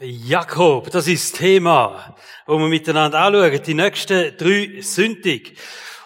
Jakob, 0.00 0.90
das 0.90 1.06
ist 1.06 1.34
das 1.34 1.38
Thema, 1.38 2.16
wo 2.46 2.58
wir 2.58 2.66
miteinander 2.66 3.20
anschauen. 3.20 3.62
Die 3.62 3.74
nächsten 3.74 4.36
drei 4.36 4.80
Sündig. 4.80 5.56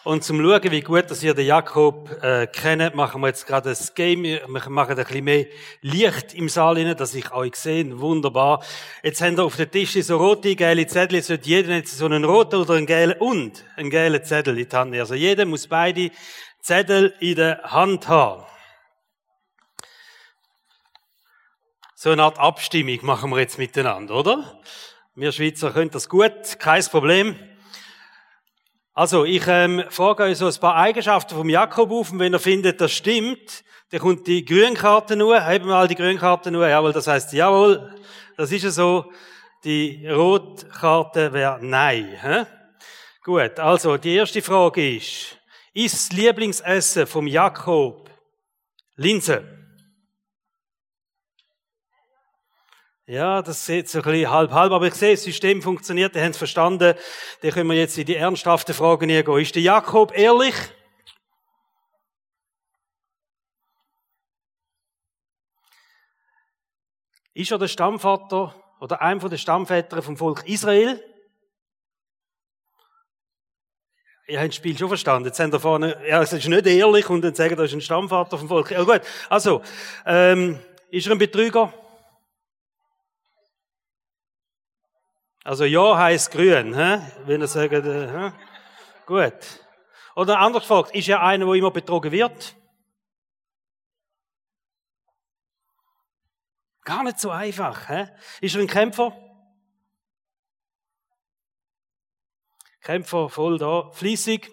Und 0.04 0.22
zum 0.22 0.42
Schauen, 0.42 0.70
wie 0.70 0.82
gut 0.82 1.10
dass 1.10 1.22
ihr 1.22 1.32
den 1.32 1.46
Jakob 1.46 2.10
äh, 2.22 2.46
kennt, 2.48 2.94
machen 2.94 3.22
wir 3.22 3.28
jetzt 3.28 3.46
gerade 3.46 3.70
das 3.70 3.94
Game. 3.94 4.24
Wir 4.24 4.46
machen 4.46 4.76
ein 4.76 4.94
bisschen 4.94 5.24
mehr 5.24 5.46
Licht 5.80 6.34
im 6.34 6.50
Saal 6.50 6.76
rein, 6.76 6.94
dass 6.98 7.14
ich 7.14 7.32
euch 7.32 7.56
sehe. 7.56 7.98
Wunderbar. 7.98 8.62
Jetzt 9.02 9.22
haben 9.22 9.38
wir 9.38 9.44
auf 9.44 9.56
dem 9.56 9.70
Tisch 9.70 9.94
so 9.94 10.18
rote, 10.18 10.54
gelbe 10.54 10.86
Zettel. 10.86 11.16
Jetzt 11.16 11.30
wird 11.30 11.46
jeder 11.46 11.74
jetzt 11.74 11.96
so 11.96 12.04
einen 12.04 12.24
roten 12.24 12.56
oder 12.56 12.74
einen 12.74 12.84
gelben 12.84 13.18
und 13.20 13.64
einen 13.76 13.88
gelben 13.88 14.22
Zettel 14.22 14.58
in 14.58 14.68
die 14.68 14.76
Hand 14.76 14.90
nehmen. 14.90 15.00
Also 15.00 15.14
jeder 15.14 15.46
muss 15.46 15.66
beide 15.66 16.10
Zettel 16.60 17.14
in 17.20 17.36
der 17.36 17.62
Hand 17.62 18.06
haben. 18.06 18.44
So 22.00 22.10
eine 22.10 22.22
Art 22.22 22.38
Abstimmung 22.38 23.00
machen 23.02 23.28
wir 23.32 23.40
jetzt 23.40 23.58
miteinander, 23.58 24.14
oder? 24.14 24.60
Wir 25.16 25.32
Schweizer 25.32 25.72
können 25.72 25.90
das 25.90 26.08
gut, 26.08 26.60
kein 26.60 26.84
Problem. 26.84 27.34
Also, 28.94 29.24
ich 29.24 29.44
ähm, 29.48 29.82
frage 29.88 30.22
euch 30.22 30.38
so 30.38 30.46
ein 30.46 30.54
paar 30.60 30.76
Eigenschaften 30.76 31.34
vom 31.34 31.48
Jakob 31.48 31.90
auf 31.90 32.12
und 32.12 32.20
wenn 32.20 32.32
ihr 32.32 32.38
findet, 32.38 32.80
das 32.80 32.92
stimmt, 32.92 33.64
dann 33.90 33.98
kommt 33.98 34.28
die 34.28 34.44
Grünkarte 34.44 35.16
nur, 35.16 35.44
heben 35.44 35.64
wir 35.64 35.74
mal 35.74 35.88
die 35.88 35.96
Grünkarte 35.96 36.52
nur, 36.52 36.68
jawohl, 36.68 36.92
das 36.92 37.08
heißt, 37.08 37.32
jawohl, 37.32 37.92
das 38.36 38.52
ist 38.52 38.62
ja 38.62 38.70
so. 38.70 39.12
Die 39.64 40.06
Rotkarte 40.06 41.32
wäre 41.32 41.58
nein. 41.60 42.16
Hä? 42.22 42.44
Gut, 43.24 43.58
also 43.58 43.96
die 43.96 44.14
erste 44.14 44.40
Frage 44.40 44.98
ist, 44.98 45.36
ist 45.74 45.94
das 45.94 46.16
Lieblingsessen 46.16 47.08
vom 47.08 47.26
Jakob 47.26 48.08
Linse? 48.94 49.57
Ja, 53.10 53.40
das 53.40 53.64
sieht 53.64 53.88
so 53.88 54.00
ein 54.00 54.04
bisschen 54.04 54.30
halb-halb, 54.30 54.70
aber 54.70 54.86
ich 54.86 54.92
sehe, 54.92 55.12
das 55.12 55.22
System 55.22 55.62
funktioniert, 55.62 56.14
die 56.14 56.20
haben 56.20 56.32
es 56.32 56.36
verstanden. 56.36 56.94
Dann 57.40 57.50
können 57.52 57.70
wir 57.70 57.76
jetzt 57.78 57.96
in 57.96 58.04
die 58.04 58.16
ernsthaften 58.16 58.74
Fragen 58.74 59.08
hier 59.08 59.22
gehen. 59.22 59.38
Ist 59.38 59.54
der 59.54 59.62
Jakob 59.62 60.12
ehrlich? 60.14 60.54
Ist 67.32 67.50
er 67.50 67.56
der 67.56 67.68
Stammvater 67.68 68.54
oder 68.78 69.00
einer 69.00 69.26
der 69.26 69.38
Stammväter 69.38 70.02
vom 70.02 70.18
Volk 70.18 70.46
Israel? 70.46 71.02
Ihr 74.26 74.38
habt 74.38 74.48
das 74.48 74.56
Spiel 74.56 74.76
schon 74.76 74.88
verstanden. 74.88 75.28
Jetzt 75.28 75.40
haben 75.40 75.50
wir 75.50 75.60
vorne, 75.60 75.96
ja, 76.06 76.20
es 76.20 76.34
ist 76.34 76.46
nicht 76.46 76.66
ehrlich 76.66 77.08
und 77.08 77.22
dann 77.22 77.34
sagen, 77.34 77.56
er 77.56 77.64
ist 77.64 77.72
ein 77.72 77.80
Stammvater 77.80 78.36
vom 78.36 78.48
Volk. 78.48 78.70
Ja 78.70 78.82
gut, 78.82 79.00
also, 79.30 79.62
ähm, 80.04 80.58
ist 80.90 81.06
er 81.06 81.12
ein 81.12 81.18
Betrüger? 81.18 81.72
Also 85.48 85.64
ja 85.64 85.96
heißt 85.96 86.30
grün, 86.30 86.74
hä? 86.74 87.00
wenn 87.24 87.40
er 87.40 87.48
sagt, 87.48 87.72
äh, 87.72 88.06
hä? 88.06 88.32
gut. 89.06 89.32
Oder 90.14 90.40
anders 90.40 90.64
gefragt, 90.64 90.94
ist 90.94 91.08
er 91.08 91.22
einer, 91.22 91.46
der 91.46 91.54
immer 91.54 91.70
betrogen 91.70 92.12
wird? 92.12 92.54
Gar 96.84 97.02
nicht 97.02 97.18
so 97.18 97.30
einfach. 97.30 97.88
Hä? 97.88 98.08
Ist 98.42 98.56
er 98.56 98.60
ein 98.60 98.66
Kämpfer? 98.66 99.16
Kämpfer 102.82 103.30
voll 103.30 103.56
da, 103.56 103.90
fließig. 103.92 104.52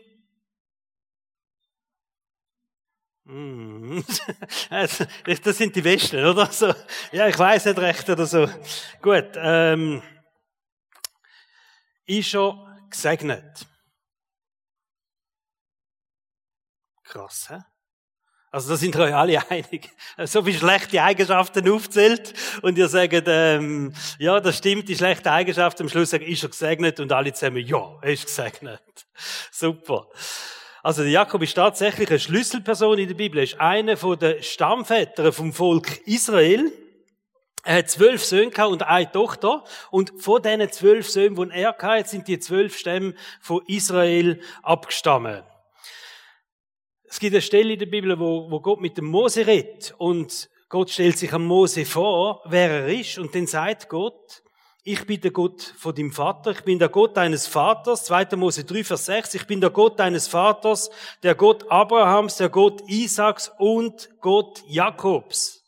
Mm. 3.25 3.99
das 4.69 5.57
sind 5.57 5.75
die 5.75 5.81
Besten, 5.81 6.23
oder? 6.23 6.45
So, 6.45 6.73
ja, 7.11 7.27
ich 7.27 7.38
weiß 7.38 7.66
nicht 7.66 7.79
recht 7.79 8.09
oder 8.09 8.25
so. 8.25 8.47
Gut. 9.01 9.31
Ähm, 9.35 10.01
ist 12.05 12.33
er 12.35 12.77
gesegnet. 12.89 13.67
Krass, 17.03 17.49
hä? 17.49 17.59
Also 18.55 18.69
da 18.69 18.77
sind 18.77 18.95
euch 18.95 19.13
alle 19.13 19.38
einig. 19.49 19.89
So 20.23 20.41
viele 20.41 20.57
schlechte 20.57 21.03
Eigenschaften 21.03 21.69
aufzählt 21.69 22.33
und 22.61 22.77
ihr 22.77 22.88
sagt, 22.88 23.25
ähm, 23.27 23.94
ja, 24.17 24.39
das 24.39 24.59
stimmt, 24.59 24.88
die 24.88 24.95
schlechte 24.95 25.29
Eigenschaft. 25.29 25.81
Am 25.81 25.89
Schluss 25.89 26.11
sagen, 26.11 26.23
ist 26.23 26.41
er 26.41 26.49
gesegnet 26.49 27.01
und 27.01 27.11
alle 27.11 27.33
zusammen, 27.33 27.65
ja, 27.65 27.99
er 28.01 28.13
ist 28.13 28.27
gesegnet. 28.27 28.81
Super. 29.51 30.07
Also 30.81 31.01
der 31.01 31.11
Jakob 31.11 31.41
ist 31.41 31.55
tatsächlich 31.55 32.09
eine 32.09 32.19
Schlüsselperson 32.19 32.97
in 32.99 33.07
der 33.09 33.15
Bibel. 33.15 33.39
Er 33.39 33.44
ist 33.44 33.59
einer 33.59 33.97
von 33.97 34.17
den 34.17 34.41
Stammvätern 34.41 35.33
vom 35.33 35.51
Volk 35.51 36.07
Israel. 36.07 36.71
Er 37.65 37.79
hat 37.79 37.89
zwölf 37.89 38.23
Söhne 38.23 38.67
und 38.67 38.83
eine 38.83 39.11
Tochter. 39.11 39.63
Und 39.89 40.13
von 40.19 40.41
diesen 40.41 40.71
zwölf 40.71 41.09
Söhnen, 41.09 41.35
die 41.35 41.59
er 41.59 41.75
hatte, 41.75 42.07
sind 42.07 42.27
die 42.27 42.37
zwölf 42.37 42.77
Stämme 42.77 43.15
von 43.41 43.63
Israel 43.65 44.39
abgestammt. 44.61 45.43
Es 47.09 47.19
gibt 47.19 47.33
eine 47.33 47.41
Stelle 47.41 47.73
in 47.73 47.79
der 47.79 47.87
Bibel, 47.87 48.19
wo, 48.19 48.51
wo 48.51 48.59
Gott 48.59 48.81
mit 48.81 48.97
dem 48.97 49.05
Mose 49.05 49.47
redet. 49.47 49.95
Und 49.97 50.47
Gott 50.69 50.91
stellt 50.91 51.17
sich 51.17 51.33
am 51.33 51.45
Mose 51.45 51.85
vor, 51.85 52.43
wer 52.45 52.69
er 52.69 52.87
ist. 52.87 53.17
Und 53.17 53.33
dann 53.33 53.47
sagt 53.47 53.89
Gott, 53.89 54.43
ich 54.83 55.07
bin 55.07 55.19
der 55.21 55.31
Gott 55.31 55.73
von 55.75 55.95
deinem 55.95 56.11
Vater, 56.11 56.51
ich 56.51 56.61
bin 56.61 56.77
der 56.77 56.89
Gott 56.89 57.17
deines 57.17 57.47
Vaters, 57.47 58.05
2. 58.05 58.35
Mose 58.35 58.63
3, 58.63 58.83
Vers 58.83 59.05
6, 59.05 59.33
ich 59.33 59.47
bin 59.47 59.59
der 59.59 59.71
Gott 59.71 59.99
deines 59.99 60.27
Vaters, 60.27 60.91
der 61.23 61.33
Gott 61.33 61.71
Abrahams, 61.71 62.37
der 62.37 62.49
Gott 62.49 62.83
Isaaks 62.87 63.51
und 63.57 64.09
Gott 64.21 64.63
Jakobs. 64.67 65.64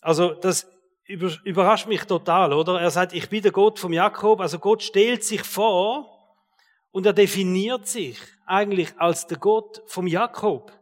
Also 0.00 0.34
das 0.34 0.66
überrascht 1.08 1.86
mich 1.86 2.04
total, 2.04 2.52
oder? 2.52 2.80
Er 2.80 2.90
sagt, 2.90 3.14
ich 3.14 3.28
bin 3.28 3.42
der 3.42 3.52
Gott 3.52 3.78
vom 3.78 3.92
Jakob. 3.92 4.40
Also 4.40 4.58
Gott 4.58 4.82
stellt 4.82 5.24
sich 5.24 5.42
vor 5.42 6.06
und 6.90 7.06
er 7.06 7.12
definiert 7.12 7.86
sich 7.86 8.18
eigentlich 8.46 8.92
als 8.98 9.26
der 9.26 9.38
Gott 9.38 9.82
vom 9.86 10.06
Jakob. 10.06 10.72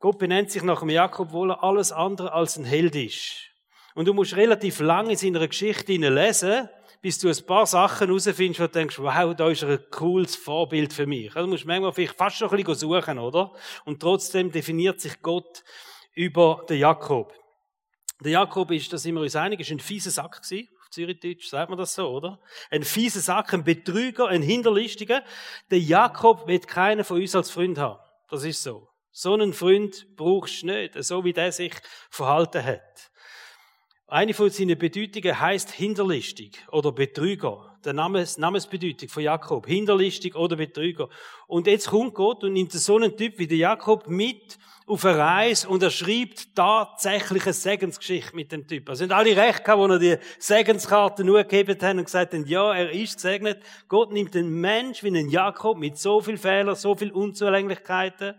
Gott 0.00 0.18
benennt 0.18 0.50
sich 0.50 0.62
nach 0.62 0.80
dem 0.80 0.90
Jakob, 0.90 1.28
obwohl 1.28 1.50
er 1.50 1.62
alles 1.62 1.92
andere 1.92 2.32
als 2.32 2.56
ein 2.56 2.64
Held 2.64 2.94
ist. 2.94 3.48
Und 3.94 4.06
du 4.06 4.14
musst 4.14 4.36
relativ 4.36 4.80
lange 4.80 5.10
in 5.10 5.16
seiner 5.16 5.46
Geschichte 5.46 5.92
lesen, 5.92 6.68
bis 7.02 7.18
du 7.18 7.28
ein 7.28 7.46
paar 7.46 7.66
Sachen 7.66 8.06
herausfindest, 8.06 8.60
wo 8.60 8.66
du 8.66 8.72
denkst, 8.72 8.98
wow, 8.98 9.34
da 9.34 9.48
ist 9.48 9.64
ein 9.64 9.78
cooles 9.90 10.36
Vorbild 10.36 10.92
für 10.92 11.06
mich. 11.06 11.34
Also 11.34 11.46
du 11.46 11.52
musst 11.52 11.66
manchmal 11.66 11.92
vielleicht 11.92 12.16
fast 12.16 12.36
schon 12.36 12.50
ein 12.50 12.56
bisschen 12.56 12.74
suchen, 12.74 13.18
oder? 13.18 13.52
Und 13.84 14.00
trotzdem 14.00 14.50
definiert 14.50 15.00
sich 15.00 15.20
Gott 15.20 15.64
über 16.14 16.64
den 16.68 16.78
Jakob. 16.78 17.32
Der 18.24 18.32
Jakob 18.32 18.70
ist, 18.72 18.92
da 18.92 18.98
sind 18.98 19.14
wir 19.14 19.20
uns 19.20 19.36
einig, 19.36 19.60
ist 19.60 19.70
ein 19.70 19.78
fieser 19.78 20.10
Sack 20.10 20.42
gewesen. 20.42 20.68
Auf 20.80 20.90
Zürichdeutsch 20.90 21.48
sagt 21.48 21.68
man 21.68 21.78
das 21.78 21.94
so, 21.94 22.08
oder? 22.08 22.40
Ein 22.70 22.82
fieser 22.82 23.20
Sack, 23.20 23.54
ein 23.54 23.62
Betrüger, 23.62 24.26
ein 24.28 24.42
Hinterlistiger. 24.42 25.22
Der 25.70 25.78
Jakob 25.78 26.48
wird 26.48 26.66
keinen 26.66 27.04
von 27.04 27.20
uns 27.20 27.36
als 27.36 27.50
Freund 27.50 27.78
haben. 27.78 28.00
Das 28.28 28.44
ist 28.44 28.62
so. 28.62 28.88
So 29.12 29.34
einen 29.34 29.52
Freund 29.52 30.06
brauchst 30.16 30.62
du 30.62 30.66
nicht, 30.66 31.02
so 31.02 31.24
wie 31.24 31.32
der 31.32 31.52
sich 31.52 31.74
verhalten 32.10 32.64
hat. 32.64 33.10
Eine 34.06 34.32
von 34.32 34.50
seinen 34.50 34.78
Bedeutungen 34.78 35.38
heißt 35.38 35.70
hinterlistig 35.70 36.58
oder 36.70 36.92
Betrüger. 36.92 37.67
Der 37.84 37.92
Namens, 37.92 38.38
Namensbedeutung 38.38 39.08
von 39.08 39.22
Jakob. 39.22 39.66
Hinterlistig 39.66 40.34
oder 40.34 40.56
Betrüger. 40.56 41.08
Und 41.46 41.66
jetzt 41.66 41.88
kommt 41.88 42.14
Gott 42.14 42.42
und 42.44 42.52
nimmt 42.52 42.72
so 42.72 42.96
einen 42.96 43.16
Typ 43.16 43.38
wie 43.38 43.46
der 43.46 43.58
Jakob 43.58 44.08
mit 44.08 44.58
auf 44.88 45.04
eine 45.04 45.18
Reise 45.18 45.68
und 45.68 45.82
er 45.82 45.90
schreibt 45.90 46.54
tatsächlich 46.56 47.44
eine 47.44 47.52
Segensgeschichte 47.52 48.34
mit 48.34 48.50
dem 48.52 48.66
Typ. 48.66 48.88
Also 48.88 49.00
sind 49.00 49.12
alle 49.12 49.36
recht 49.36 49.62
gehabt, 49.64 49.80
wo 49.80 49.86
er 49.86 49.98
die 49.98 50.16
Segenskarte 50.38 51.24
nur 51.24 51.42
gegeben 51.44 51.78
haben 51.82 51.98
und 51.98 52.06
gesagt 52.06 52.32
haben, 52.32 52.46
ja, 52.46 52.74
er 52.74 52.90
ist 52.90 53.16
gesegnet. 53.16 53.62
Gott 53.88 54.12
nimmt 54.12 54.34
einen 54.34 54.60
Mensch 54.60 55.02
wie 55.02 55.08
einen 55.08 55.28
Jakob 55.28 55.76
mit 55.76 55.98
so 55.98 56.20
viel 56.20 56.38
Fehlern, 56.38 56.74
so 56.74 56.94
viel 56.94 57.12
Unzulänglichkeiten, 57.12 58.34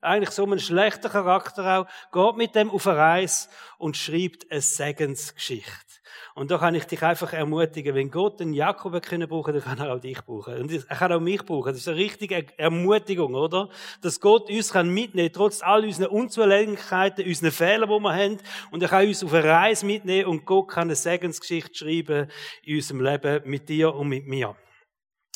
eigentlich 0.00 0.30
so 0.30 0.44
einen 0.44 0.60
schlechten 0.60 1.10
Charakter 1.10 1.80
auch, 1.80 1.86
geht 2.12 2.36
mit 2.36 2.54
dem 2.54 2.70
auf 2.70 2.86
eine 2.86 2.98
Reise 2.98 3.48
und 3.78 3.96
schreibt 3.96 4.50
eine 4.50 4.60
Segensgeschichte. 4.60 5.97
Und 6.38 6.52
da 6.52 6.58
kann 6.58 6.72
ich 6.76 6.84
dich 6.84 7.02
einfach 7.02 7.32
ermutigen, 7.32 7.96
wenn 7.96 8.12
Gott 8.12 8.38
den 8.38 8.52
Jakob 8.52 9.02
können 9.02 9.28
brauchen, 9.28 9.54
dann 9.54 9.62
kann 9.64 9.78
er 9.80 9.92
auch 9.92 9.98
dich 9.98 10.22
brauchen. 10.24 10.54
Und 10.54 10.70
er 10.72 10.96
kann 10.96 11.10
auch 11.10 11.18
mich 11.18 11.44
brauchen. 11.44 11.72
Das 11.72 11.78
ist 11.78 11.88
eine 11.88 11.96
richtige 11.96 12.46
Ermutigung, 12.56 13.34
oder? 13.34 13.68
Dass 14.02 14.20
Gott 14.20 14.48
uns 14.48 14.72
kann 14.72 14.88
mitnehmen, 14.88 15.32
trotz 15.32 15.62
all 15.62 15.84
unseren 15.84 16.06
Unzulänglichkeiten, 16.06 17.26
unseren 17.26 17.50
Fehlern, 17.50 17.90
die 17.90 18.00
wir 18.00 18.14
haben. 18.14 18.38
Und 18.70 18.82
er 18.84 18.88
kann 18.88 19.08
uns 19.08 19.24
auf 19.24 19.34
eine 19.34 19.48
Reise 19.48 19.84
mitnehmen 19.84 20.26
und 20.26 20.46
Gott 20.46 20.68
kann 20.68 20.86
eine 20.86 20.94
Segensgeschichte 20.94 21.74
schreiben 21.74 22.30
in 22.62 22.76
unserem 22.76 23.00
Leben 23.00 23.42
mit 23.44 23.68
dir 23.68 23.92
und 23.92 24.08
mit 24.08 24.28
mir. 24.28 24.54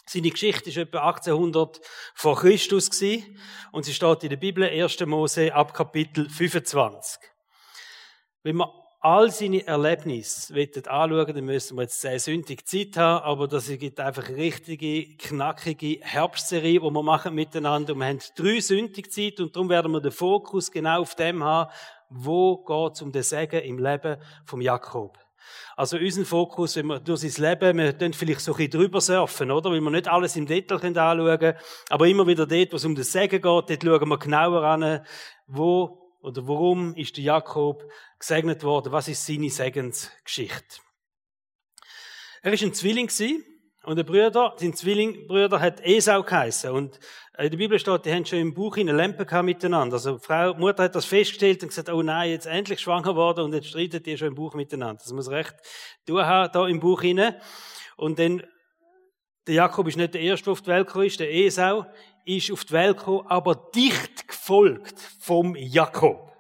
Seine 0.06 0.31
Geschichte 0.31 0.70
ist 0.70 0.76
etwa 0.76 1.08
1800 1.08 1.81
vor 2.14 2.37
Christus 2.37 2.90
gewesen, 2.90 3.40
und 3.72 3.84
sie 3.84 3.94
steht 3.94 4.22
in 4.22 4.31
der 4.31 4.37
Bibel 4.37 4.62
1. 4.62 5.00
Mose 5.06 5.52
ab 5.52 5.75
Kapitel 5.75 6.31
25. 6.31 7.19
Wenn 8.44 8.56
wir 8.58 8.81
all 9.02 9.32
seine 9.32 9.66
Erlebnisse 9.66 10.54
anschauen, 10.88 11.34
dann 11.34 11.44
müssen 11.44 11.76
wir 11.76 11.82
jetzt 11.82 12.00
sehr 12.00 12.20
sündig 12.20 12.64
Zeit 12.66 12.96
haben, 12.96 13.25
aber 13.25 13.49
das 13.49 13.66
gibt 13.66 13.99
einfach 13.99 14.28
richtige, 14.28 15.16
knackige 15.16 15.99
Herbstserie, 16.00 16.78
die 16.78 16.90
wir 16.90 17.02
machen 17.02 17.34
miteinander. 17.34 17.94
Und 17.94 17.99
wir 17.99 18.06
haben 18.06 18.20
drei 18.37 18.60
sündige 18.60 19.08
Zeit 19.10 19.40
und 19.40 19.56
darum 19.56 19.69
werden 19.69 19.90
wir 19.90 20.00
den 20.00 20.12
Fokus 20.12 20.70
genau 20.70 21.00
auf 21.00 21.16
dem 21.16 21.43
haben, 21.43 21.70
wo 22.10 22.58
geht 22.58 22.93
es 22.94 23.02
um 23.02 23.10
den 23.10 23.25
Segen 23.25 23.60
im 23.62 23.78
Leben 23.78 24.19
vom 24.44 24.60
Jakob. 24.60 25.19
Also 25.75 25.96
unseren 25.96 26.25
Fokus, 26.25 26.76
wenn 26.76 26.87
wir 26.87 27.00
durch 27.00 27.20
sein 27.20 27.50
Leben, 27.50 27.78
wir 27.78 27.93
können 27.94 28.12
vielleicht 28.12 28.40
so 28.40 28.52
ein 28.52 28.56
bisschen 28.56 28.70
drüber 28.70 29.00
surfen, 29.00 29.50
oder? 29.50 29.70
Weil 29.72 29.81
wir 29.81 29.90
nicht 29.90 30.06
alles 30.06 30.37
im 30.37 30.46
Detail 30.46 30.76
anschauen 30.76 31.38
können, 31.40 31.58
aber 31.90 32.06
immer 32.06 32.26
wieder 32.26 32.46
dort, 32.46 32.72
wo 32.72 32.76
es 32.76 32.84
um 32.84 32.94
das 32.94 33.10
Segen 33.10 33.31
geht, 33.31 33.44
dort 33.44 33.82
schauen 33.82 34.08
wir 34.08 34.19
genauer 34.19 34.62
an, 34.62 35.00
wo 35.49 36.01
oder 36.22 36.46
warum 36.46 36.94
ist 36.94 37.16
der 37.16 37.24
Jakob 37.24 37.84
gesegnet 38.19 38.62
worden, 38.62 38.92
was 38.92 39.08
ist 39.08 39.26
seine 39.26 39.50
Segensgeschichte. 39.50 40.80
Er 42.42 42.52
ist 42.52 42.62
ein 42.62 42.74
Zwilling 42.74 43.08
und 43.84 43.96
der 43.96 44.04
Brüder, 44.04 44.54
sein 44.56 44.74
Zwillingbrüder 44.74 45.60
hat 45.60 45.80
Esau 45.84 46.22
geheißen. 46.22 46.70
Und 46.70 47.00
in 47.36 47.50
der 47.50 47.58
Bibel 47.58 47.78
steht, 47.78 48.04
die 48.04 48.12
haben 48.12 48.24
schon 48.24 48.38
im 48.38 48.54
Buch 48.54 48.76
eine 48.76 48.92
Lampe 48.92 49.26
gehabt 49.26 49.44
miteinander. 49.44 49.94
Also 49.94 50.19
Frau, 50.19 50.54
Mutter 50.54 50.84
hat 50.84 50.94
das 50.94 51.04
festgestellt 51.04 51.62
und 51.62 51.70
gesagt, 51.70 51.88
oh 51.88 52.02
nein, 52.02 52.30
jetzt 52.30 52.46
endlich 52.46 52.78
schwanger 52.78 53.16
worden 53.16 53.44
und 53.44 53.54
jetzt 53.54 53.68
streiten 53.68 54.02
die 54.02 54.16
schon 54.16 54.28
im 54.28 54.34
Buch 54.36 54.54
miteinander. 54.54 55.02
Das 55.02 55.12
muss 55.12 55.30
recht 55.30 55.54
tun 56.06 56.25
haben, 56.25 56.52
da 56.52 56.68
im 56.68 56.78
Buch 56.78 57.02
hinein. 57.02 57.34
Und 57.96 58.20
dann, 58.20 58.44
der 59.48 59.54
Jakob 59.54 59.88
ist 59.88 59.96
nicht 59.96 60.14
der 60.14 60.20
Erste, 60.20 60.44
der 60.44 60.52
auf 60.52 60.62
die 60.62 60.68
Welt 60.68 60.86
gekommen 60.86 61.06
ist, 61.06 61.18
der 61.18 61.32
Esau 61.32 61.84
ist 62.24 62.50
auf 62.50 62.64
die 62.64 62.72
Welt 62.72 62.98
gekommen, 62.98 63.26
aber 63.28 63.54
dicht 63.74 64.28
gefolgt 64.28 64.98
vom 65.20 65.54
Jakob. 65.56 66.32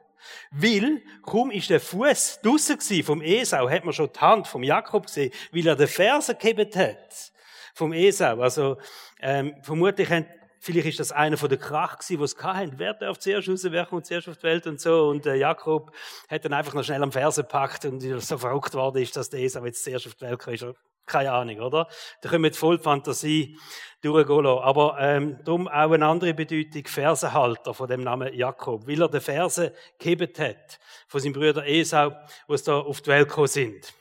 Weil, 0.50 1.02
kaum 1.22 1.50
ist 1.50 1.70
der 1.70 1.80
Fuß 1.80 2.40
draussen 2.42 2.78
vom 3.02 3.22
Esau, 3.22 3.68
hat 3.68 3.84
man 3.84 3.94
schon 3.94 4.10
die 4.12 4.20
Hand 4.20 4.46
vom 4.46 4.62
Jakob 4.62 5.06
gesehen, 5.06 5.32
weil 5.50 5.66
er 5.66 5.76
den 5.76 5.88
Fersen 5.88 6.36
gegeben 6.38 6.70
hat 6.74 7.32
vom 7.74 7.92
Esau. 7.92 8.40
Also 8.40 8.76
ähm, 9.20 9.54
vermutlich 9.62 10.10
haben, 10.10 10.26
vielleicht 10.60 10.88
ist 10.88 11.00
das 11.00 11.12
einer 11.12 11.36
von 11.36 11.48
den 11.48 11.58
Krach 11.58 11.98
gewesen, 11.98 12.18
die 12.18 12.24
es 12.24 12.36
hatten. 12.36 12.78
Wer 12.78 12.94
darf 12.94 13.18
zuerst 13.18 13.48
raus, 13.48 13.64
wer 13.64 13.86
kommt 13.86 14.06
zuerst 14.06 14.28
auf 14.28 14.36
die 14.36 14.42
Welt 14.44 14.66
und 14.66 14.80
so. 14.80 15.08
Und 15.08 15.26
äh, 15.26 15.36
Jakob 15.36 15.90
hat 16.28 16.44
dann 16.44 16.52
einfach 16.52 16.74
noch 16.74 16.84
schnell 16.84 17.02
am 17.02 17.12
Fersen 17.12 17.42
gepackt 17.42 17.84
und 17.86 18.00
so 18.00 18.38
verrückt 18.38 18.74
worden 18.74 19.02
ist, 19.02 19.16
dass 19.16 19.30
der 19.30 19.40
Esau 19.40 19.64
jetzt 19.64 19.82
zuerst 19.82 20.06
auf 20.06 20.14
die 20.14 20.26
Welt 20.26 20.38
kam. 20.38 20.74
Keine 21.06 21.32
Ahnung, 21.32 21.60
oder? 21.60 21.88
Da 22.20 22.28
können 22.28 22.44
wir 22.44 22.54
voll 22.54 22.78
Fantasie 22.78 23.58
durchgehen. 24.02 24.46
Aber 24.46 24.96
ähm, 25.00 25.38
darum 25.44 25.68
auch 25.68 25.92
eine 25.92 26.06
andere 26.06 26.34
Bedeutung, 26.34 26.86
Fersenhalter 26.86 27.74
von 27.74 27.88
dem 27.88 28.02
Namen 28.02 28.32
Jakob, 28.34 28.86
weil 28.86 29.02
er 29.02 29.08
den 29.08 29.20
Fersen 29.20 29.70
gegeben 29.98 30.32
hat 30.38 30.78
von 31.08 31.20
seinem 31.20 31.32
Bruder 31.32 31.66
Esau, 31.66 32.12
wo 32.46 32.54
es 32.54 32.62
da 32.62 32.78
auf 32.78 33.00
die 33.00 33.10
Welt 33.10 33.28
gekommen 33.28 33.48
sind. 33.48 33.92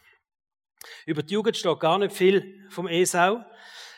Über 1.05 1.23
die 1.23 1.33
Jugend 1.33 1.57
steht 1.57 1.79
gar 1.79 1.97
nicht 1.97 2.15
viel 2.15 2.67
vom 2.69 2.87
Esau. 2.87 3.43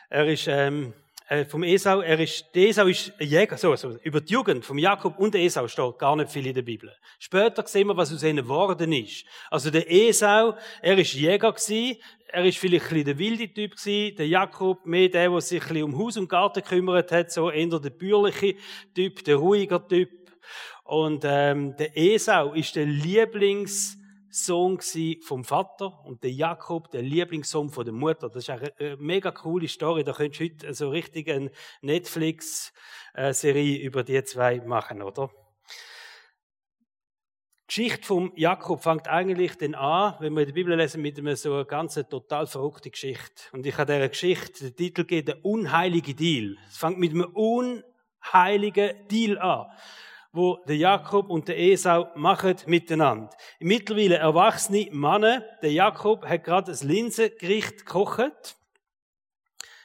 Er 0.10 0.26
ist 0.28 0.48
ähm, 0.48 0.94
äh, 1.34 1.46
vom 1.46 1.64
Esau, 1.64 2.02
er 2.02 2.20
ist, 2.20 2.46
der 2.54 2.70
Esau 2.70 2.86
ist 2.86 3.12
ein 3.20 3.28
Jäger, 3.28 3.58
so, 3.58 3.76
so, 3.76 3.98
über 4.04 4.22
die 4.22 4.34
Jugend 4.34 4.64
vom 4.64 4.78
Jakob 4.78 5.18
und 5.18 5.34
Esau 5.34 5.68
steht 5.68 5.98
gar 5.98 6.16
nicht 6.16 6.32
viel 6.32 6.46
in 6.46 6.54
der 6.54 6.62
Bibel. 6.62 6.94
Später 7.18 7.66
sehen 7.66 7.88
wir, 7.88 7.98
was 7.98 8.14
aus 8.14 8.24
ihnen 8.24 8.44
geworden 8.44 8.92
ist. 8.92 9.26
Also 9.50 9.72
der 9.72 9.92
Esau, 9.92 10.56
er 10.82 10.98
ist 10.98 11.14
Jäger 11.14 11.52
gewesen, 11.52 11.98
er 12.28 12.46
ist 12.46 12.58
vielleicht 12.60 12.86
ein 12.86 12.90
bisschen 12.90 13.06
der 13.06 13.18
wilde 13.18 13.48
Typ 13.52 13.76
gewesen, 13.76 14.16
der 14.16 14.28
Jakob 14.28 14.86
mehr 14.86 15.10
der, 15.10 15.30
der 15.32 15.42
sich 15.42 15.62
ein 15.62 15.68
bisschen 15.70 15.84
um 15.84 15.98
Haus 15.98 16.18
und 16.18 16.30
Garten 16.30 16.62
gekümmert 16.62 17.12
hat, 17.12 17.32
so 17.32 17.50
eher 17.50 17.80
der 17.80 17.90
bürgerliche 17.90 18.56
Typ, 18.94 19.24
der 19.24 19.38
ruhiger 19.38 19.88
Typ. 19.88 20.10
Und 20.84 21.24
ähm, 21.26 21.76
der 21.78 21.98
Esau 21.98 22.54
ist 22.54 22.76
der 22.76 22.86
Lieblings 22.86 23.98
Sohn 24.34 24.80
vom 25.22 25.44
Vater 25.44 26.04
und 26.06 26.24
der 26.24 26.32
Jakob, 26.32 26.90
der 26.90 27.04
Lieblingssohn 27.04 27.70
von 27.70 27.86
der 27.86 27.94
Mutter. 27.94 28.30
Das 28.30 28.48
ist 28.48 28.50
eine 28.50 28.98
mega 28.98 29.30
coole 29.30 29.68
Story. 29.68 30.04
Da 30.04 30.14
könntest 30.14 30.40
du 30.40 30.46
heute 30.46 30.74
so 30.74 30.90
richtig 30.90 31.30
eine 31.30 31.52
Netflix-Serie 31.82 33.78
über 33.78 34.04
die 34.04 34.24
zwei 34.24 34.60
machen, 34.62 35.04
oder? 35.04 35.30
Die 37.62 37.68
Geschichte 37.68 38.08
vom 38.08 38.34
Jakob 38.36 38.82
fängt 38.82 39.08
eigentlich 39.08 39.56
dann 39.58 39.76
an, 39.76 40.16
wenn 40.20 40.36
wir 40.36 40.48
der 40.48 40.54
Bibel 40.54 40.76
lesen, 40.76 41.04
mit 41.04 41.20
einer 41.20 41.36
so 41.36 41.64
einer 41.68 42.10
total 42.10 42.48
verrückten 42.48 42.90
Geschichte. 42.92 43.44
Und 43.52 43.68
ich 43.68 43.78
habe 43.78 43.94
dieser 43.94 44.10
Geschichte 44.10 44.66
den 44.66 44.76
Titel 44.76 45.02
gegeben, 45.04 45.26
der 45.28 45.46
unheilige 45.46 46.16
Deal. 46.16 46.58
Es 46.68 46.78
fängt 46.78 46.98
mit 46.98 47.12
einem 47.12 47.32
unheiligen 47.36 49.08
Deal 49.10 49.38
an 49.38 49.68
wo 50.34 50.58
der 50.66 50.78
Jakob 50.78 51.30
und 51.30 51.48
der 51.48 51.60
Esau 51.60 52.12
machen 52.16 52.56
miteinander. 52.66 53.30
Mittlerweile 53.60 54.16
erwachsene 54.16 54.90
Männer, 54.92 55.42
der 55.62 55.72
Jakob 55.72 56.26
hat 56.26 56.44
gerade 56.44 56.72
ein 56.72 56.88
Linsengericht 56.88 57.86
gekocht. 57.86 58.58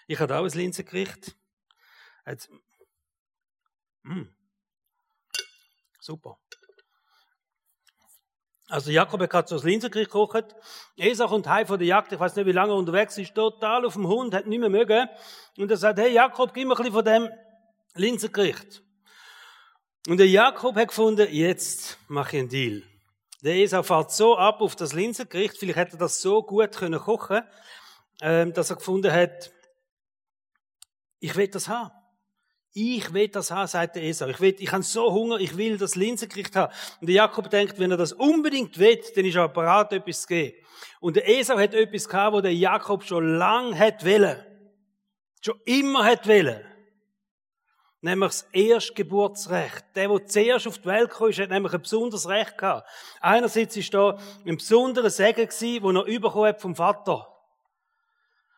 Ich 0.06 0.18
hatte 0.18 0.36
auch 0.38 0.44
ein 0.44 0.50
Linsengericht. 0.50 1.36
Jetzt, 2.26 2.50
mm. 4.04 4.22
Super. 6.00 6.38
Also 8.70 8.90
Jakob 8.90 9.20
hat 9.20 9.30
gerade 9.30 9.48
so 9.48 9.56
ein 9.56 9.66
Linsengericht 9.66 10.10
gekocht. 10.10 10.56
Esau 10.96 11.28
kommt 11.28 11.46
heim 11.46 11.66
von 11.66 11.78
der 11.78 11.88
Jagd, 11.88 12.12
ich 12.12 12.18
weiß 12.18 12.36
nicht, 12.36 12.46
wie 12.46 12.52
lange 12.52 12.72
er 12.72 12.76
unterwegs 12.76 13.18
ist, 13.18 13.34
total 13.34 13.84
auf 13.84 13.94
dem 13.94 14.08
Hund, 14.08 14.32
hat 14.32 14.46
nicht 14.46 14.60
mehr 14.60 14.70
mögen. 14.70 15.08
Und 15.58 15.70
er 15.70 15.76
sagt, 15.76 15.98
hey 15.98 16.10
Jakob, 16.10 16.54
gib 16.54 16.66
mir 16.66 16.72
ein 16.72 16.76
bisschen 16.78 16.94
von 16.94 17.04
dem 17.04 17.28
Linsengericht. 17.94 18.82
Und 20.08 20.16
der 20.16 20.26
Jakob 20.26 20.74
hat 20.74 20.88
gefunden, 20.88 21.28
jetzt 21.30 21.98
mache 22.08 22.36
ich 22.36 22.40
einen 22.40 22.48
Deal. 22.48 22.82
Der 23.42 23.56
Esau 23.56 23.82
fährt 23.82 24.10
so 24.10 24.38
ab 24.38 24.62
auf 24.62 24.74
das 24.74 24.94
Linsengericht, 24.94 25.58
vielleicht 25.58 25.76
hätte 25.76 25.96
er 25.96 25.98
das 25.98 26.22
so 26.22 26.42
gut 26.42 26.74
können 26.74 26.98
kochen, 26.98 27.42
ähm, 28.22 28.54
dass 28.54 28.70
er 28.70 28.76
gefunden 28.76 29.12
hat, 29.12 29.52
ich 31.20 31.36
will 31.36 31.48
das 31.48 31.68
haben. 31.68 31.90
Ich 32.72 33.12
will 33.12 33.28
das 33.28 33.50
haben, 33.50 33.66
sagt 33.66 33.96
der 33.96 34.02
Esau. 34.04 34.28
Ich 34.28 34.40
will, 34.40 34.56
ich 34.58 34.72
habe 34.72 34.82
so 34.82 35.12
Hunger, 35.12 35.40
ich 35.40 35.58
will 35.58 35.76
das 35.76 35.94
Linsengericht 35.94 36.56
haben. 36.56 36.72
Und 37.02 37.08
der 37.08 37.16
Jakob 37.16 37.50
denkt, 37.50 37.78
wenn 37.78 37.90
er 37.90 37.98
das 37.98 38.14
unbedingt 38.14 38.78
will, 38.78 39.02
dann 39.14 39.26
ist 39.26 39.36
er 39.36 39.48
bereit, 39.50 39.92
etwas 39.92 40.22
zu 40.22 40.28
geben. 40.28 40.56
Und 41.00 41.16
der 41.16 41.28
Esau 41.28 41.58
hat 41.58 41.74
etwas 41.74 42.08
gehabt, 42.08 42.34
wo 42.34 42.40
der 42.40 42.54
Jakob 42.54 43.04
schon 43.04 43.36
lang 43.36 43.78
hat 43.78 44.06
wollen. 44.06 44.42
Schon 45.42 45.60
immer 45.66 46.02
hat 46.06 46.26
wollen 46.26 46.64
nämlich 48.00 48.30
das 48.30 48.48
Erstgeburtsrecht. 48.52 49.84
Der, 49.94 50.08
der 50.08 50.26
zuerst 50.26 50.66
auf 50.66 50.78
die 50.78 50.86
Welt 50.86 51.10
kam, 51.10 51.32
hat 51.32 51.50
nämlich 51.50 51.72
ein 51.72 51.82
besonderes 51.82 52.28
Recht 52.28 52.58
gehabt. 52.58 52.88
Einerseits 53.20 53.76
war 53.76 54.14
da 54.14 54.22
ein 54.46 54.56
besonderer 54.56 55.10
Segen 55.10 55.46
gewesen, 55.46 55.82
den 55.82 55.96
er 55.96 56.20
bekommen 56.20 56.46
hat 56.46 56.60
vom 56.60 56.74
Vater. 56.76 57.26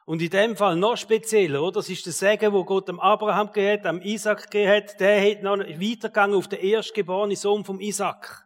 Und 0.05 0.21
in 0.23 0.31
dem 0.31 0.57
Fall 0.57 0.77
noch 0.77 0.97
spezieller, 0.97 1.63
oder? 1.63 1.81
Das 1.81 1.89
ist 1.89 2.05
der 2.05 2.13
Segen, 2.13 2.53
wo 2.53 2.65
Gott 2.65 2.89
dem 2.89 2.99
Abraham 2.99 3.53
gegeben 3.53 3.79
hat, 3.79 3.85
dem 3.85 4.03
Isaac 4.03 4.51
gegeben 4.51 4.73
hat. 4.73 4.99
Der 4.99 5.31
hat 5.31 5.43
noch 5.43 5.59
weitergegangen 5.59 6.37
auf 6.37 6.49
den 6.49 6.59
erstgeborenen 6.61 7.37
Sohn 7.37 7.65
vom 7.65 7.81
Isaac. 7.81 8.45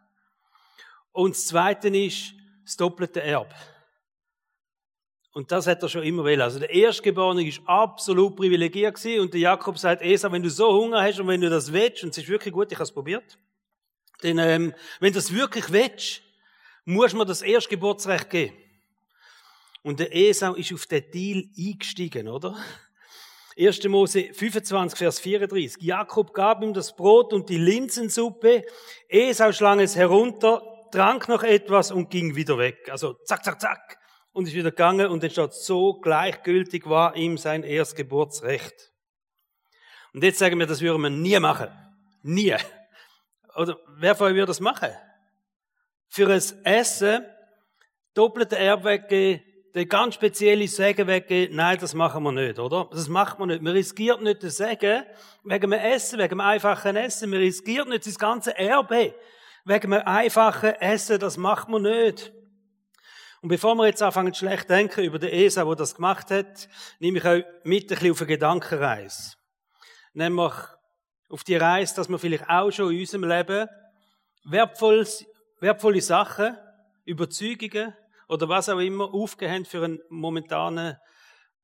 Und 1.11 1.31
das 1.35 1.47
Zweite 1.47 1.87
ist 1.87 2.33
das 2.63 2.77
doppelte 2.77 3.23
Erbe. 3.23 3.55
Und 5.35 5.51
das 5.51 5.67
hat 5.67 5.83
er 5.83 5.89
schon 5.89 6.03
immer 6.03 6.23
will. 6.23 6.41
Also 6.41 6.59
der 6.59 6.69
Erstgeborene 6.69 7.45
ist 7.45 7.59
absolut 7.65 8.37
privilegiert 8.37 8.95
gewesen. 8.95 9.19
Und 9.19 9.33
der 9.33 9.41
Jakob 9.41 9.77
sagt, 9.77 10.01
Esa, 10.01 10.31
wenn 10.31 10.41
du 10.41 10.49
so 10.49 10.71
Hunger 10.71 11.01
hast 11.01 11.19
und 11.19 11.27
wenn 11.27 11.41
du 11.41 11.49
das 11.49 11.73
willst, 11.73 12.05
und 12.05 12.11
es 12.11 12.19
ist 12.19 12.29
wirklich 12.29 12.53
gut, 12.53 12.71
ich 12.71 12.77
habe 12.77 12.85
es 12.85 12.93
probiert, 12.93 13.37
denn 14.23 14.37
ähm, 14.37 14.73
wenn 15.01 15.11
du 15.11 15.17
das 15.17 15.33
wirklich 15.33 15.69
willst, 15.73 16.21
muss 16.85 17.13
man 17.13 17.27
das 17.27 17.41
Erstgeburtsrecht 17.41 18.29
geben. 18.29 18.55
Und 19.83 19.99
der 19.99 20.15
Esau 20.15 20.53
ist 20.53 20.71
auf 20.71 20.85
den 20.85 21.03
Deal 21.11 21.43
eingestiegen, 21.57 22.29
oder? 22.29 22.55
1. 23.59 23.83
Mose 23.89 24.29
25, 24.31 24.97
Vers 24.97 25.19
34. 25.19 25.83
Jakob 25.83 26.33
gab 26.33 26.63
ihm 26.63 26.73
das 26.73 26.95
Brot 26.95 27.33
und 27.33 27.49
die 27.49 27.57
Linsensuppe. 27.57 28.63
Esau 29.09 29.51
schlang 29.51 29.81
es 29.81 29.97
herunter, 29.97 30.61
trank 30.93 31.27
noch 31.27 31.43
etwas 31.43 31.91
und 31.91 32.09
ging 32.09 32.37
wieder 32.37 32.57
weg. 32.57 32.87
Also 32.89 33.15
zack, 33.25 33.43
zack, 33.43 33.59
zack 33.59 34.04
und 34.35 34.49
ist 34.49 34.53
wieder 34.53 34.71
gegangen 34.71 35.07
und 35.07 35.23
steht, 35.31 35.53
so 35.53 35.93
gleichgültig 35.93 36.89
war 36.89 37.15
ihm 37.15 37.37
sein 37.37 37.63
Erstgeburtsrecht. 37.63 38.91
Und 40.13 40.25
jetzt 40.25 40.39
sagen 40.39 40.59
wir, 40.59 40.67
das 40.67 40.81
würden 40.81 41.01
wir 41.01 41.09
nie 41.09 41.39
machen. 41.39 41.69
Nie. 42.21 42.57
Oder 43.55 43.79
wer 43.97 44.13
von 44.13 44.27
euch 44.27 44.33
würde 44.33 44.47
das 44.47 44.59
machen? 44.59 44.89
Für 46.09 46.27
ein 46.27 46.41
Essen 46.65 47.25
doppelte 48.13 48.57
Erbe 48.57 48.83
weggeben, 48.83 49.41
den 49.73 49.87
ganz 49.87 50.15
spezielle 50.15 50.67
Segen 50.67 51.07
weggeben, 51.07 51.55
nein, 51.55 51.77
das 51.79 51.93
machen 51.93 52.21
wir 52.23 52.33
nicht, 52.33 52.59
oder? 52.59 52.89
Das 52.91 53.07
macht 53.07 53.39
man 53.39 53.47
nicht. 53.47 53.61
Man 53.61 53.71
riskiert 53.71 54.21
nicht 54.21 54.43
den 54.43 54.49
Segen 54.49 55.03
wegen 55.45 55.71
dem 55.71 55.79
Essen, 55.79 56.19
wegen 56.19 56.29
dem 56.29 56.41
einfachen 56.41 56.97
Essen. 56.97 57.29
Man 57.29 57.39
riskiert 57.39 57.87
nicht 57.87 58.05
das 58.05 58.19
ganze 58.19 58.57
Erbe 58.57 59.15
wegen 59.63 59.91
dem 59.91 60.01
einfachen 60.05 60.73
Essen, 60.81 61.19
das 61.19 61.37
macht 61.37 61.69
man 61.69 61.83
nicht. 61.83 62.33
Und 63.45 63.49
bevor 63.49 63.75
wir 63.75 63.85
jetzt 63.85 64.01
anfangen 64.01 64.33
schlecht 64.33 64.71
denken 64.71 65.03
über 65.03 65.19
den 65.19 65.29
ESA, 65.29 65.65
der 65.65 65.75
das 65.75 65.93
gemacht 65.93 66.31
hat, 66.31 66.67
nehme 66.97 67.19
ich 67.19 67.25
euch 67.25 67.45
mit 67.63 67.83
ein 67.83 67.87
bisschen 67.89 68.11
auf 68.11 68.21
eine 68.21 68.27
Gedankenreise. 68.29 69.35
Nämlich 70.13 70.53
auf 71.29 71.43
die 71.43 71.55
Reise, 71.55 71.93
dass 71.93 72.09
wir 72.09 72.17
vielleicht 72.17 72.49
auch 72.49 72.71
schon 72.71 72.91
in 72.91 73.01
unserem 73.01 73.23
Leben 73.25 73.67
wertvolle 74.45 76.01
Sachen, 76.01 76.57
Überzeugungen 77.03 77.93
oder 78.29 78.49
was 78.49 78.67
auch 78.67 78.79
immer 78.79 79.13
aufgehängt 79.13 79.67
für 79.67 79.83
eine 79.83 79.99
momentane 80.09 80.99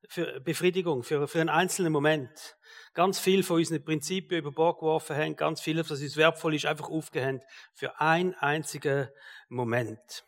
für 0.07 0.39
Befriedigung, 0.39 1.01
für, 1.01 1.27
für 1.27 1.41
einen 1.41 1.49
einzelnen 1.49 1.91
Moment. 1.91 2.57
Ganz 2.93 3.17
viel 3.17 3.41
von 3.41 3.57
unseren 3.57 3.83
Prinzipien 3.83 4.41
über 4.41 4.51
Bord 4.51 4.77
geworfen 4.77 5.15
haben, 5.15 5.35
ganz 5.35 5.61
viel, 5.61 5.79
was 5.79 5.89
uns 5.89 6.15
wertvoll 6.15 6.53
ist, 6.53 6.67
einfach 6.67 6.89
aufgehängt 6.89 7.41
für 7.73 7.99
einen 7.99 8.35
einzigen 8.35 9.07
Moment. 9.49 10.23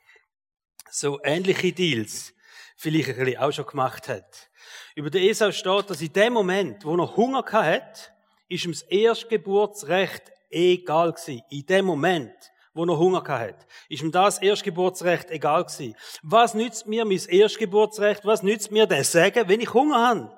So 0.90 1.20
ähnliche 1.24 1.72
Deals 1.72 2.34
vielleicht 2.75 3.10
ein 3.10 3.16
bisschen 3.16 3.40
auch 3.40 3.52
schon 3.52 3.66
gemacht 3.66 4.08
hat. 4.08 4.50
Über 4.96 5.10
den 5.10 5.24
Esau 5.24 5.52
steht, 5.52 5.90
dass 5.90 6.02
in 6.02 6.13
dem 6.13 6.34
Moment, 6.34 6.86
wo 6.86 6.96
er 6.96 7.16
Hunger 7.16 7.44
hat, 7.52 8.13
ist 8.48 8.66
ihm 8.66 8.72
das 8.72 8.84
Erstgeburtsrecht 8.84 10.32
egal 10.50 11.13
gewesen. 11.13 11.42
In 11.50 11.66
dem 11.66 11.86
Moment, 11.86 12.34
wo 12.74 12.86
er 12.86 12.98
Hunger 12.98 13.24
hat, 13.28 13.66
ist 13.90 14.04
ihm 14.04 14.12
das 14.12 14.40
Erstgeburtsrecht 14.40 15.32
egal 15.32 15.66
gewesen. 15.66 15.96
Was 16.22 16.54
nützt 16.54 16.88
mir 16.88 17.06
mein 17.06 17.22
Erstgeburtsrecht? 17.28 18.25
Was 18.25 18.44
nützt 18.44 18.72
mir 18.72 18.86
der 18.86 19.04
Sagen, 19.04 19.48
wenn 19.48 19.62
ich 19.62 19.74
Hunger 19.74 20.08
habe? 20.08 20.38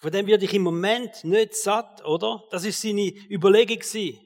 Von 0.00 0.12
dem 0.12 0.26
werde 0.26 0.44
ich 0.44 0.54
im 0.54 0.62
Moment 0.62 1.24
nicht 1.24 1.56
satt, 1.56 2.04
oder? 2.04 2.44
Das 2.50 2.64
ist 2.64 2.80
seine 2.80 3.12
Überlegung 3.30 3.78
gewesen. 3.78 4.20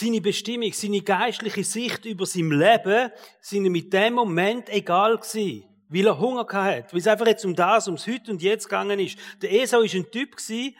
Seine 0.00 0.22
Bestimmung, 0.22 0.72
seine 0.72 1.02
geistliche 1.02 1.62
Sicht 1.62 2.06
über 2.06 2.24
sein 2.24 2.48
Leben 2.48 3.10
sind 3.42 3.66
ihm 3.66 3.72
mit 3.72 3.92
dem 3.92 4.14
Moment 4.14 4.70
egal 4.70 5.18
gewesen. 5.18 5.64
Weil 5.90 6.06
er 6.06 6.18
Hunger 6.18 6.46
hat. 6.50 6.94
Weil 6.94 7.00
es 7.00 7.06
einfach 7.06 7.26
jetzt 7.26 7.44
um 7.44 7.54
das, 7.54 7.86
ums 7.86 8.06
Heute 8.06 8.30
und 8.30 8.40
Jetzt 8.40 8.64
gegangen 8.64 8.98
ist. 8.98 9.18
Der 9.42 9.52
Esau 9.52 9.82
ist 9.82 9.94
ein 9.94 10.10
Typ 10.10 10.36
gewesen, 10.36 10.74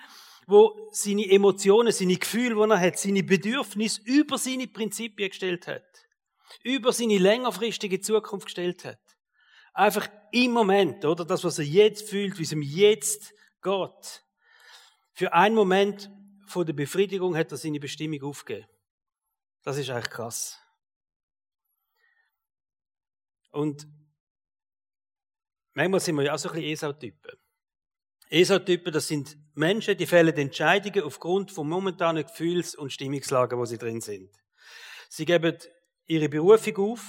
wo 0.47 0.89
seine 0.91 1.31
Emotionen, 1.31 1.93
seine 1.93 2.17
Gefühle, 2.17 2.55
die 2.55 2.71
er 2.71 2.81
hat, 2.81 2.99
seine 2.99 3.23
Bedürfnisse 3.23 4.00
über 4.07 4.39
seine 4.39 4.67
Prinzipien 4.67 5.29
gestellt 5.29 5.67
hat. 5.67 5.85
Über 6.62 6.91
seine 6.91 7.19
längerfristige 7.19 8.00
Zukunft 8.00 8.47
gestellt 8.47 8.87
hat. 8.87 9.00
Einfach 9.75 10.09
im 10.33 10.53
Moment, 10.53 11.05
oder? 11.05 11.27
Das, 11.27 11.45
was 11.45 11.59
er 11.59 11.67
jetzt 11.67 12.09
fühlt, 12.09 12.39
wie 12.39 12.45
es 12.45 12.53
ihm 12.53 12.62
jetzt 12.62 13.35
geht. 13.62 14.25
Für 15.12 15.35
einen 15.35 15.55
Moment 15.55 16.11
von 16.47 16.65
der 16.65 16.73
Befriedigung 16.73 17.37
hat 17.37 17.50
er 17.50 17.59
seine 17.59 17.81
Bestimmung 17.81 18.23
aufgegeben. 18.23 18.70
Das 19.62 19.76
ist 19.76 19.90
eigentlich 19.90 20.11
krass. 20.11 20.59
Und 23.50 23.87
manchmal 25.75 26.00
sind 26.00 26.17
wir 26.17 26.23
ja 26.23 26.35
auch 26.35 26.38
so 26.38 26.49
ein 26.49 26.55
bisschen 26.55 26.73
Esau-Typen. 26.73 27.38
Esau-Typen, 28.31 28.93
das 28.93 29.09
sind 29.09 29.37
Menschen, 29.55 29.97
die 29.97 30.07
fällen 30.07 30.37
Entscheidungen 30.37 31.02
aufgrund 31.02 31.50
von 31.50 31.69
momentanen 31.69 32.25
Gefühls- 32.25 32.76
und 32.76 32.93
Stimmungslagen, 32.93 33.59
wo 33.59 33.64
sie 33.64 33.79
drin 33.79 34.00
sind. 34.00 34.31
Sie 35.09 35.25
geben 35.25 35.59
ihre 36.07 36.29
Berufung 36.29 36.76
auf, 36.93 37.05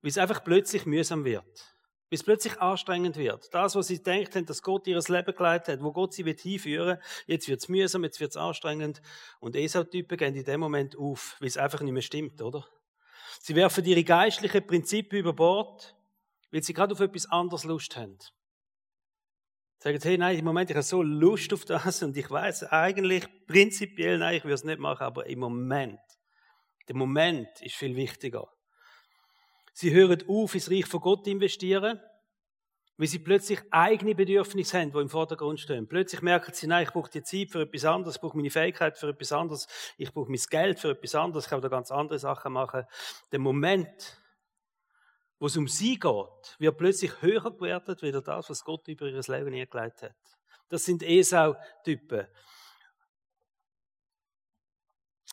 weil 0.00 0.10
es 0.10 0.18
einfach 0.18 0.42
plötzlich 0.42 0.86
mühsam 0.86 1.24
wird. 1.24 1.71
Es 2.14 2.22
plötzlich 2.22 2.60
anstrengend 2.60 3.16
wird. 3.16 3.52
Das, 3.54 3.74
was 3.74 3.86
sie 3.86 4.02
denkt 4.02 4.36
haben, 4.36 4.44
dass 4.44 4.62
Gott 4.62 4.86
ihr 4.86 4.98
Leben 4.98 5.34
geleitet 5.34 5.68
hat, 5.68 5.82
wo 5.82 5.92
Gott 5.92 6.12
sie 6.12 6.24
hinführen 6.24 6.98
will, 6.98 7.00
jetzt 7.26 7.48
wird 7.48 7.60
es 7.60 7.68
mühsam, 7.68 8.04
jetzt 8.04 8.20
wird 8.20 8.32
es 8.32 8.36
anstrengend. 8.36 9.00
Und 9.40 9.56
Esau-Typen 9.56 10.18
gehen 10.18 10.34
in 10.34 10.44
dem 10.44 10.60
Moment 10.60 10.96
auf, 10.96 11.36
weil 11.40 11.48
es 11.48 11.56
einfach 11.56 11.80
nicht 11.80 11.92
mehr 11.92 12.02
stimmt, 12.02 12.42
oder? 12.42 12.66
Sie 13.40 13.54
werfen 13.56 13.84
ihre 13.86 14.04
geistlichen 14.04 14.66
Prinzipien 14.66 15.20
über 15.20 15.32
Bord, 15.32 15.96
weil 16.50 16.62
sie 16.62 16.74
gerade 16.74 16.92
auf 16.92 17.00
etwas 17.00 17.26
anderes 17.30 17.64
Lust 17.64 17.96
haben. 17.96 18.18
Sagen, 19.78 19.98
hey, 20.02 20.18
nein, 20.18 20.38
im 20.38 20.44
Moment, 20.44 20.70
ich 20.70 20.76
habe 20.76 20.84
so 20.84 21.02
Lust 21.02 21.52
auf 21.52 21.64
das 21.64 22.02
und 22.02 22.16
ich 22.16 22.30
weiß 22.30 22.64
eigentlich 22.64 23.26
prinzipiell, 23.46 24.18
nein, 24.18 24.36
ich 24.36 24.44
würde 24.44 24.54
es 24.54 24.64
nicht 24.64 24.78
machen, 24.78 25.02
aber 25.02 25.26
im 25.26 25.40
Moment, 25.40 25.98
der 26.88 26.94
Moment 26.94 27.48
ist 27.62 27.74
viel 27.74 27.96
wichtiger. 27.96 28.48
Sie 29.72 29.92
hören 29.92 30.22
auf, 30.28 30.54
ins 30.54 30.70
Reich 30.70 30.86
von 30.86 31.00
Gott 31.00 31.26
investieren, 31.26 32.00
weil 32.98 33.08
sie 33.08 33.18
plötzlich 33.18 33.60
eigene 33.70 34.14
Bedürfnisse 34.14 34.78
haben, 34.78 34.92
die 34.92 34.98
im 34.98 35.08
Vordergrund 35.08 35.58
stehen. 35.58 35.88
Plötzlich 35.88 36.20
merken 36.22 36.52
sie, 36.52 36.66
nein, 36.66 36.84
ich 36.84 36.92
brauche 36.92 37.10
die 37.10 37.22
Zeit 37.22 37.50
für 37.50 37.62
etwas 37.62 37.84
anderes, 37.84 38.16
ich 38.16 38.20
brauche 38.20 38.36
meine 38.36 38.50
Fähigkeit 38.50 38.98
für 38.98 39.08
etwas 39.08 39.32
anderes, 39.32 39.66
ich 39.96 40.12
brauche 40.12 40.30
mein 40.30 40.40
Geld 40.50 40.78
für 40.78 40.90
etwas 40.90 41.14
anderes, 41.14 41.44
ich 41.44 41.50
kann 41.50 41.62
da 41.62 41.68
ganz 41.68 41.90
andere 41.90 42.18
Sachen 42.18 42.52
machen. 42.52 42.84
Der 43.32 43.38
Moment, 43.38 44.18
wo 45.38 45.46
es 45.46 45.56
um 45.56 45.66
sie 45.66 45.98
geht, 45.98 46.56
wird 46.58 46.76
plötzlich 46.76 47.22
höher 47.22 47.50
gewertet, 47.50 48.02
wie 48.02 48.12
das, 48.12 48.50
was 48.50 48.64
Gott 48.64 48.86
über 48.86 49.06
ihr 49.06 49.20
Leben 49.20 49.54
eingelegt 49.54 50.02
hat. 50.02 50.14
Das 50.68 50.84
sind 50.84 51.02
Esau-Typen. 51.02 52.26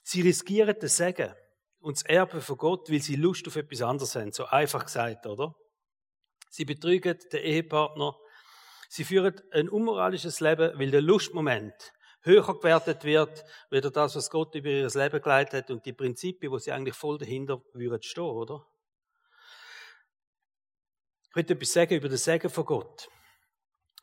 Sie 0.03 0.21
riskieren 0.21 0.79
den 0.79 0.89
Segen 0.89 1.35
und 1.79 1.97
das 1.97 2.03
Erbe 2.03 2.41
von 2.41 2.57
Gott, 2.57 2.89
weil 2.89 3.01
sie 3.01 3.15
Lust 3.15 3.47
auf 3.47 3.55
etwas 3.55 3.81
anderes 3.81 4.15
haben. 4.15 4.31
So 4.31 4.45
einfach 4.45 4.85
gesagt, 4.85 5.25
oder? 5.25 5.55
Sie 6.49 6.65
betrügen 6.65 7.17
den 7.31 7.43
Ehepartner. 7.43 8.17
Sie 8.89 9.03
führen 9.03 9.39
ein 9.51 9.69
unmoralisches 9.69 10.39
Leben, 10.39 10.77
weil 10.79 10.91
der 10.91 11.01
Lustmoment 11.01 11.93
höher 12.21 12.43
gewertet 12.43 13.03
wird, 13.03 13.43
weder 13.69 13.91
das, 13.91 14.15
was 14.15 14.29
Gott 14.29 14.55
über 14.55 14.69
ihr 14.69 14.89
Leben 14.89 15.21
geleitet 15.21 15.53
hat 15.53 15.71
und 15.71 15.85
die 15.85 15.93
Prinzipien, 15.93 16.51
wo 16.51 16.57
sie 16.57 16.71
eigentlich 16.71 16.95
voll 16.95 17.17
dahinter 17.17 17.61
würden 17.73 18.01
stehen, 18.01 18.23
oder? 18.23 18.65
Ich 21.29 21.35
möchte 21.35 21.53
etwas 21.53 21.71
sagen 21.71 21.95
über 21.95 22.09
den 22.09 22.17
Segen 22.17 22.49
von 22.49 22.65
Gott. 22.65 23.07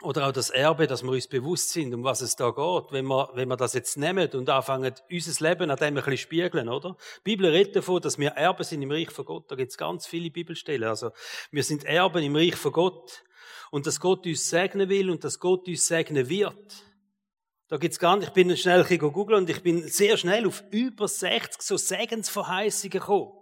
Oder 0.03 0.29
auch 0.29 0.33
das 0.33 0.51
Erbe, 0.51 0.87
dass 0.87 1.03
wir 1.03 1.11
uns 1.11 1.27
bewusst 1.27 1.71
sind, 1.71 1.95
um 1.95 2.05
was 2.05 2.21
es 2.21 2.37
da 2.37 2.51
geht, 2.51 2.93
wenn 2.93 3.07
wir, 3.07 3.31
wenn 3.33 3.49
wir 3.49 3.57
das 3.57 3.73
jetzt 3.73 3.97
nehmen 3.97 4.31
und 4.33 4.49
anfangen, 4.51 4.93
unser 5.11 5.49
Leben 5.49 5.71
an 5.71 5.79
dem 5.79 5.87
ein 5.87 5.95
bisschen 5.95 6.19
spiegeln, 6.19 6.69
oder? 6.69 6.97
Die 7.19 7.23
Bibel 7.25 7.47
redet 7.47 7.77
davon, 7.77 8.03
dass 8.03 8.19
wir 8.19 8.33
Erben 8.33 8.63
sind 8.63 8.83
im 8.83 8.91
Reich 8.91 9.11
von 9.11 9.25
Gott. 9.25 9.51
Da 9.51 9.57
gibt 9.57 9.71
es 9.71 9.79
ganz 9.79 10.07
viele 10.07 10.31
Bibelstellen. 10.31 10.89
Also, 10.89 11.13
wir 11.51 11.63
sind 11.63 11.85
Erben 11.85 12.23
im 12.23 12.37
Reich 12.37 12.57
von 12.57 12.73
Gott. 12.73 13.25
Und 13.71 13.87
dass 13.87 13.99
Gott 13.99 14.27
uns 14.27 14.49
segnen 14.51 14.89
will 14.91 15.11
und 15.11 15.25
dass 15.25 15.41
Gott 15.41 15.67
uns 15.67 15.87
segnen 15.87 16.29
wird. 16.29 16.75
Da 17.69 17.79
gibt's 17.79 17.99
gar 17.99 18.17
nicht, 18.17 18.29
ich 18.29 18.35
bin 18.35 18.57
schnell 18.57 18.85
googeln 18.85 19.41
und 19.41 19.51
ich 19.51 19.63
bin 19.63 19.89
sehr 19.89 20.17
schnell 20.17 20.47
auf 20.47 20.63
über 20.71 21.09
60 21.09 21.63
so 21.63 21.77
Segensverheißungen 21.77 22.91
gekommen. 22.91 23.33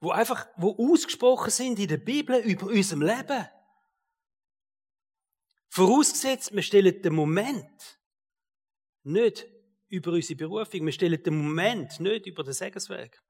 Wo 0.00 0.10
einfach, 0.10 0.46
wo 0.56 0.76
ausgesprochen 0.92 1.50
sind 1.50 1.78
in 1.78 1.88
der 1.88 1.98
Bibel 1.98 2.38
über 2.38 2.66
unserem 2.68 3.02
Leben. 3.02 3.48
Vorausgesetzt, 5.78 6.52
wir 6.52 6.62
stellen 6.62 7.00
den 7.02 7.14
Moment 7.14 8.00
nicht 9.04 9.46
über 9.86 10.10
unsere 10.10 10.36
Berufung, 10.36 10.84
wir 10.84 10.92
stellen 10.92 11.22
den 11.22 11.38
Moment 11.38 12.00
nicht 12.00 12.26
über 12.26 12.42
den 12.42 12.52
Segensweg. 12.52 13.22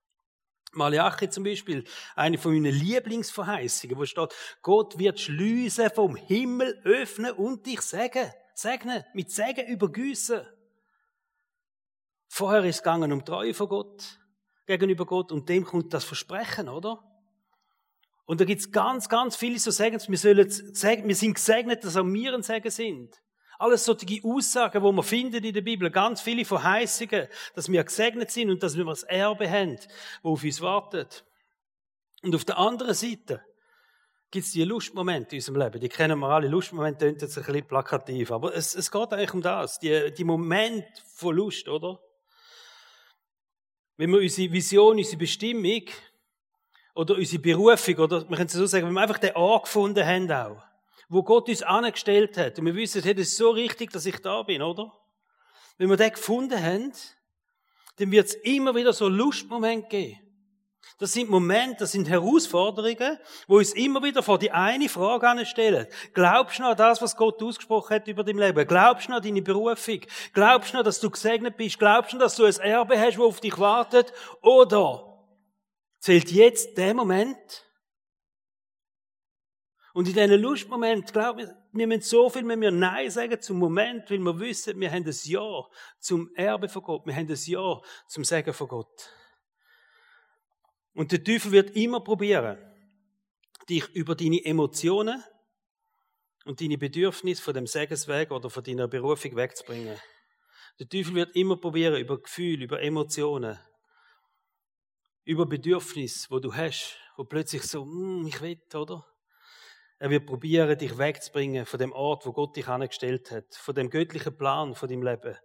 Malachi 0.72 1.28
zum 1.28 1.44
Beispiel, 1.44 1.84
eine 2.16 2.38
von 2.38 2.54
meinen 2.54 2.74
Lieblingsverheißungen, 2.74 3.98
wo 3.98 4.06
steht, 4.06 4.34
Gott 4.62 4.98
wird 4.98 5.20
Schlüsse 5.20 5.90
vom 5.90 6.16
Himmel 6.16 6.80
öffnen 6.84 7.32
und 7.32 7.66
dich 7.66 7.82
segnen. 7.82 8.32
Segnen, 8.54 9.04
mit 9.12 9.30
Segen 9.30 9.66
übergüssen. 9.66 10.40
Vorher 12.28 12.64
ist 12.64 12.76
es 12.76 12.82
gegangen 12.82 13.12
um 13.12 13.26
Treue 13.26 13.52
von 13.52 13.68
Gott, 13.68 14.18
gegenüber 14.64 15.04
Gott, 15.04 15.32
und 15.32 15.50
dem 15.50 15.66
kommt 15.66 15.92
das 15.92 16.04
Versprechen, 16.04 16.70
oder? 16.70 17.07
Und 18.28 18.42
da 18.42 18.44
gibt's 18.44 18.70
ganz, 18.70 19.08
ganz 19.08 19.37
viele 19.37 19.58
so 19.58 19.70
Segen. 19.70 19.99
Wir, 20.06 20.18
sollen, 20.18 20.37
wir 20.37 21.14
sind 21.14 21.35
gesegnet, 21.35 21.82
dass 21.82 21.97
auch 21.97 22.04
wir 22.04 22.35
ein 22.35 22.42
Segen 22.42 22.70
sind. 22.70 23.23
Alles 23.58 23.87
solche 23.87 24.20
Aussagen, 24.23 24.82
wo 24.82 24.92
man 24.92 25.02
findet 25.02 25.47
in 25.47 25.54
der 25.54 25.62
Bibel, 25.62 25.90
ganz 25.90 26.20
viele 26.20 26.44
Verheißungen, 26.44 27.26
dass 27.54 27.73
wir 27.73 27.82
gesegnet 27.82 28.30
sind 28.30 28.50
und 28.50 28.62
dass 28.62 28.76
wir 28.76 28.85
das 28.85 29.02
Erbe 29.04 29.50
haben, 29.50 29.78
wo 30.23 30.32
auf 30.35 30.44
uns 30.44 30.61
wartet. 30.61 31.25
Und 32.23 32.35
auf 32.35 32.44
der 32.44 32.58
anderen 32.58 32.92
Seite 32.92 33.40
gibt's 34.30 34.52
die 34.52 34.62
Lustmomente 34.62 35.35
in 35.35 35.38
unserem 35.38 35.62
Leben. 35.62 35.80
Die 35.80 35.88
kennen 35.88 36.18
wir 36.18 36.28
alle. 36.28 36.49
Lustmomente 36.49 37.06
klingt 37.06 37.23
jetzt 37.23 37.38
ein 37.38 37.44
bisschen 37.44 37.66
plakativ, 37.66 38.30
aber 38.30 38.54
es, 38.54 38.75
es 38.75 38.90
geht 38.90 39.11
eigentlich 39.11 39.32
um 39.32 39.40
das. 39.40 39.78
Die, 39.78 40.12
die 40.12 40.25
Momente 40.25 41.00
von 41.14 41.35
Lust, 41.35 41.66
oder? 41.66 41.99
Wenn 43.97 44.11
wir 44.11 44.18
unsere 44.18 44.52
Vision, 44.52 44.99
unsere 44.99 45.16
Bestimmung 45.16 45.85
oder 46.98 47.14
unsere 47.14 47.40
Berufung, 47.40 47.94
oder 47.98 48.24
man 48.28 48.36
könnte 48.36 48.56
so 48.56 48.66
sagen, 48.66 48.84
wenn 48.84 48.92
wir 48.92 49.00
einfach 49.00 49.18
den 49.18 49.36
Ort 49.36 49.66
gefunden 49.66 50.04
haben 50.04 50.32
auch, 50.32 50.60
wo 51.08 51.22
Gott 51.22 51.48
uns 51.48 51.62
angestellt 51.62 52.36
hat, 52.36 52.58
und 52.58 52.66
wir 52.66 52.74
wissen, 52.74 53.00
hey, 53.04 53.14
das 53.14 53.28
ist 53.28 53.36
so 53.36 53.50
richtig, 53.50 53.92
dass 53.92 54.04
ich 54.04 54.18
da 54.20 54.42
bin, 54.42 54.62
oder? 54.62 54.92
Wenn 55.76 55.90
wir 55.90 55.96
den 55.96 56.10
gefunden 56.10 56.60
haben, 56.60 56.92
dann 57.98 58.10
wird 58.10 58.26
es 58.26 58.34
immer 58.34 58.74
wieder 58.74 58.92
so 58.92 59.06
Lustmomente 59.06 59.86
geben. 59.88 60.18
Das 60.98 61.12
sind 61.12 61.30
Momente, 61.30 61.76
das 61.80 61.92
sind 61.92 62.08
Herausforderungen, 62.08 63.18
wo 63.46 63.58
uns 63.58 63.74
immer 63.74 64.02
wieder 64.02 64.24
vor 64.24 64.40
die 64.40 64.50
eine 64.50 64.88
Frage 64.88 65.28
anstellen. 65.28 65.86
Glaubst 66.14 66.58
du 66.58 66.62
noch 66.64 66.70
an 66.70 66.76
das, 66.78 67.00
was 67.00 67.14
Gott 67.14 67.40
ausgesprochen 67.40 67.94
hat 67.94 68.08
über 68.08 68.24
dein 68.24 68.38
Leben? 68.38 68.66
Glaubst 68.66 69.06
du 69.06 69.12
noch 69.12 69.18
an 69.18 69.22
deine 69.22 69.42
Berufung? 69.42 70.00
Glaubst 70.32 70.72
du 70.72 70.78
noch, 70.78 70.84
dass 70.84 70.98
du 70.98 71.10
gesegnet 71.10 71.56
bist? 71.56 71.78
Glaubst 71.78 72.12
du 72.12 72.16
noch, 72.16 72.24
dass 72.24 72.34
du 72.34 72.44
ein 72.44 72.56
Erbe 72.56 72.98
hast, 72.98 73.18
das 73.18 73.24
auf 73.24 73.40
dich 73.40 73.56
wartet? 73.56 74.12
Oder 74.42 75.07
zählt 75.98 76.30
jetzt 76.30 76.76
der 76.76 76.94
Moment. 76.94 77.64
Und 79.94 80.06
in 80.06 80.14
diesen 80.14 80.40
Lustmoment, 80.40 81.12
glaub 81.12 81.36
mir, 81.36 81.56
wir 81.72 81.86
müssen 81.86 82.02
so 82.02 82.30
viel 82.30 82.46
wenn 82.46 82.60
wir 82.60 82.70
Nein 82.70 83.10
sagen 83.10 83.40
zum 83.40 83.58
Moment, 83.58 84.10
weil 84.10 84.18
wir 84.18 84.38
wissen, 84.38 84.78
wir 84.78 84.90
haben 84.90 85.04
das 85.04 85.26
Ja 85.26 85.66
zum 85.98 86.30
Erbe 86.34 86.68
von 86.68 86.82
Gott, 86.82 87.06
wir 87.06 87.14
haben 87.14 87.26
das 87.26 87.46
Ja 87.46 87.80
zum 88.06 88.24
Segen 88.24 88.52
von 88.52 88.68
Gott. 88.68 89.10
Und 90.94 91.12
der 91.12 91.22
Teufel 91.22 91.52
wird 91.52 91.76
immer 91.76 92.00
probieren, 92.00 92.58
dich 93.68 93.88
über 93.94 94.14
deine 94.14 94.44
Emotionen 94.44 95.22
und 96.44 96.60
deine 96.60 96.78
Bedürfnisse 96.78 97.42
von 97.42 97.54
dem 97.54 97.66
Segensweg 97.66 98.30
oder 98.30 98.50
von 98.50 98.64
deiner 98.64 98.88
Berufung 98.88 99.36
wegzubringen. 99.36 99.98
Der 100.78 100.88
Teufel 100.88 101.14
wird 101.14 101.34
immer 101.34 101.56
probieren, 101.56 102.00
über 102.00 102.20
Gefühle, 102.20 102.64
über 102.64 102.80
Emotionen 102.80 103.58
über 105.28 105.44
Bedürfnis, 105.44 106.30
wo 106.30 106.38
du 106.38 106.54
hast, 106.54 106.97
wo 107.18 107.25
plötzlich 107.25 107.62
so, 107.62 107.85
mm, 107.85 108.28
ich 108.28 108.40
will, 108.40 108.58
oder? 108.75 109.06
Er 109.99 110.08
wird 110.08 110.25
probieren, 110.25 110.78
dich 110.78 110.97
wegzubringen 110.97 111.66
von 111.66 111.78
dem 111.78 111.92
Ort, 111.92 112.25
wo 112.25 112.32
Gott 112.32 112.56
dich 112.56 112.66
angestellt 112.66 113.30
hat, 113.30 113.54
von 113.54 113.75
dem 113.75 113.90
göttlichen 113.90 114.35
Plan 114.35 114.75
von 114.75 114.88
deinem 114.88 115.02
Leben. 115.02 115.37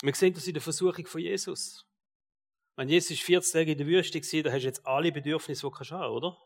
Wir 0.00 0.14
sehen 0.14 0.32
das 0.32 0.46
in 0.46 0.52
der 0.52 0.62
Versuchung 0.62 1.04
von 1.06 1.20
Jesus. 1.22 1.84
Wenn 2.76 2.88
Jesus 2.88 3.10
ist 3.10 3.22
40 3.22 3.52
Tage 3.52 3.72
in 3.72 3.78
der 3.78 3.86
Wüste 3.88 4.20
war, 4.20 4.42
dann 4.44 4.52
hast 4.52 4.62
du 4.62 4.66
jetzt 4.66 4.86
alle 4.86 5.10
Bedürfnisse, 5.10 5.66
die 5.66 5.84
du 5.84 5.90
haben 5.90 6.14
oder? 6.14 6.38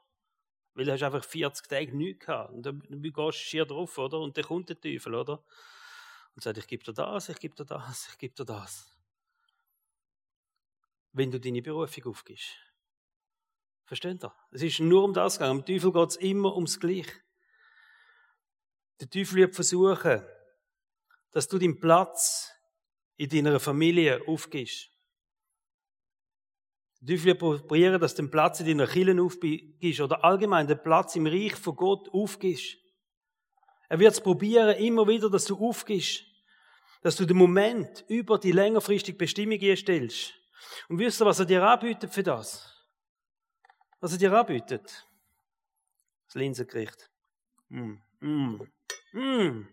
Weil 0.72 0.86
du 0.86 0.92
hast 0.92 1.02
einfach 1.02 1.24
40 1.24 1.68
Tage 1.68 1.94
nichts 1.94 2.24
gehabt. 2.24 2.50
Und 2.54 2.62
dann 2.64 2.80
gehst 2.88 3.14
du 3.14 3.32
schier 3.32 3.66
drauf, 3.66 3.98
oder? 3.98 4.20
Und 4.20 4.38
dann 4.38 4.44
kommt 4.44 4.70
der 4.70 4.80
Teufel, 4.80 5.14
oder? 5.14 5.44
Und 6.34 6.42
sagt, 6.42 6.56
ich 6.56 6.66
gebe 6.66 6.82
dir 6.82 6.94
das, 6.94 7.28
ich 7.28 7.38
gebe 7.38 7.54
dir 7.54 7.66
das, 7.66 8.08
ich 8.10 8.16
gebe 8.16 8.34
dir 8.34 8.46
das. 8.46 8.97
Wenn 11.18 11.32
du 11.32 11.40
deine 11.40 11.60
Berufung 11.60 12.12
aufgibst. 12.12 12.54
Versteht 13.86 14.22
ihr? 14.22 14.32
Es 14.52 14.62
ist 14.62 14.78
nur 14.78 15.02
um 15.02 15.12
das 15.12 15.36
gegangen. 15.36 15.58
Am 15.58 15.66
Teufel 15.66 15.92
geht 15.92 16.10
es 16.10 16.16
immer 16.16 16.54
ums 16.54 16.78
Gleiche. 16.78 17.10
Der 19.00 19.10
Teufel 19.10 19.38
wird 19.38 19.54
versuchen, 19.56 20.22
dass 21.32 21.48
du 21.48 21.58
deinen 21.58 21.80
Platz 21.80 22.52
in 23.16 23.30
deiner 23.30 23.58
Familie 23.58 24.22
aufgibst. 24.28 24.92
Der 27.00 27.16
Teufel 27.16 27.26
wird 27.26 27.40
probieren, 27.40 28.00
dass 28.00 28.14
du 28.14 28.22
den 28.22 28.30
Platz 28.30 28.60
in 28.60 28.66
deiner 28.66 28.86
Kirche 28.86 29.20
aufgibst 29.20 30.00
oder 30.00 30.22
allgemein 30.22 30.68
den 30.68 30.80
Platz 30.80 31.16
im 31.16 31.26
Reich 31.26 31.56
von 31.56 31.74
Gott 31.74 32.08
aufgibst. 32.10 32.76
Er 33.88 33.98
wird 33.98 34.12
es 34.12 34.20
probieren, 34.20 34.76
immer 34.76 35.08
wieder, 35.08 35.28
dass 35.28 35.46
du 35.46 35.58
aufgibst. 35.58 36.22
Dass 37.02 37.16
du 37.16 37.26
den 37.26 37.38
Moment 37.38 38.04
über 38.06 38.38
die 38.38 38.52
längerfristige 38.52 39.18
Bestimmung 39.18 39.58
stellst. 39.74 40.37
Und 40.88 40.98
wisst 40.98 41.20
ihr, 41.20 41.26
was 41.26 41.38
er 41.38 41.46
dir 41.46 41.62
anbietet 41.62 42.12
für 42.12 42.22
das? 42.22 42.78
was 44.00 44.12
er 44.12 44.18
dir 44.18 44.32
anbietet. 44.32 45.06
Das 46.26 46.34
Linsengericht. 46.34 47.10
Mm. 47.68 47.94
Mm. 48.20 48.62
Mm. 49.12 49.68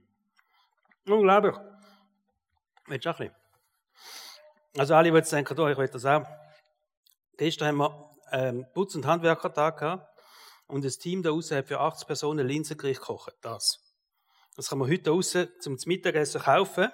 Unglaublich. 1.08 1.56
Willst 2.88 3.06
du 3.06 3.10
auch 3.10 3.20
ein 3.20 3.28
bisschen? 3.28 3.42
Also 4.78 4.96
alle, 4.96 5.10
die 5.10 5.18
jetzt 5.18 5.32
denken, 5.32 5.60
oh, 5.60 5.68
ich 5.68 5.78
will 5.78 5.88
das 5.88 6.06
auch. 6.06 6.26
Gestern 7.38 7.68
haben 7.68 7.78
wir 7.78 8.18
ähm, 8.32 8.66
Putz- 8.74 8.96
und 8.96 9.06
Handwerkertag 9.06 9.80
gehabt 9.80 10.22
und 10.68 10.84
das 10.84 10.98
Team 10.98 11.22
da 11.24 11.32
außen 11.32 11.58
hat 11.58 11.68
für 11.68 11.80
80 11.80 12.08
Personen 12.08 12.48
Linsengericht 12.48 13.00
gekocht. 13.00 13.34
Das. 13.42 13.80
Das 14.56 14.70
kann 14.70 14.80
man 14.80 14.90
heute 14.90 15.12
außen 15.12 15.50
zum 15.60 15.78
Mittagessen 15.86 16.42
kaufen. 16.42 16.90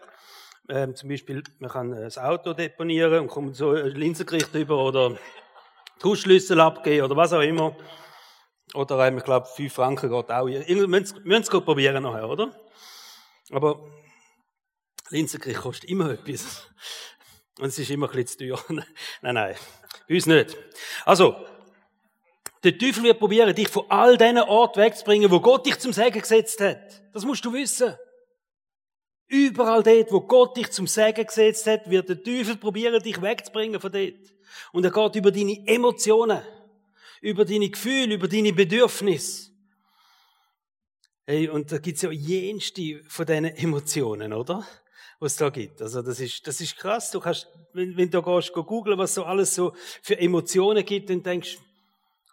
Ähm, 0.72 0.96
zum 0.96 1.10
Beispiel, 1.10 1.44
man 1.60 1.70
kann 1.70 1.92
das 1.92 2.18
Auto 2.18 2.54
deponieren 2.54 3.24
und 3.24 3.28
kommt 3.28 3.58
so 3.58 3.72
ein 3.72 3.88
Linsengericht 3.88 4.56
über 4.56 4.78
oder 4.86 5.18
Hausschlüssel 6.02 6.62
abgeben 6.62 7.04
oder 7.04 7.18
was 7.18 7.34
auch 7.34 7.42
immer. 7.42 7.76
Oder 8.74 9.14
ich 9.14 9.24
glaube, 9.26 9.48
5 9.48 9.74
Franken 9.74 10.10
geht 10.10 10.32
auch. 10.32 10.48
Wir 10.48 10.88
müssen 10.88 11.20
es 11.28 11.50
probieren 11.50 12.04
nachher, 12.04 12.30
oder? 12.30 12.56
Aber 13.52 13.86
Linsenkrieg 15.10 15.58
kostet 15.58 15.90
immer 15.90 16.12
etwas. 16.12 16.70
Und 17.60 17.68
es 17.68 17.78
ist 17.78 17.90
immer 17.90 18.10
ein 18.10 18.16
bisschen 18.16 18.40
zu 18.40 18.66
teuer. 18.70 18.84
nein, 19.22 19.36
nein. 19.36 19.56
Bei 20.08 20.16
uns 20.16 20.26
nicht. 20.26 20.58
Also, 21.04 21.36
der 22.64 22.78
Teufel 22.78 23.04
wird 23.04 23.20
probieren, 23.20 23.54
dich 23.54 23.68
von 23.68 23.88
all 23.90 24.18
diesen 24.18 24.38
Orten 24.38 24.80
wegzubringen, 24.80 25.30
wo 25.30 25.42
Gott 25.42 25.66
dich 25.66 25.78
zum 25.80 25.92
Segen 25.92 26.22
gesetzt 26.22 26.62
hat. 26.62 27.04
Das 27.14 27.26
musst 27.26 27.44
du 27.44 27.52
wissen. 27.52 27.94
Überall 29.32 29.82
dort, 29.82 30.12
wo 30.12 30.20
Gott 30.20 30.58
dich 30.58 30.72
zum 30.72 30.88
Segen 30.88 31.26
gesetzt 31.26 31.66
hat, 31.66 31.90
wird 31.90 32.10
der 32.10 32.22
Teufel 32.22 32.58
probieren, 32.58 33.02
dich 33.02 33.22
wegzubringen 33.22 33.80
von 33.80 33.90
dort. 33.90 34.14
Und 34.74 34.84
er 34.84 34.92
geht 34.92 35.16
über 35.16 35.32
deine 35.32 35.66
Emotionen, 35.66 36.42
über 37.22 37.46
deine 37.46 37.70
Gefühle, 37.70 38.16
über 38.16 38.28
deine 38.28 38.52
Bedürfnisse. 38.52 39.52
Hey, 41.26 41.48
und 41.48 41.72
da 41.72 41.78
gibt's 41.78 42.02
ja 42.02 42.12
jenste 42.12 43.02
von 43.08 43.26
diesen 43.26 43.46
Emotionen, 43.46 44.34
oder? 44.34 44.68
Was 45.20 45.32
es 45.32 45.38
da 45.38 45.50
gibt. 45.50 45.82
Also, 45.82 46.02
das 46.02 46.20
ist, 46.20 46.46
das 46.46 46.60
ist 46.60 46.76
krass. 46.76 47.10
Du 47.12 47.22
kannst, 47.22 47.48
wenn, 47.72 47.96
wenn 47.96 48.10
du 48.10 48.22
gehst, 48.22 48.52
go 48.52 48.66
googlen, 48.66 48.98
was 48.98 49.14
so 49.14 49.24
alles 49.24 49.56
so 49.56 49.74
für 50.02 50.20
Emotionen 50.20 50.84
gibt, 50.84 51.10
dann 51.10 51.24
denkst 51.24 51.56
du, 51.56 51.62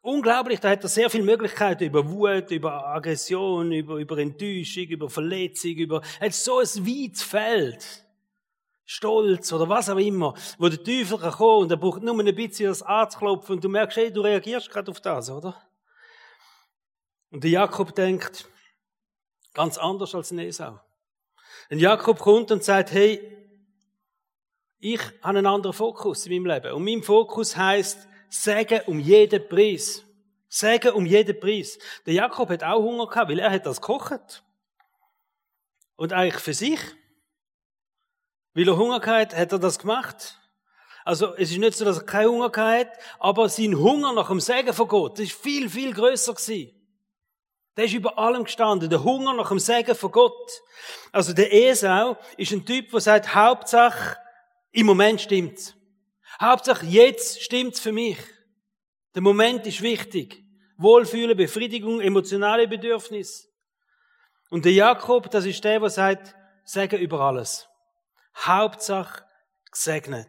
unglaublich, 0.09 0.61
da 0.61 0.71
hat 0.71 0.83
er 0.83 0.89
sehr 0.89 1.11
viele 1.11 1.25
Möglichkeiten 1.25 1.85
über 1.85 2.09
Wut, 2.11 2.51
über 2.51 2.87
Aggression, 2.87 3.73
über, 3.73 3.97
über 3.97 4.19
Enttäuschung, 4.19 4.85
über 4.85 5.11
Verletzung, 5.11 5.73
über, 5.73 6.03
er 6.19 6.27
hat 6.27 6.35
so 6.35 6.59
ein 6.59 6.67
weites 6.67 7.23
Feld. 7.23 8.05
Stolz 8.91 9.53
oder 9.53 9.69
was 9.69 9.91
auch 9.91 9.99
immer, 9.99 10.33
wo 10.57 10.69
der 10.71 10.83
Teufel 10.83 11.19
kann 11.19 11.33
kommen 11.33 11.65
und 11.65 11.71
er 11.71 11.77
braucht 11.77 12.03
nur 12.03 12.19
ein 12.19 12.35
bisschen 12.35 12.69
das 12.69 12.83
anzuklopfen 12.83 13.57
und 13.57 13.65
du 13.65 13.69
merkst, 13.69 13.99
hey, 13.99 14.11
du 14.11 14.23
reagierst 14.23 14.71
gerade 14.71 14.91
auf 14.91 15.01
das, 15.03 15.29
oder? 15.29 15.55
Und 17.31 17.45
der 17.45 17.51
Jakob 17.51 17.95
denkt, 17.95 18.49
ganz 19.53 19.77
anders 19.77 20.15
als 20.15 20.31
ein 20.31 20.39
Esau. 20.39 20.81
Und 21.71 21.81
Jakob 21.81 22.19
kommt 22.19 22.51
und 22.51 22.65
sagt, 22.65 22.93
hey, 22.93 23.21
ich 24.79 25.01
habe 25.23 25.39
einen 25.39 25.47
anderen 25.47 25.75
Fokus 25.75 26.25
in 26.25 26.43
meinem 26.43 26.55
Leben. 26.55 26.73
Und 26.73 26.85
mein 26.85 27.03
Fokus 27.03 27.59
heißt, 27.59 28.09
sagen 28.29 28.81
um 28.87 28.99
jeden 28.99 29.49
Preis. 29.49 30.05
Sagen 30.49 30.93
um 30.93 31.07
jeden 31.07 31.39
Preis. 31.39 31.79
Der 32.07 32.15
Jakob 32.15 32.49
hat 32.51 32.63
auch 32.63 32.83
Hunger 32.83 33.07
gehabt, 33.07 33.31
weil 33.31 33.39
er 33.39 33.51
hat 33.51 33.67
das 33.67 33.81
gekocht. 33.81 34.43
Und 35.97 36.13
eigentlich 36.13 36.43
für 36.43 36.55
sich. 36.55 36.81
Weil 38.55 38.69
er 38.69 38.77
Hunger 38.77 39.01
hatte, 39.05 39.37
hat 39.37 39.53
er 39.53 39.59
das 39.59 39.79
gemacht. 39.79 40.39
Also, 41.05 41.35
es 41.37 41.51
ist 41.51 41.59
nicht 41.59 41.75
so, 41.75 41.85
dass 41.85 41.99
er 41.99 42.05
keine 42.05 42.29
Hunger 42.29 42.53
hatte, 42.55 42.93
aber 43.19 43.49
sein 43.49 43.79
Hunger 43.79 44.13
nach 44.13 44.29
dem 44.29 44.41
Segen 44.41 44.75
von 44.75 44.89
Gott, 44.89 45.19
ist 45.19 45.33
viel, 45.33 45.71
viel 45.71 45.95
grösser 45.95 46.35
gewesen. 46.35 46.75
Der 47.77 47.85
ist 47.87 47.95
über 47.95 48.19
allem 48.19 48.45
gestanden. 48.45 48.91
Der 48.91 49.03
Hunger 49.03 49.33
nach 49.33 49.49
dem 49.49 49.59
Segen 49.59 49.95
von 49.95 50.11
Gott. 50.11 50.61
Also, 51.13 51.33
der 51.33 51.53
Esau 51.53 52.17
ist 52.37 52.53
ein 52.53 52.67
Typ, 52.67 52.91
der 52.91 53.01
sagt, 53.01 53.35
Hauptsache, 53.35 54.19
im 54.73 54.87
Moment 54.87 55.21
stimmt's. 55.21 55.78
Hauptsache, 56.41 56.87
jetzt 56.87 57.43
stimmt's 57.43 57.81
für 57.81 57.93
mich. 57.93 58.19
Der 59.15 59.23
Moment 59.23 59.67
ist 59.67 59.83
wichtig. 59.83 60.45
Wohlfühlen, 60.77 61.37
Befriedigung, 61.37 62.01
emotionale 62.01 62.69
Bedürfnis. 62.69 63.53
Und 64.49 64.65
der 64.65 64.73
Jakob, 64.73 65.31
das 65.31 65.45
ist 65.45 65.63
der, 65.65 65.81
der 65.81 65.91
sagt, 65.91 66.35
Segen 66.65 67.01
über 67.01 67.21
alles. 67.21 67.69
Hauptsache 68.37 69.25
gesegnet. 69.71 70.29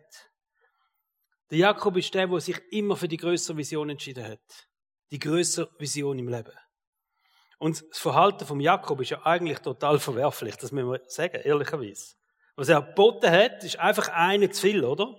Der 1.52 1.60
Jakob 1.60 1.98
ist 1.98 2.14
der, 2.14 2.28
der 2.28 2.40
sich 2.40 2.60
immer 2.72 2.96
für 2.96 3.08
die 3.08 3.18
größere 3.18 3.58
Vision 3.58 3.90
entschieden 3.90 4.26
hat. 4.26 4.68
Die 5.12 5.20
größere 5.20 5.70
Vision 5.78 6.18
im 6.18 6.28
Leben. 6.28 6.54
Und 7.60 7.84
das 7.90 8.00
Verhalten 8.00 8.46
vom 8.46 8.60
Jakob 8.60 9.02
ist 9.02 9.10
ja 9.10 9.26
eigentlich 9.26 9.60
total 9.60 10.00
verwerflich, 10.00 10.56
das 10.56 10.72
müssen 10.72 10.92
wir 10.92 11.02
sagen, 11.08 11.42
ehrlicherweise. 11.44 12.16
Was 12.56 12.70
er 12.70 12.82
geboten 12.82 13.30
hat, 13.30 13.64
ist 13.64 13.78
einfach 13.78 14.10
eine 14.10 14.50
zu 14.50 14.62
viel, 14.62 14.84
oder? 14.84 15.16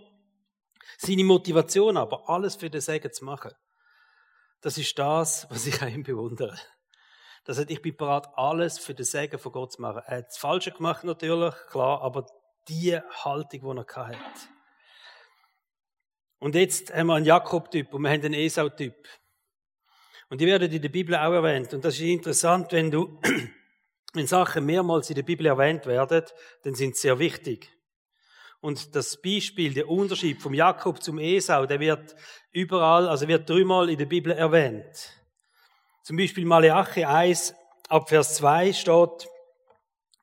Seine 1.02 1.24
Motivation 1.24 1.96
aber, 1.96 2.28
alles 2.28 2.56
für 2.56 2.68
den 2.68 2.82
Segen 2.82 3.10
zu 3.10 3.24
machen, 3.24 3.52
das 4.60 4.76
ist 4.76 4.98
das, 4.98 5.46
was 5.48 5.66
ich 5.66 5.80
an 5.82 5.88
ihm 5.88 6.02
bewundere. 6.02 6.58
Das 7.44 7.56
heißt, 7.58 7.70
ich 7.70 7.80
bin 7.80 7.96
bereit, 7.96 8.28
alles 8.34 8.78
für 8.78 8.92
den 8.92 9.06
Segen 9.06 9.38
von 9.38 9.50
Gott 9.50 9.72
zu 9.72 9.80
machen. 9.80 10.02
Er 10.04 10.18
hat 10.18 10.26
das 10.26 10.36
Falsche 10.36 10.72
gemacht 10.72 11.04
natürlich, 11.04 11.54
klar, 11.70 12.02
aber 12.02 12.26
die 12.68 12.98
Haltung, 13.24 13.60
die 13.60 13.96
er 13.96 14.18
hatte. 14.18 14.40
Und 16.38 16.54
jetzt 16.54 16.92
haben 16.92 17.06
wir 17.06 17.14
einen 17.14 17.24
Jakob-Typ 17.24 17.94
und 17.94 18.02
wir 18.02 18.10
haben 18.10 18.22
einen 18.22 18.34
Esau-Typ. 18.34 19.08
Und 20.28 20.38
die 20.42 20.46
werden 20.46 20.70
in 20.70 20.82
der 20.82 20.90
Bibel 20.90 21.14
auch 21.16 21.32
erwähnt. 21.32 21.72
Und 21.72 21.82
das 21.82 21.94
ist 21.94 22.02
interessant, 22.02 22.72
wenn 22.72 22.90
du, 22.90 23.18
wenn 24.12 24.26
Sachen 24.26 24.66
mehrmals 24.66 25.08
in 25.08 25.16
der 25.16 25.22
Bibel 25.22 25.46
erwähnt 25.46 25.86
werden, 25.86 26.26
dann 26.62 26.74
sind 26.74 26.94
sie 26.96 27.02
sehr 27.02 27.18
wichtig. 27.18 27.70
Und 28.60 28.94
das 28.94 29.20
Beispiel, 29.20 29.72
der 29.72 29.88
Unterschied 29.88 30.42
vom 30.42 30.52
Jakob 30.52 31.02
zum 31.02 31.18
Esau, 31.18 31.64
der 31.64 31.80
wird 31.80 32.14
überall, 32.52 33.08
also 33.08 33.26
wird 33.26 33.48
dreimal 33.48 33.88
in 33.88 33.98
der 33.98 34.06
Bibel 34.06 34.32
erwähnt. 34.32 35.14
Zum 36.02 36.16
Beispiel 36.16 36.44
Maleachi 36.44 37.04
1, 37.04 37.54
ab 37.88 38.08
Vers 38.10 38.34
2 38.36 38.72
steht, 38.74 39.28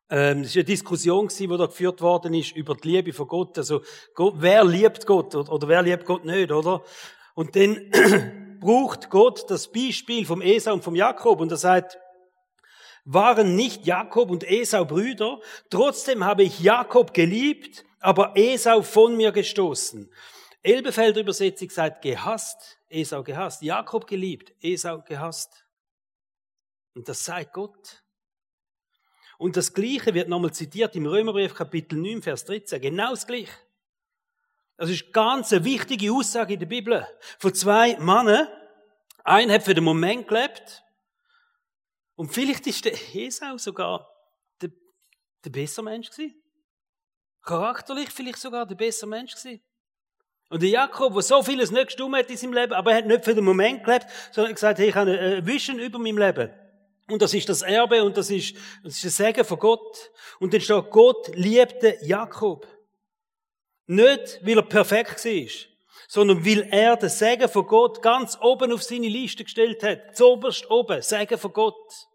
ähm, 0.10 0.42
es 0.42 0.56
war 0.56 0.60
eine 0.60 0.64
Diskussion, 0.66 1.28
die 1.28 1.48
da 1.48 1.66
geführt 1.66 2.02
worden 2.02 2.34
ist 2.34 2.56
über 2.56 2.76
die 2.76 2.90
Liebe 2.90 3.12
von 3.12 3.28
Gott. 3.28 3.58
Also, 3.58 3.82
Gott, 4.14 4.36
wer 4.38 4.64
liebt 4.64 5.06
Gott 5.06 5.36
oder, 5.36 5.52
oder 5.52 5.68
wer 5.68 5.82
liebt 5.82 6.06
Gott 6.06 6.24
nicht, 6.24 6.52
oder? 6.52 6.84
Und 7.34 7.56
dann 7.56 7.92
braucht 8.62 9.10
Gott 9.10 9.50
das 9.50 9.72
Beispiel 9.72 10.26
vom 10.26 10.42
Esau 10.42 10.74
und 10.74 10.84
vom 10.84 10.96
Jakob 10.96 11.42
und 11.42 11.52
er 11.52 11.58
sagt, 11.58 11.98
waren 13.04 13.56
nicht 13.56 13.86
Jakob 13.86 14.30
und 14.30 14.44
Esau 14.44 14.86
Brüder? 14.86 15.40
Trotzdem 15.70 16.24
habe 16.24 16.44
ich 16.44 16.60
Jakob 16.60 17.14
geliebt, 17.14 17.84
aber 18.00 18.36
Esau 18.36 18.82
von 18.82 19.16
mir 19.16 19.32
gestoßen. 19.32 20.12
Elbefelder 20.64 21.22
Übersetzung 21.22 21.70
sagt 21.70 22.02
gehasst, 22.02 22.80
Esau 22.90 23.24
gehasst. 23.24 23.62
Jakob 23.62 24.08
geliebt, 24.08 24.54
Esau 24.62 25.02
gehasst. 25.02 25.66
Und 26.94 27.08
das 27.08 27.24
sei 27.24 27.46
Gott. 27.46 28.04
Und 29.38 29.56
das 29.56 29.74
Gleiche 29.74 30.14
wird 30.14 30.30
nochmal 30.30 30.52
zitiert 30.52 30.96
im 30.96 31.06
Römerbrief 31.06 31.54
Kapitel 31.54 31.98
9, 32.00 32.24
Vers 32.24 32.46
13. 32.46 32.82
Genau 32.82 33.12
das 33.12 33.28
Gleiche. 33.28 33.54
Das 34.78 34.90
ist 34.90 35.12
ganz 35.14 35.54
eine 35.54 35.64
wichtige 35.64 36.12
Aussage 36.12 36.54
in 36.54 36.60
der 36.60 36.68
Bibel. 36.68 37.08
Von 37.40 37.54
zwei 37.54 37.98
Männern. 37.98 38.48
Einer 39.24 39.56
hat 39.56 39.64
für 39.64 39.74
den 39.74 39.84
Moment 39.84 40.28
gelebt. 40.28 40.84
Und 42.16 42.34
vielleicht 42.34 42.66
ist 42.66 42.86
der 42.86 42.94
Esau 43.16 43.58
sogar 43.58 44.10
der, 44.62 44.72
der 45.44 45.50
bessere 45.52 45.86
Mensch 45.86 46.10
gewesen. 46.10 46.42
Charakterlich 47.48 48.10
vielleicht 48.10 48.40
sogar 48.40 48.66
der 48.66 48.76
bessere 48.76 49.10
Mensch 49.10 49.34
gewesen. 49.34 49.62
Und 50.50 50.62
der 50.62 50.70
Jakob, 50.70 51.14
der 51.14 51.22
so 51.22 51.42
vieles 51.42 51.72
nicht 51.72 51.88
gestummt 51.88 52.18
hat 52.18 52.30
in 52.30 52.38
seinem 52.38 52.54
Leben, 52.54 52.74
aber 52.74 52.92
er 52.92 52.98
hat 52.98 53.06
nicht 53.06 53.24
für 53.24 53.34
den 53.34 53.44
Moment 53.44 53.84
gelebt, 53.84 54.06
sondern 54.32 54.54
gesagt, 54.54 54.80
hey, 54.80 54.90
ich 54.90 54.96
habe 54.96 55.18
eine 55.18 55.46
Vision 55.46 55.80
über 55.80 55.98
meinem 55.98 56.18
Leben. 56.18 56.52
Und 57.10 57.22
das 57.22 57.34
ist 57.34 57.48
das 57.48 57.62
Erbe 57.62 58.04
und 58.04 58.18
das 58.18 58.30
ist, 58.30 58.56
das 58.84 58.96
ist 58.96 59.06
das 59.06 59.16
Segen 59.16 59.46
von 59.46 59.60
Gott. 59.60 60.12
Und 60.40 60.54
dann 60.54 60.60
steht, 60.60 60.90
Gott 60.90 61.30
liebte 61.36 61.98
Jakob. 62.02 62.68
Nicht, 63.86 64.46
weil 64.46 64.58
er 64.58 64.64
perfekt 64.64 65.24
war, 65.24 65.50
sondern 66.10 66.46
weil 66.46 66.68
er 66.70 66.98
den 66.98 67.10
Segen 67.10 67.48
von 67.48 67.66
Gott 67.66 68.02
ganz 68.02 68.38
oben 68.42 68.74
auf 68.74 68.84
seine 68.84 69.08
Liste 69.08 69.46
gestellt 69.46 69.84
hat. 69.84 70.18
Zoberst 70.18 70.70
oben, 70.70 71.02
Segen 71.02 71.38
von 71.38 71.54
Gott. 71.54 72.08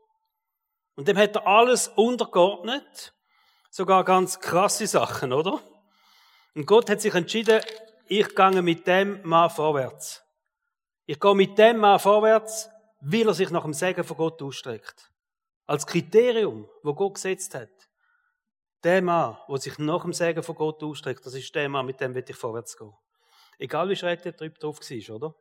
Und 0.95 1.09
dem 1.09 1.17
hat 1.17 1.37
er 1.37 1.47
alles 1.47 1.89
untergeordnet. 1.89 3.15
Sogar 3.75 4.05
ganz 4.05 4.39
krasse 4.39 4.87
Sachen, 4.87 5.33
oder? 5.33 5.59
Und 6.55 6.67
Gott 6.67 6.91
hat 6.91 7.01
sich 7.01 7.15
entschieden, 7.15 7.63
ich 8.07 8.35
gehe 8.35 8.61
mit 8.61 8.87
dem 8.87 9.23
Mann 9.23 9.49
vorwärts. 9.49 10.23
Ich 11.07 11.19
gehe 11.19 11.35
mit 11.35 11.57
dem 11.57 11.79
Mann 11.79 11.99
vorwärts, 11.99 12.69
weil 13.01 13.27
er 13.27 13.33
sich 13.33 13.49
nach 13.49 13.63
dem 13.63 13.73
Segen 13.73 14.05
von 14.05 14.19
Gott 14.19 14.43
ausstreckt. 14.43 15.11
Als 15.67 15.87
Kriterium, 15.87 16.69
wo 16.83 16.93
Gott 16.93 17.15
gesetzt 17.15 17.55
hat. 17.55 17.71
Der 18.85 19.01
Mann, 19.01 19.39
der 19.49 19.57
sich 19.57 19.79
nach 19.79 20.03
dem 20.03 20.13
Segen 20.13 20.43
von 20.43 20.55
Gott 20.55 20.83
ausstreckt, 20.83 21.25
das 21.25 21.33
ist 21.33 21.55
der 21.55 21.71
Mann, 21.71 21.87
mit 21.87 21.99
dem 21.99 22.15
will 22.15 22.27
ich 22.29 22.37
vorwärts 22.37 22.77
gehen. 22.77 22.93
Egal 23.59 23.89
wie 23.89 23.97
schräg 23.97 24.21
der 24.21 24.37
Typ 24.37 24.59
drauf 24.59 24.81
war, 24.81 25.17
oder? 25.17 25.35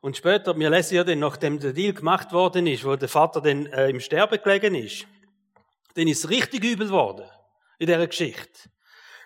Und 0.00 0.16
später, 0.16 0.56
wir 0.56 0.70
lesen 0.70 0.94
ja 0.94 1.02
dann, 1.02 1.18
nachdem 1.18 1.58
der 1.58 1.72
Deal 1.72 1.92
gemacht 1.92 2.32
worden 2.32 2.68
ist, 2.68 2.84
wo 2.84 2.94
der 2.94 3.08
Vater 3.08 3.40
dann 3.40 3.66
äh, 3.66 3.88
im 3.88 3.98
Sterben 3.98 4.40
gelegen 4.40 4.76
ist, 4.76 5.08
dann 5.94 6.08
ist 6.08 6.24
es 6.24 6.30
richtig 6.30 6.64
übel 6.64 6.86
geworden 6.86 7.28
in 7.78 7.86
dieser 7.86 8.06
Geschichte. 8.06 8.70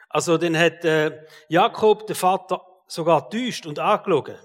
Also 0.08 0.38
dann 0.38 0.56
hat 0.56 0.84
äh, 0.84 1.26
Jakob 1.48 2.06
den 2.06 2.16
Vater 2.16 2.62
sogar 2.86 3.28
täuscht 3.28 3.66
und 3.66 3.78
angelogen. 3.78 4.36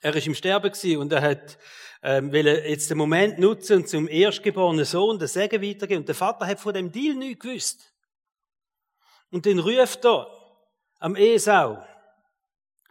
Er 0.00 0.14
ist 0.14 0.26
im 0.26 0.34
Sterben 0.34 0.70
gewesen 0.70 1.00
und 1.00 1.12
er 1.12 1.22
hat 1.22 1.58
ähm, 2.02 2.30
will 2.30 2.46
jetzt 2.46 2.90
den 2.90 2.98
Moment 2.98 3.38
nutzen 3.38 3.78
und 3.78 3.88
zum 3.88 4.06
erstgeborenen 4.06 4.84
Sohn 4.84 5.18
den 5.18 5.26
Segen 5.26 5.60
weitergeben. 5.60 6.00
Und 6.00 6.08
der 6.08 6.14
Vater 6.14 6.46
hat 6.46 6.60
von 6.60 6.72
dem 6.72 6.92
Deal 6.92 7.16
nichts 7.16 7.42
gewusst. 7.42 7.92
Und 9.30 9.44
dann 9.44 9.58
ruft 9.58 10.04
er 10.04 10.30
am 11.00 11.16
Esau. 11.16 11.78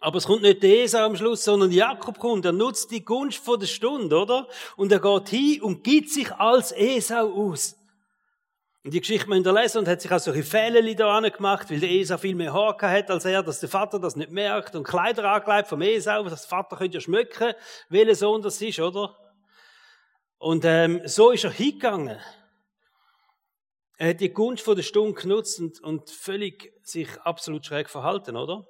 Aber 0.02 0.18
es 0.18 0.26
kommt 0.26 0.42
nicht 0.42 0.62
der 0.62 0.84
Esau 0.84 1.06
am 1.06 1.16
Schluss, 1.16 1.46
sondern 1.46 1.72
Jakob 1.72 2.20
kommt. 2.20 2.46
Er 2.46 2.52
nutzt 2.52 2.92
die 2.92 3.06
Gunst 3.06 3.44
von 3.44 3.60
der 3.60 3.68
Stunde, 3.68 4.18
oder? 4.18 4.48
Und 4.76 4.92
er 4.92 5.00
geht 5.00 5.30
hin 5.30 5.62
und 5.62 5.84
gibt 5.84 6.10
sich 6.10 6.32
als 6.34 6.74
Esau 6.74 7.32
aus. 7.34 7.78
Und 8.86 8.94
die 8.94 9.00
Geschichte 9.00 9.28
müssen 9.28 9.44
wir 9.44 9.52
lesen 9.52 9.80
und 9.80 9.88
hat 9.88 10.00
sich 10.00 10.12
auch 10.12 10.20
solche 10.20 10.44
Fälle 10.44 10.96
da 10.96 11.20
gemacht, 11.20 11.72
weil 11.72 11.80
der 11.80 11.90
Esau 11.90 12.20
viel 12.20 12.36
mehr 12.36 12.54
Haar 12.54 12.80
hat 12.80 13.10
als 13.10 13.26
er, 13.26 13.42
dass 13.42 13.60
der 13.60 13.68
Vater 13.68 13.98
das 13.98 14.16
nicht 14.16 14.30
merkt 14.30 14.76
und 14.76 14.84
Kleider 14.84 15.28
angelegt 15.28 15.70
vom 15.70 15.82
Esau, 15.82 16.22
dass 16.26 16.42
der 16.42 16.50
Vater 16.50 16.78
könnte 16.78 16.94
ja 16.94 17.02
schmücken, 17.02 17.56
welcher 17.90 18.14
Sohn 18.14 18.44
das 18.44 18.62
ist, 18.62 18.80
oder? 18.80 19.18
Und 20.38 20.66
ähm, 20.66 21.02
so 21.06 21.32
ist 21.32 21.46
er 21.46 21.50
hingegangen. 21.50 22.20
Er 23.98 24.10
hat 24.10 24.22
die 24.22 24.32
Gunst 24.32 24.64
von 24.64 24.76
der 24.76 24.84
Stunde 24.84 25.20
genutzt 25.20 25.60
und, 25.60 25.82
und 25.82 26.12
völlig 26.12 26.72
sich 26.84 27.10
absolut 27.22 27.66
schräg 27.66 27.90
verhalten, 27.90 28.36
oder? 28.36 28.68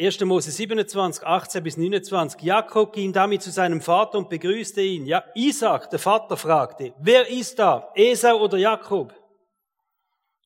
1. 0.00 0.20
Mose 0.20 0.52
27, 0.52 1.26
18 1.26 1.62
bis 1.64 1.76
29. 1.76 2.40
Jakob 2.42 2.92
ging 2.92 3.12
damit 3.12 3.42
zu 3.42 3.50
seinem 3.50 3.80
Vater 3.80 4.18
und 4.18 4.28
begrüßte 4.28 4.80
ihn. 4.80 5.06
Ja, 5.06 5.24
Isaac, 5.34 5.90
der 5.90 5.98
Vater, 5.98 6.36
fragte, 6.36 6.94
wer 7.00 7.28
ist 7.28 7.58
da? 7.58 7.90
Esau 7.96 8.40
oder 8.40 8.58
Jakob? 8.58 9.12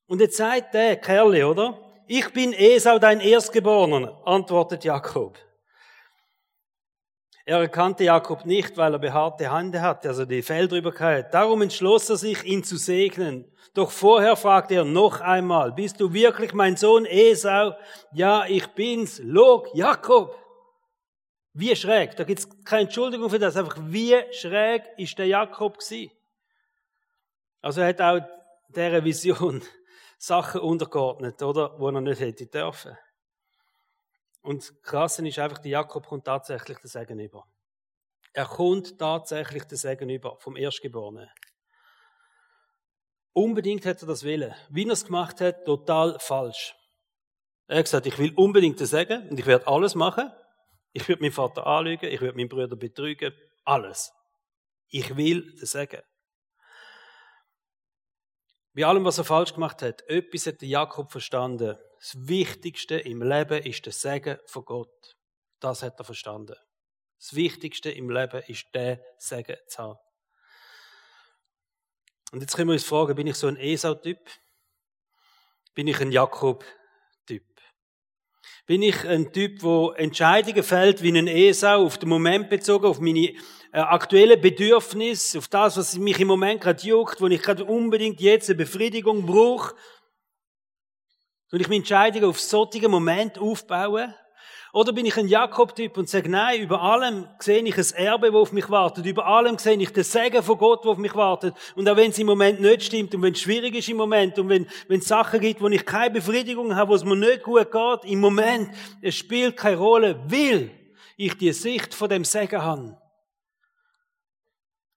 Und 0.07 0.23
jetzt 0.23 0.39
sagt 0.39 0.73
der 0.73 0.97
Kerle, 0.97 1.47
oder? 1.47 1.79
Ich 2.07 2.33
bin 2.33 2.55
Esau, 2.55 2.99
dein 2.99 3.21
Erstgeborener, 3.21 4.23
antwortet 4.25 4.85
Jakob. 4.85 5.39
Er 7.45 7.59
erkannte 7.59 8.05
Jakob 8.05 8.47
nicht, 8.47 8.77
weil 8.77 8.93
er 8.93 8.99
behaarte 9.01 9.53
Hände 9.53 9.81
hatte, 9.81 10.09
also 10.09 10.25
die 10.25 10.43
Fell 10.43 10.69
drüber 10.69 10.93
hatte. 10.97 11.29
Darum 11.33 11.63
entschloss 11.63 12.09
er 12.09 12.17
sich, 12.17 12.45
ihn 12.45 12.63
zu 12.63 12.77
segnen. 12.77 13.51
Doch 13.75 13.91
vorher 13.91 14.37
fragte 14.37 14.75
er 14.75 14.85
noch 14.85 15.21
einmal, 15.21 15.73
bist 15.73 15.99
du 16.01 16.13
wirklich 16.13 16.53
mein 16.53 16.77
Sohn 16.77 17.05
Esau? 17.05 17.75
Ja, 18.13 18.45
ich 18.47 18.67
bin's. 18.69 19.21
Log, 19.25 19.75
Jakob. 19.75 20.39
Wie 21.55 21.75
schräg. 21.75 22.17
Da 22.17 22.25
gibt's 22.25 22.49
keine 22.65 22.83
Entschuldigung 22.83 23.29
für 23.29 23.39
das. 23.39 23.57
Einfach 23.57 23.77
wie 23.81 24.17
schräg 24.33 24.85
ist 24.97 25.19
der 25.19 25.27
Jakob 25.27 25.79
gewesen. 25.79 26.13
Also 27.61 27.81
er 27.81 27.89
hat 27.89 28.01
auch 28.01 28.21
dieser 28.69 29.05
Vision 29.05 29.63
Sachen 30.19 30.61
untergeordnet, 30.61 31.43
oder? 31.43 31.79
Wo 31.79 31.89
er 31.89 32.01
nicht 32.01 32.21
hätte 32.21 32.47
dürfen. 32.47 32.97
Und 34.43 34.83
krass 34.83 35.19
ist 35.19 35.39
einfach, 35.39 35.59
der 35.59 35.71
Jakob 35.71 36.07
kommt 36.07 36.25
tatsächlich 36.25 36.79
den 36.79 36.89
Segen 36.89 37.19
über. 37.21 37.47
Er 38.33 38.47
kommt 38.47 38.99
tatsächlich 38.99 39.65
den 39.65 39.79
Segen 39.79 40.11
über 40.11 40.37
vom 40.39 40.57
Erstgeborenen. 40.57 41.31
Unbedingt 43.33 43.85
hätte 43.85 44.05
er 44.05 44.09
das 44.09 44.25
willen. 44.25 44.55
Wie 44.69 44.87
er 44.87 44.93
es 44.93 45.05
gemacht 45.05 45.41
hat, 45.41 45.65
total 45.65 46.19
falsch. 46.19 46.75
Er 47.67 47.79
hat 47.79 47.85
gesagt, 47.85 48.07
ich 48.07 48.19
will 48.19 48.33
unbedingt 48.35 48.81
den 48.81 48.87
Segen 48.87 49.29
und 49.29 49.39
ich 49.39 49.47
werde 49.47 49.67
alles 49.67 49.95
machen. 49.95 50.31
Ich 50.93 51.09
werde 51.09 51.23
meinen 51.23 51.33
Vater 51.33 51.67
anlügen, 51.67 52.11
ich 52.11 52.21
werde 52.21 52.37
meinen 52.37 52.49
Bruder 52.49 52.77
betrügen, 52.77 53.33
alles. 53.65 54.13
Ich 54.89 55.17
will 55.17 55.55
den 55.57 55.67
Segen. 55.67 56.03
Bei 58.75 58.85
allem, 58.85 59.05
was 59.05 59.19
er 59.19 59.25
falsch 59.25 59.55
gemacht 59.55 59.83
hat, 59.83 60.03
etwas 60.09 60.47
hat 60.47 60.61
der 60.61 60.69
Jakob 60.69 61.11
verstanden. 61.11 61.79
Das 62.03 62.17
Wichtigste 62.27 62.97
im 62.97 63.23
Leben 63.23 63.63
ist 63.63 63.87
der 63.87 63.93
Segen 63.93 64.37
von 64.47 64.65
Gott. 64.65 65.17
Das 65.61 65.85
hat 65.85 66.01
er 66.01 66.05
verstanden. 66.05 66.57
Das 67.21 67.37
Wichtigste 67.37 67.93
im 67.93 68.11
Leben 68.11 68.43
ist 68.49 68.67
der 68.75 69.01
Segen 69.19 69.57
zu 69.69 69.83
haben. 69.85 69.99
Und 72.33 72.41
jetzt 72.41 72.57
können 72.57 72.71
wir 72.71 72.73
uns 72.73 72.83
fragen, 72.83 73.15
bin 73.15 73.29
ich 73.29 73.37
so 73.37 73.47
ein 73.47 73.57
Esau-Typ? 73.57 74.19
Bin 75.75 75.87
ich 75.87 76.01
ein 76.01 76.11
Jakob-Typ? 76.11 77.45
Bin 78.67 78.83
ich 78.83 79.07
ein 79.07 79.33
Typ, 79.33 79.63
wo 79.63 79.93
Entscheidungen 79.93 80.65
fällt 80.65 81.05
wie 81.05 81.17
ein 81.17 81.29
Esau, 81.29 81.87
auf 81.87 81.99
den 81.99 82.09
Moment 82.09 82.51
bezogen, 82.51 82.87
auf 82.87 82.99
meine 82.99 83.29
äh, 83.29 83.35
aktuellen 83.79 84.41
Bedürfnisse, 84.41 85.39
auf 85.39 85.47
das, 85.47 85.77
was 85.77 85.97
mich 85.99 86.19
im 86.19 86.27
Moment 86.27 86.63
gerade 86.63 86.85
juckt, 86.85 87.21
wo 87.21 87.29
ich 87.29 87.41
gerade 87.41 87.65
unbedingt 87.65 88.21
jetzt 88.21 88.51
eine 88.51 88.57
Befriedigung 88.57 89.25
brauche? 89.25 89.77
Soll 91.53 91.61
ich 91.61 91.69
meine 91.69 91.81
Entscheidungen 91.81 92.25
auf 92.25 92.41
solche 92.41 92.89
Moment 92.89 93.39
aufbauen? 93.39 94.15
Oder 94.73 94.95
bin 94.95 95.05
ich 95.05 95.19
ein 95.19 95.29
Jakob-Typ 95.29 95.99
und 95.99 96.09
sage, 96.09 96.31
nein, 96.31 96.63
über 96.63 96.81
allem 96.81 97.29
sehe 97.41 97.63
ich 97.63 97.77
ein 97.77 98.07
Erbe, 98.07 98.29
das 98.29 98.41
auf 98.41 98.53
mich 98.53 98.71
wartet. 98.71 99.05
Über 99.05 99.27
allem 99.27 99.59
sehe 99.59 99.77
ich 99.77 99.93
den 99.93 100.03
Segen 100.03 100.43
von 100.43 100.57
Gott, 100.57 100.83
der 100.83 100.93
auf 100.93 100.97
mich 100.97 101.15
wartet. 101.15 101.55
Und 101.77 101.87
auch 101.91 101.97
wenn 101.97 102.11
es 102.11 102.19
im 102.19 102.27
Moment 102.27 102.63
nicht 102.63 102.85
stimmt 102.85 103.15
und 103.15 103.21
wenn 103.21 103.35
es 103.35 103.41
schwierig 103.43 103.75
ist 103.75 103.91
im 103.91 103.99
Moment 103.99 104.39
und 104.39 104.49
wenn, 104.49 104.67
wenn 104.89 105.01
es 105.01 105.09
Sachen 105.09 105.41
gibt, 105.41 105.61
wo 105.61 105.69
ich 105.69 105.85
keine 105.85 106.15
Befriedigung 106.15 106.75
habe, 106.75 106.91
wo 106.91 106.95
es 106.95 107.05
mir 107.05 107.17
nicht 107.17 107.43
gut 107.43 107.71
geht, 107.71 108.11
im 108.11 108.21
Moment, 108.21 108.75
es 109.03 109.15
spielt 109.15 109.59
keine 109.59 109.77
Rolle, 109.77 110.23
weil 110.29 110.71
ich 111.19 111.37
die 111.37 111.53
Sicht 111.53 111.93
von 111.93 112.09
dem 112.09 112.25
Segen 112.25 112.63
habe. 112.63 112.99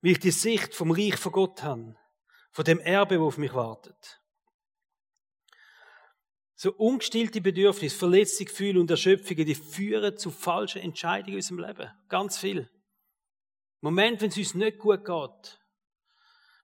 Weil 0.02 0.12
ich 0.14 0.20
die 0.20 0.32
Sicht 0.32 0.74
vom 0.74 0.92
Reich 0.92 1.18
von 1.18 1.34
Gott 1.34 1.64
habe. 1.64 1.98
Von 2.54 2.64
dem 2.64 2.80
Erbe, 2.80 3.16
das 3.16 3.24
auf 3.26 3.38
mich 3.38 3.54
wartet. 3.54 4.22
So 6.56 6.72
ungestillte 6.72 7.42
Bedürfnisse, 7.42 7.98
verletzte 7.98 8.46
Gefühle 8.46 8.80
und 8.80 8.90
Erschöpfungen, 8.90 9.46
die 9.46 9.56
führen 9.56 10.18
zu 10.18 10.32
falschen 10.32 10.82
Entscheidungen 10.82 11.34
in 11.34 11.36
unserem 11.36 11.60
Leben. 11.60 11.92
Ganz 12.08 12.38
viel. 12.38 12.70
Moment, 13.82 14.22
wenn 14.22 14.30
es 14.30 14.38
uns 14.38 14.56
nicht 14.56 14.80
gut 14.80 15.04
geht. 15.04 15.60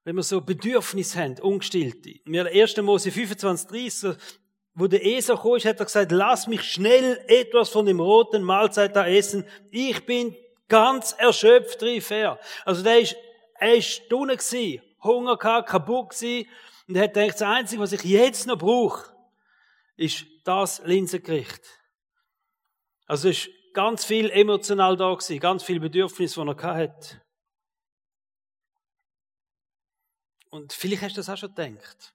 Wenn 0.04 0.15
wir 0.15 0.23
so 0.23 0.41
Bedürfnisse 0.41 1.19
haben, 1.19 1.39
ungestillte. 1.39 2.15
Wir 2.25 2.45
1. 2.45 2.77
Mose 2.77 3.12
25, 3.12 3.67
30, 3.67 4.15
wo 4.73 4.88
der 4.88 5.06
Esau 5.06 5.36
kam, 5.36 5.60
hat 5.60 5.80
er 5.80 5.86
gesagt, 5.86 6.12
lass 6.12 6.47
mich 6.47 6.63
schnell 6.63 7.23
etwas 7.27 7.69
von 7.69 7.86
dem 7.86 7.99
roten 7.99 8.43
Mahlzeit 8.43 8.95
da 8.95 9.06
essen. 9.06 9.45
Ich 9.69 10.06
bin 10.06 10.36
ganz 10.69 11.12
erschöpft, 11.12 11.84
rief 11.84 12.10
er. 12.12 12.39
Also 12.63 12.82
der 12.82 13.01
ist, 13.01 13.15
er 13.60 13.75
ist 13.75 13.88
Stunde 13.89 14.38
gewesen, 14.38 14.82
Hunger 15.04 15.38
gehabt, 15.38 15.69
kaputt 15.69 16.12
gewesen. 16.12 16.49
Und 16.88 16.95
er 16.95 17.04
hat 17.04 17.13
gedacht, 17.13 17.34
das 17.34 17.41
Einzige, 17.41 17.82
was 17.82 17.91
ich 17.91 18.04
jetzt 18.04 18.47
noch 18.47 18.58
brauche, 18.58 19.12
ist 20.01 20.25
das 20.43 20.81
Linsengericht. 20.83 21.61
Also 23.05 23.29
es 23.29 23.45
ist 23.45 23.49
ganz 23.73 24.03
viel 24.03 24.29
emotional 24.29 24.97
da 24.97 25.13
gewesen, 25.13 25.39
ganz 25.39 25.63
viel 25.63 25.79
Bedürfnis, 25.79 26.33
die 26.33 26.39
er 26.39 26.75
hat. 26.75 27.21
Und 30.49 30.73
vielleicht 30.73 31.03
hast 31.03 31.15
du 31.15 31.19
das 31.19 31.29
auch 31.29 31.37
schon 31.37 31.53
gedacht. 31.53 32.13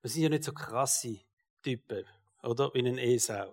Wir 0.00 0.10
sind 0.10 0.22
ja 0.22 0.28
nicht 0.28 0.44
so 0.44 0.52
krasse 0.52 1.20
Typen. 1.62 2.06
oder? 2.42 2.72
Wie 2.74 2.80
ein 2.80 2.98
Esau. 2.98 3.52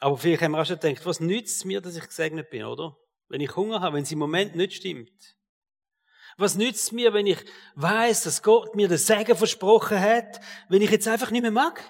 Aber 0.00 0.16
vielleicht 0.16 0.42
haben 0.42 0.52
wir 0.52 0.62
auch 0.62 0.66
schon 0.66 0.78
gedacht, 0.78 1.04
was 1.04 1.20
nützt 1.20 1.58
es 1.58 1.64
mir, 1.64 1.80
dass 1.80 1.96
ich 1.96 2.04
gesegnet 2.04 2.50
bin, 2.50 2.64
oder? 2.64 2.96
Wenn 3.28 3.40
ich 3.40 3.54
Hunger 3.54 3.80
habe, 3.80 3.96
wenn 3.96 4.02
es 4.02 4.12
im 4.12 4.18
Moment 4.18 4.56
nicht 4.56 4.74
stimmt. 4.74 5.36
Was 6.38 6.56
nützt 6.56 6.84
es 6.84 6.92
mir, 6.92 7.12
wenn 7.12 7.26
ich 7.26 7.44
weiß, 7.74 8.24
dass 8.24 8.42
Gott 8.42 8.74
mir 8.74 8.88
den 8.88 8.98
Segen 8.98 9.36
versprochen 9.36 10.00
hat, 10.00 10.40
wenn 10.68 10.82
ich 10.82 10.90
jetzt 10.90 11.06
einfach 11.06 11.30
nicht 11.30 11.42
mehr 11.42 11.50
mag? 11.50 11.82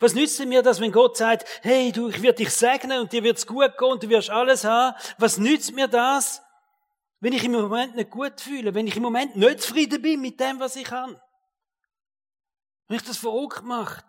Was 0.00 0.14
nützt 0.14 0.40
es 0.40 0.46
mir 0.46 0.62
das, 0.62 0.80
wenn 0.80 0.92
Gott 0.92 1.16
sagt, 1.16 1.46
hey, 1.62 1.92
du, 1.92 2.08
ich 2.08 2.22
werde 2.22 2.38
dich 2.38 2.50
segnen 2.50 3.00
und 3.00 3.12
dir 3.12 3.22
wird's 3.22 3.46
gut 3.46 3.76
gehen 3.78 3.92
und 3.92 4.02
du 4.02 4.08
wirst 4.08 4.30
alles 4.30 4.64
haben? 4.64 4.96
Was 5.18 5.38
nützt 5.38 5.72
mir 5.72 5.88
das, 5.88 6.42
wenn 7.20 7.32
ich 7.32 7.44
im 7.44 7.52
Moment 7.52 7.94
nicht 7.94 8.10
gut 8.10 8.40
fühle, 8.40 8.74
wenn 8.74 8.86
ich 8.86 8.96
im 8.96 9.02
Moment 9.02 9.36
nicht 9.36 9.62
zufrieden 9.62 10.02
bin 10.02 10.20
mit 10.20 10.40
dem, 10.40 10.58
was 10.58 10.76
ich 10.76 10.90
habe? 10.90 11.20
Wenn 12.88 12.96
ich 12.96 13.04
das 13.04 13.16
verrückt 13.16 13.62
macht? 13.62 14.04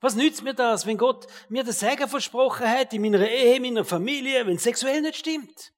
Was 0.00 0.14
nützt 0.14 0.42
mir 0.42 0.54
das, 0.54 0.86
wenn 0.86 0.98
Gott 0.98 1.26
mir 1.48 1.64
den 1.64 1.72
Segen 1.72 2.08
versprochen 2.08 2.68
hat 2.68 2.92
in 2.92 3.02
meiner 3.02 3.26
Ehe, 3.26 3.56
in 3.56 3.62
meiner 3.62 3.84
Familie, 3.84 4.46
wenn 4.46 4.56
es 4.56 4.62
sexuell 4.62 5.00
nicht 5.00 5.16
stimmt? 5.16 5.72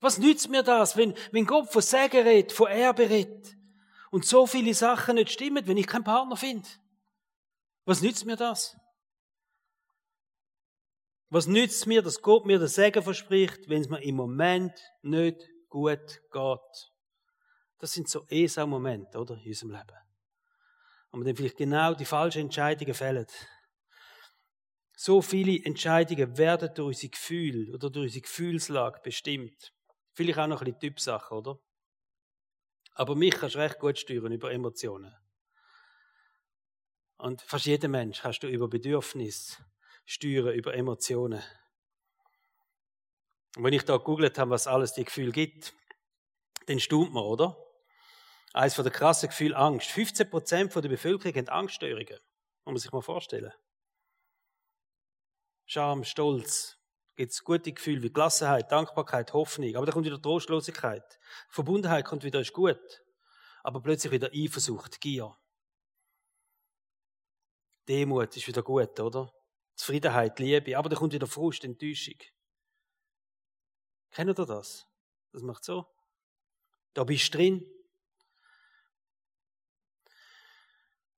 Was 0.00 0.18
nützt 0.18 0.48
mir 0.48 0.62
das, 0.62 0.96
wenn, 0.96 1.14
wenn 1.32 1.46
Gott 1.46 1.72
von 1.72 1.82
Segen 1.82 2.22
redet, 2.22 2.52
von 2.52 2.68
Erbe 2.68 3.08
redet 3.08 3.57
und 4.10 4.24
so 4.24 4.46
viele 4.46 4.74
Sachen 4.74 5.16
nicht 5.16 5.30
stimmen, 5.30 5.66
wenn 5.66 5.76
ich 5.76 5.86
keinen 5.86 6.04
Partner 6.04 6.36
finde? 6.36 6.68
Was 7.84 8.02
nützt 8.02 8.26
mir 8.26 8.36
das? 8.36 8.76
Was 11.30 11.46
nützt 11.46 11.86
mir, 11.86 12.00
dass 12.02 12.22
Gott 12.22 12.46
mir 12.46 12.58
den 12.58 12.68
Segen 12.68 13.02
verspricht, 13.02 13.68
wenn 13.68 13.82
es 13.82 13.88
mir 13.88 14.02
im 14.02 14.14
Moment 14.16 14.72
nicht 15.02 15.48
gut 15.68 16.20
geht? 16.32 16.92
Das 17.78 17.92
sind 17.92 18.08
so 18.08 18.24
Esau-Momente, 18.28 19.18
oder? 19.18 19.34
In 19.36 19.48
unserem 19.48 19.72
Leben. 19.72 19.98
Und 21.10 21.20
wir 21.20 21.26
dann 21.26 21.36
vielleicht 21.36 21.56
genau 21.56 21.94
die 21.94 22.04
falschen 22.04 22.42
Entscheidungen 22.42 22.94
fällen. 22.94 23.26
So 24.96 25.22
viele 25.22 25.64
Entscheidungen 25.64 26.36
werden 26.38 26.70
durch 26.74 26.96
unsere 26.96 27.10
Gefühle 27.10 27.74
oder 27.74 27.90
durch 27.90 28.06
unsere 28.06 28.22
Gefühlslage 28.22 29.00
bestimmt. 29.02 29.72
Vielleicht 30.12 30.38
auch 30.38 30.46
noch 30.46 30.60
ein 30.60 30.64
bisschen 30.64 30.80
Typsache, 30.80 31.34
oder? 31.34 31.58
Aber 32.98 33.14
mich 33.14 33.34
kannst 33.34 33.54
du 33.54 33.60
recht 33.60 33.78
gut 33.78 33.96
steuern 33.96 34.32
über 34.32 34.50
Emotionen. 34.50 35.14
Und 37.16 37.40
fast 37.42 37.66
jeder 37.66 37.86
Mensch 37.86 38.22
kannst 38.22 38.42
du 38.42 38.48
über 38.48 38.66
Bedürfnis 38.66 39.62
steuern, 40.04 40.52
über 40.52 40.74
Emotionen. 40.74 41.40
Und 43.54 43.62
wenn 43.62 43.72
ich 43.72 43.84
da 43.84 43.98
gegoogelt 43.98 44.36
habe, 44.36 44.50
was 44.50 44.66
alles 44.66 44.94
die 44.94 45.04
Gefühle 45.04 45.30
gibt, 45.30 45.74
dann 46.66 46.80
staunt 46.80 47.12
man, 47.12 47.22
oder? 47.22 47.56
Eines 48.52 48.74
von 48.74 48.82
der 48.82 48.92
krassen 48.92 49.28
Gefühle 49.28 49.56
Angst. 49.56 49.90
15% 49.90 50.80
der 50.80 50.88
Bevölkerung 50.88 51.36
haben 51.36 51.48
Angststörungen. 51.48 52.18
Muss 52.64 52.72
man 52.72 52.78
sich 52.78 52.90
mal 52.90 53.00
vorstellen. 53.00 53.52
Scham, 55.66 56.02
Stolz, 56.02 56.77
gibt 57.18 57.32
es 57.32 57.42
gute 57.42 57.72
Gefühle 57.72 58.00
wie 58.04 58.12
Gelassenheit, 58.12 58.70
Dankbarkeit, 58.70 59.32
Hoffnung. 59.32 59.74
Aber 59.74 59.84
da 59.84 59.90
kommt 59.90 60.06
wieder 60.06 60.22
Trostlosigkeit. 60.22 61.18
Verbundenheit 61.48 62.04
kommt 62.04 62.22
wieder, 62.22 62.38
ist 62.38 62.52
gut. 62.52 63.02
Aber 63.64 63.82
plötzlich 63.82 64.12
wieder 64.12 64.30
Eifersucht, 64.32 65.00
Gier. 65.00 65.36
Demut 67.88 68.36
ist 68.36 68.46
wieder 68.46 68.62
gut, 68.62 69.00
oder? 69.00 69.34
Zufriedenheit, 69.74 70.38
Liebe. 70.38 70.78
Aber 70.78 70.88
da 70.88 70.94
kommt 70.94 71.12
wieder 71.12 71.26
Frust, 71.26 71.64
Enttäuschung. 71.64 72.18
Kennt 74.12 74.38
ihr 74.38 74.46
das? 74.46 74.86
Das 75.32 75.42
macht 75.42 75.64
so. 75.64 75.86
Da 76.94 77.02
bist 77.02 77.34
du 77.34 77.38
drin. 77.38 77.77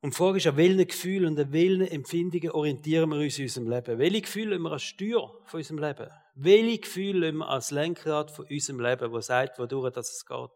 Und 0.03 0.15
die 0.15 0.17
Frage 0.17 0.39
ist, 0.39 0.47
an 0.47 0.57
welchen 0.57 0.87
Gefühlen 0.87 1.27
und 1.27 1.39
an 1.39 1.53
welchen 1.53 1.87
Empfindungen 1.87 2.51
orientieren 2.53 3.11
wir 3.11 3.19
uns 3.19 3.39
in 3.39 3.45
unserem 3.45 3.69
Leben? 3.69 3.99
Welche 3.99 4.23
Gefühle 4.23 4.51
lassen 4.53 4.63
wir 4.63 4.73
als 4.73 4.83
Steuer 4.83 5.41
von 5.45 5.59
unserem 5.59 5.79
Leben? 5.79 6.11
Welche 6.35 6.79
Gefühle 6.79 7.27
lassen 7.27 7.39
wir 7.39 7.49
als 7.49 7.71
Lenkrad 7.71 8.31
von 8.31 8.47
unserem 8.47 8.81
Leben, 8.81 9.13
wo 9.13 9.21
sagt, 9.21 9.59
wodurch 9.59 9.97
es 9.97 10.25
geht? 10.25 10.51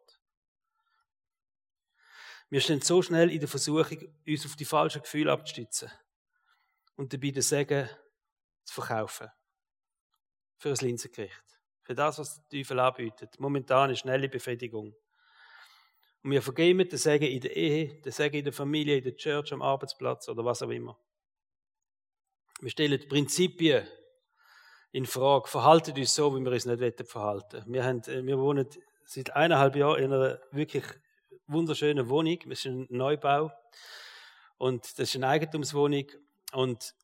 Wir 2.49 2.61
stehen 2.61 2.81
so 2.81 3.03
schnell 3.03 3.31
in 3.31 3.41
der 3.41 3.49
Versuchung, 3.49 3.99
uns 4.27 4.47
auf 4.47 4.57
die 4.57 4.65
falschen 4.65 5.03
Gefühle 5.03 5.33
abzustützen 5.33 5.91
und 6.97 7.13
dabei 7.13 7.31
den 7.31 7.43
Segen 7.43 7.89
zu 8.65 8.75
verkaufen. 8.75 9.29
Für 10.57 10.71
ein 10.71 10.77
Linsengericht. 10.77 11.45
Für 11.83 11.95
das, 11.95 12.19
was 12.19 12.37
der 12.37 12.61
Teufel 12.61 12.79
anbietet. 12.79 13.39
Momentane 13.39 13.97
schnelle 13.97 14.29
Befriedigung. 14.29 14.95
Und 16.25 16.31
wir 16.31 16.41
vergeben 16.41 16.89
den 16.89 16.99
Segen 16.99 17.27
in 17.27 17.41
der 17.43 17.55
Ehe, 17.55 18.01
den 18.01 18.11
Segen 18.11 18.37
in 18.37 18.45
der 18.45 18.53
Familie, 18.55 18.97
in 18.97 19.05
der 19.05 19.15
Church, 19.15 19.53
am 19.53 19.61
Arbeitsplatz 19.61 20.27
oder 20.31 20.43
was 20.43 20.63
auch 20.63 20.71
immer. 20.71 20.99
Wir 22.61 22.71
stellen 22.71 23.07
Prinzipien 23.07 23.87
in 24.91 25.05
Frage, 25.05 25.49
verhalten 25.49 25.95
uns 25.99 26.15
so, 26.15 26.35
wie 26.35 26.41
wir 26.41 26.51
uns 26.51 26.65
nicht 26.65 27.09
verhalten 27.09 27.63
Wir, 27.67 27.85
haben, 27.85 28.01
äh, 28.05 28.25
wir 28.25 28.39
wohnen 28.39 28.67
seit 29.05 29.37
eineinhalb 29.37 29.77
Jahren 29.77 30.03
in 30.03 30.13
einer 30.15 30.41
wirklich 30.51 30.85
wunderschönen 31.47 32.09
Wohnung. 32.09 32.39
Das 32.49 32.61
ist 32.61 32.67
ein 32.67 32.87
Neubau. 32.89 33.53
Und 34.57 34.99
das 34.99 35.11
ist 35.11 35.17
eine 35.17 35.29
Eigentumswohnung. 35.29 36.07
Und 36.53 36.95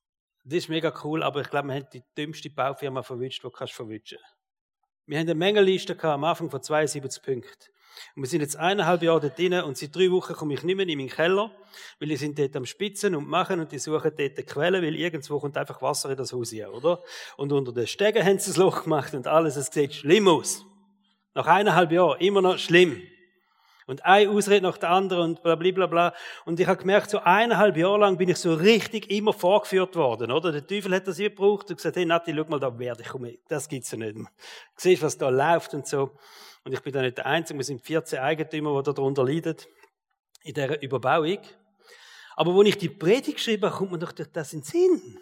das 0.44 0.54
ist 0.54 0.68
mega 0.70 0.94
cool, 1.04 1.22
aber 1.22 1.42
ich 1.42 1.50
glaube, 1.50 1.68
wir 1.68 1.74
haben 1.74 1.88
die 1.92 2.02
dümmste 2.16 2.48
Baufirma 2.48 3.02
verwünscht, 3.02 3.44
die 3.44 3.48
du 3.50 3.66
verwünschen 3.66 4.18
kannst. 4.18 4.36
Wir 5.04 5.18
haben 5.18 5.26
eine 5.26 5.34
Mengenliste 5.34 6.02
am 6.04 6.24
Anfang 6.24 6.48
von 6.48 6.62
72 6.62 7.22
Punkten. 7.22 7.70
Und 8.16 8.22
wir 8.22 8.28
sind 8.28 8.40
jetzt 8.40 8.56
eineinhalb 8.56 9.02
Jahre 9.02 9.20
dort 9.20 9.38
drin 9.38 9.54
und 9.54 9.76
seit 9.76 9.94
drei 9.94 10.10
Wochen 10.10 10.34
komme 10.34 10.54
ich 10.54 10.62
nicht 10.62 10.76
mehr 10.76 10.88
in 10.88 10.98
meinen 10.98 11.08
Keller, 11.08 11.50
weil 11.98 12.08
die 12.08 12.16
sind 12.16 12.38
dort 12.38 12.56
am 12.56 12.66
Spitzen 12.66 13.14
und 13.14 13.28
machen 13.28 13.60
und 13.60 13.72
die 13.72 13.78
suchen 13.78 14.12
dort 14.16 14.46
Quellen, 14.46 14.82
weil 14.82 14.96
irgendwo 14.96 15.38
kommt 15.38 15.56
einfach 15.56 15.80
Wasser 15.82 16.10
in 16.10 16.16
das 16.16 16.32
Haus 16.32 16.50
hier, 16.50 16.72
oder? 16.72 17.02
Und 17.36 17.52
unter 17.52 17.72
den 17.72 17.86
Stegen 17.86 18.24
haben 18.24 18.38
sie 18.38 18.50
das 18.50 18.56
Loch 18.56 18.84
gemacht 18.84 19.14
und 19.14 19.26
alles, 19.26 19.56
es 19.56 19.66
sieht 19.66 19.94
schlimm 19.94 20.28
aus. 20.28 20.64
Nach 21.34 21.46
eineinhalb 21.46 21.92
Jahren, 21.92 22.20
immer 22.20 22.42
noch 22.42 22.58
schlimm. 22.58 23.02
Und 23.90 24.04
ein 24.04 24.28
Ausrede 24.28 24.62
nach 24.62 24.78
der 24.78 24.90
anderen 24.90 25.30
und 25.30 25.42
bla 25.42 25.56
bla 25.56 25.72
bla 25.72 25.86
bla. 25.88 26.14
Und 26.44 26.60
ich 26.60 26.66
habe 26.68 26.78
gemerkt, 26.78 27.10
so 27.10 27.18
eineinhalb 27.18 27.76
Jahre 27.76 27.98
lang 27.98 28.18
bin 28.18 28.28
ich 28.28 28.36
so 28.36 28.54
richtig 28.54 29.10
immer 29.10 29.32
vorgeführt 29.32 29.96
worden, 29.96 30.30
oder? 30.30 30.52
Der 30.52 30.64
Teufel 30.64 30.94
hat 30.94 31.08
das 31.08 31.16
hier 31.16 31.30
gebraucht 31.30 31.70
und 31.70 31.76
gesagt, 31.76 31.96
hey 31.96 32.06
Nati, 32.06 32.32
schau 32.32 32.44
mal, 32.44 32.60
da 32.60 32.78
werde 32.78 33.02
ich, 33.02 33.08
komm, 33.08 33.26
das 33.48 33.68
gibt's 33.68 33.90
ja 33.90 33.98
nicht. 33.98 34.14
Du 34.14 34.26
siehst, 34.76 35.02
was 35.02 35.18
da 35.18 35.28
läuft 35.28 35.74
und 35.74 35.88
so. 35.88 36.12
Und 36.64 36.72
ich 36.72 36.80
bin 36.82 36.92
da 36.92 37.02
nicht 37.02 37.18
der 37.18 37.26
Einzige, 37.26 37.58
wir 37.58 37.64
sind 37.64 37.82
14 37.82 38.20
Eigentümer, 38.20 38.80
die 38.80 38.94
darunter 38.94 39.24
leiden, 39.24 39.56
in 40.44 40.54
dieser 40.54 40.80
Überbauung. 40.80 41.40
Aber 42.36 42.56
wenn 42.56 42.66
ich 42.66 42.78
die 42.78 42.90
Predigt 42.90 43.40
habe, 43.40 43.70
kommt 43.76 43.90
mir 43.90 43.98
doch 43.98 44.12
das 44.12 44.52
in 44.52 44.60
den 44.60 44.64
Sinn. 44.64 45.18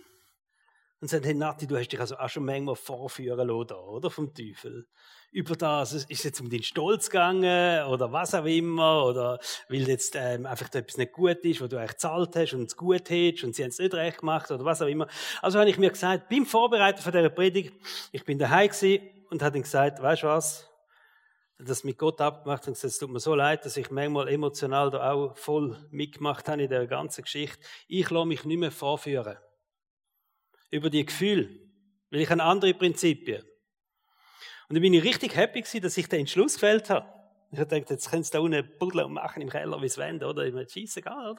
Und 1.01 1.09
sagt, 1.09 1.27
hey 1.27 1.35
Nati, 1.35 1.67
du 1.67 1.77
hast 1.77 1.89
dich 1.89 2.01
also 2.01 2.17
auch 2.17 2.29
schon 2.29 2.45
manchmal 2.45 2.75
vorführen 2.75 3.47
lassen, 3.47 3.73
oder? 3.73 4.11
Vom 4.11 4.35
Teufel. 4.35 4.89
Über 5.31 5.55
das, 5.55 5.93
ist 5.93 6.25
jetzt 6.25 6.41
um 6.41 6.51
deinen 6.51 6.65
Stolz 6.65 7.09
gegangen, 7.09 7.85
oder 7.87 8.11
was 8.13 8.35
auch 8.35 8.45
immer, 8.45 9.05
oder 9.05 9.39
weil 9.69 9.87
jetzt 9.87 10.17
ähm, 10.17 10.45
einfach 10.45 10.73
etwas 10.75 10.97
nicht 10.97 11.13
gut 11.13 11.39
ist, 11.45 11.61
wo 11.61 11.69
du 11.69 11.77
eigentlich 11.77 11.93
gezahlt 11.93 12.35
hast 12.35 12.55
und 12.55 12.65
es 12.65 12.77
gut 12.77 13.09
hättest 13.11 13.45
und 13.45 13.55
sie 13.55 13.63
haben 13.63 13.71
es 13.71 13.79
nicht 13.79 13.95
recht 13.95 14.19
gemacht, 14.19 14.51
oder 14.51 14.65
was 14.65 14.83
auch 14.83 14.89
immer. 14.89 15.07
Also 15.41 15.61
habe 15.61 15.71
ich 15.71 15.79
mir 15.79 15.91
gesagt, 15.91 16.29
beim 16.29 16.47
Vorbereiten 16.47 17.01
von 17.01 17.13
dieser 17.13 17.31
Predigt, 17.31 17.75
ich 18.11 18.25
bin 18.25 18.39
daheim 18.39 18.69
gewesen 18.69 19.09
und 19.31 19.43
habe 19.43 19.53
dann 19.53 19.63
gesagt, 19.63 20.03
weißt 20.03 20.25
du 20.25 20.27
was? 20.27 20.69
das 21.59 21.83
mit 21.83 21.99
Gott 21.99 22.21
abgemacht 22.21 22.67
und 22.69 22.75
gesagt, 22.75 22.93
es 22.93 22.99
tut 22.99 23.11
mir 23.11 23.21
so 23.21 23.35
leid, 23.35 23.65
dass 23.65 23.77
ich 23.77 23.91
manchmal 23.91 24.29
emotional 24.29 24.91
da 24.91 25.11
auch 25.11 25.37
voll 25.37 25.77
mitgemacht 25.91 26.49
habe 26.49 26.63
in 26.63 26.71
der 26.71 26.87
ganzen 26.87 27.23
Geschichte. 27.23 27.59
Ich 27.89 28.11
lasse 28.11 28.27
mich 28.27 28.45
nicht 28.45 28.59
mehr 28.59 28.71
vorführen. 28.71 29.37
Über 30.71 30.91
die 30.91 31.05
Gefühle. 31.05 31.49
Weil 32.11 32.21
ich 32.21 32.31
habe 32.31 32.43
andere 32.43 32.75
Prinzipien. 32.75 33.43
Und 34.69 34.75
dann 34.75 34.83
bin 34.83 34.95
ich 34.95 35.05
richtig 35.05 35.35
happy 35.35 35.63
gewesen, 35.63 35.81
dass 35.81 35.97
ich 35.97 36.09
den 36.09 36.21
Entschluss 36.21 36.55
gefällt 36.55 36.91
habe. 36.91 37.07
Ich 37.51 37.59
habe 37.59 37.69
gedacht, 37.69 37.91
jetzt 37.91 38.11
kannst 38.11 38.35
du 38.35 38.39
da 38.39 38.45
unten 38.45 38.69
buddeln 38.79 39.07
und 39.07 39.15
machen 39.15 39.41
im 39.41 39.49
Keller, 39.49 39.81
wie 39.81 39.87
es 39.87 39.97
wollen, 39.97 40.23
oder? 40.23 40.45
Ich 40.45 40.53
meine, 40.53 40.69
scheiße, 40.69 41.01
oder? 41.01 41.37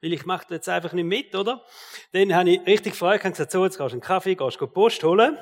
Weil 0.00 0.12
ich 0.14 0.24
mache 0.24 0.46
jetzt 0.48 0.68
einfach 0.70 0.94
nicht 0.94 1.04
mit, 1.04 1.34
oder? 1.34 1.62
Dann 2.12 2.34
habe 2.34 2.50
ich 2.50 2.66
richtig 2.66 2.92
gefreut, 2.92 3.20
habe 3.20 3.32
gesagt, 3.32 3.52
so, 3.52 3.62
jetzt 3.64 3.76
gehst 3.76 3.90
du 3.90 3.92
einen 3.92 4.00
Kaffee, 4.00 4.34
gehst 4.34 4.58
du 4.58 4.66
Post 4.66 5.04
holen 5.04 5.36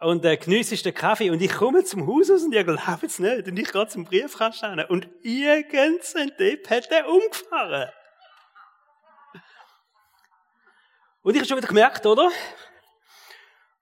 und 0.00 0.24
äh, 0.24 0.36
geniessest 0.36 0.84
den 0.84 0.94
Kaffee 0.94 1.30
und 1.30 1.40
ich 1.40 1.52
komme 1.52 1.84
zum 1.84 2.06
Haus 2.08 2.30
aus 2.30 2.42
und 2.42 2.52
ich 2.52 2.64
glaube 2.64 3.06
es 3.06 3.20
nicht 3.20 3.46
und 3.46 3.56
ich 3.56 3.70
gehe 3.70 3.86
zum 3.86 4.04
Briefkasten 4.04 4.80
und 4.88 5.08
irgendein 5.22 6.32
Depp 6.38 6.68
hat 6.68 6.90
den 6.90 7.04
umgefahren. 7.04 7.90
Und 11.22 11.34
ich 11.34 11.40
habe 11.40 11.48
schon 11.48 11.56
wieder 11.56 11.68
gemerkt, 11.68 12.04
oder? 12.04 12.30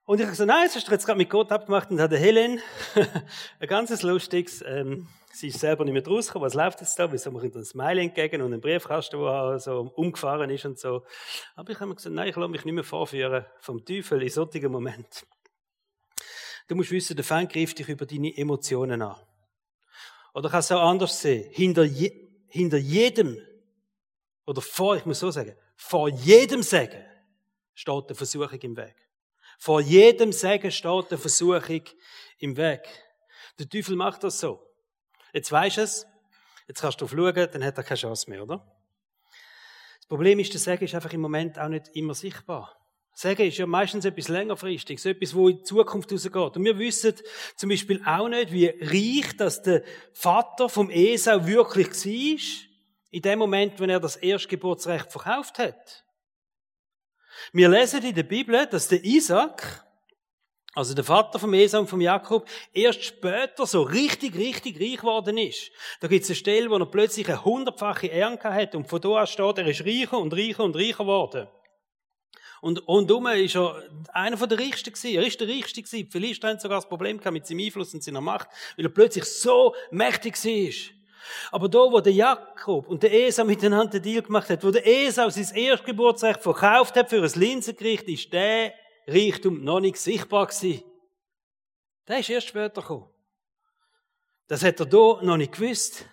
Und 0.05 0.19
ich 0.19 0.23
habe 0.25 0.31
gesagt, 0.31 0.47
nein, 0.47 0.65
das 0.65 0.75
hast 0.75 0.87
du 0.87 0.91
jetzt 0.91 1.05
gerade 1.05 1.17
mit 1.17 1.29
Gott 1.29 1.51
abgemacht 1.51 1.89
und 1.89 1.99
hat 1.99 2.11
Helen 2.11 2.61
ein 3.59 3.67
ganzes 3.67 4.03
lustiges, 4.03 4.63
ähm, 4.67 5.07
sie 5.31 5.47
ist 5.47 5.59
selber 5.59 5.83
nicht 5.83 5.93
mehr 5.93 6.05
rausgekommen, 6.05 6.45
was 6.45 6.53
läuft 6.53 6.81
jetzt 6.81 6.99
da, 6.99 7.11
wieso 7.11 7.31
mache 7.31 7.47
ich 7.47 7.55
ein 7.55 7.65
Smiley 7.65 8.03
entgegen 8.03 8.43
und 8.43 8.53
einen 8.53 8.61
Briefkasten, 8.61 9.19
der 9.19 9.57
so 9.57 9.91
umgefahren 9.95 10.51
ist 10.51 10.65
und 10.65 10.77
so. 10.77 11.03
Aber 11.55 11.71
ich 11.71 11.79
habe 11.79 11.87
mir 11.87 11.95
gesagt, 11.95 12.13
nein, 12.13 12.27
ich 12.27 12.35
lasse 12.35 12.51
mich 12.51 12.63
nicht 12.63 12.75
mehr 12.75 12.83
vorführen 12.83 13.45
vom 13.59 13.83
Teufel 13.83 14.21
in 14.21 14.29
solchen 14.29 14.71
Momenten. 14.71 15.27
Du 16.67 16.75
musst 16.75 16.91
wissen, 16.91 17.15
der 17.15 17.25
Feind 17.25 17.51
greift 17.51 17.79
dich 17.79 17.89
über 17.89 18.05
deine 18.05 18.37
Emotionen 18.37 19.01
an. 19.01 19.15
Oder 20.35 20.49
kann 20.49 20.59
es 20.59 20.71
auch 20.71 20.87
anders 20.87 21.19
sehen. 21.19 21.49
Hinter, 21.51 21.83
je, 21.83 22.11
hinter 22.49 22.77
jedem, 22.77 23.37
oder 24.45 24.61
vor, 24.61 24.95
ich 24.95 25.05
muss 25.07 25.19
so 25.19 25.31
sagen, 25.31 25.55
vor 25.75 26.07
jedem 26.07 26.61
Segen 26.61 27.03
steht 27.81 28.05
eine 28.07 28.15
Versuchung 28.15 28.59
im 28.61 28.77
Weg. 28.77 28.95
Vor 29.57 29.81
jedem 29.81 30.31
Segen 30.31 30.71
steht 30.71 31.07
eine 31.09 31.17
Versuchung 31.17 31.81
im 32.37 32.55
Weg. 32.55 32.81
Der 33.57 33.67
Teufel 33.67 33.95
macht 33.95 34.23
das 34.23 34.39
so. 34.39 34.61
Jetzt 35.33 35.51
weisst 35.51 35.77
du 35.77 35.81
es, 35.81 36.05
jetzt 36.67 36.81
kannst 36.81 37.01
du 37.01 37.05
drauf 37.05 37.15
schauen, 37.15 37.49
dann 37.51 37.63
hat 37.63 37.77
er 37.77 37.83
keine 37.83 37.97
Chance 37.97 38.29
mehr, 38.29 38.43
oder? 38.43 38.63
Das 39.97 40.05
Problem 40.07 40.37
ist, 40.37 40.53
der 40.53 40.59
Segen 40.59 40.85
ist 40.85 40.93
einfach 40.93 41.11
im 41.13 41.21
Moment 41.21 41.57
auch 41.57 41.69
nicht 41.69 41.87
immer 41.95 42.13
sichtbar. 42.13 42.77
Segen 43.13 43.47
ist 43.47 43.57
ja 43.57 43.65
meistens 43.65 44.05
etwas 44.05 44.27
längerfristiges, 44.27 45.05
etwas, 45.05 45.33
wo 45.33 45.49
in 45.49 45.57
die 45.57 45.63
Zukunft 45.63 46.11
rausgeht. 46.11 46.57
Und 46.57 46.63
wir 46.63 46.77
wissen 46.77 47.15
zum 47.55 47.69
Beispiel 47.69 47.99
auch 48.05 48.27
nicht, 48.27 48.51
wie 48.51 48.67
reich 48.67 49.35
dass 49.37 49.63
der 49.63 49.83
Vater 50.13 50.69
vom 50.69 50.91
Esau 50.91 51.47
wirklich 51.47 51.87
war, 51.87 52.67
in 53.09 53.21
dem 53.23 53.39
Moment, 53.39 53.79
wenn 53.79 53.89
er 53.89 53.99
das 53.99 54.17
Erstgeburtsrecht 54.17 55.11
verkauft 55.11 55.57
hat. 55.57 56.05
Wir 57.53 57.69
lesen 57.69 58.03
in 58.03 58.15
der 58.15 58.23
Bibel, 58.23 58.65
dass 58.67 58.87
der 58.87 59.03
Isaac, 59.03 59.85
also 60.73 60.93
der 60.93 61.03
Vater 61.03 61.39
vom 61.39 61.53
Esau 61.53 61.79
und 61.79 61.87
vom 61.87 62.01
Jakob, 62.01 62.47
erst 62.73 63.03
später 63.03 63.65
so 63.65 63.81
richtig, 63.81 64.35
richtig 64.35 64.79
reich 64.79 64.97
geworden 64.97 65.37
ist. 65.37 65.71
Da 65.99 66.07
gibt 66.07 66.23
es 66.23 66.29
eine 66.29 66.35
Stelle, 66.35 66.69
wo 66.69 66.77
er 66.77 66.85
plötzlich 66.85 67.27
eine 67.27 67.43
hundertfache 67.43 68.11
Ernte 68.11 68.53
hat 68.53 68.75
und 68.75 68.87
von 68.87 69.01
da 69.01 69.09
an 69.21 69.27
steht, 69.27 69.57
er 69.57 69.67
ist 69.67 69.85
reicher 69.85 70.17
und 70.17 70.33
reicher 70.33 70.63
und 70.63 70.75
reicher 70.75 71.03
geworden. 71.03 71.47
Und 72.61 72.87
rundum 72.87 73.25
ist 73.27 73.55
er 73.55 73.83
einer 74.13 74.37
von 74.37 74.47
der 74.47 74.59
Reichsten 74.59 74.93
gewesen. 74.93 75.15
Er 75.15 75.25
ist 75.25 75.41
der 75.41 75.47
Reichste 75.47 75.81
gewesen. 75.81 76.11
Philister 76.11 76.47
haben 76.47 76.59
sogar 76.59 76.77
das 76.77 76.87
Problem 76.87 77.19
mit 77.31 77.47
seinem 77.47 77.59
Einfluss 77.59 77.93
und 77.93 78.03
seiner 78.03 78.21
Macht, 78.21 78.49
weil 78.77 78.85
er 78.85 78.91
plötzlich 78.91 79.25
so 79.25 79.75
mächtig 79.89 80.35
war. 80.45 81.00
Aber 81.51 81.69
da, 81.69 81.79
wo 81.79 81.99
der 81.99 82.13
Jakob 82.13 82.87
und 82.87 83.03
der 83.03 83.13
Esau 83.13 83.43
miteinander 83.45 83.99
den 83.99 84.03
Deal 84.03 84.21
gemacht 84.21 84.49
hat, 84.49 84.63
wo 84.63 84.71
der 84.71 84.85
Esau 84.85 85.29
sein 85.29 85.55
Erstgeburtsrecht 85.55 86.41
verkauft 86.41 86.95
hat 86.95 87.09
für 87.09 87.23
ein 87.23 87.39
Linsengericht, 87.39 88.07
ist 88.07 88.33
der 88.33 88.73
Reichtum 89.07 89.63
noch 89.63 89.79
nicht 89.79 89.97
sichtbar 89.97 90.47
gewesen. 90.47 90.83
Der 92.07 92.19
ist 92.19 92.29
erst 92.29 92.47
später 92.47 92.81
gekommen. 92.81 93.09
Das 94.47 94.63
hat 94.63 94.79
er 94.79 94.85
da 94.85 95.21
noch 95.21 95.37
nicht 95.37 95.53
gewusst. 95.53 96.05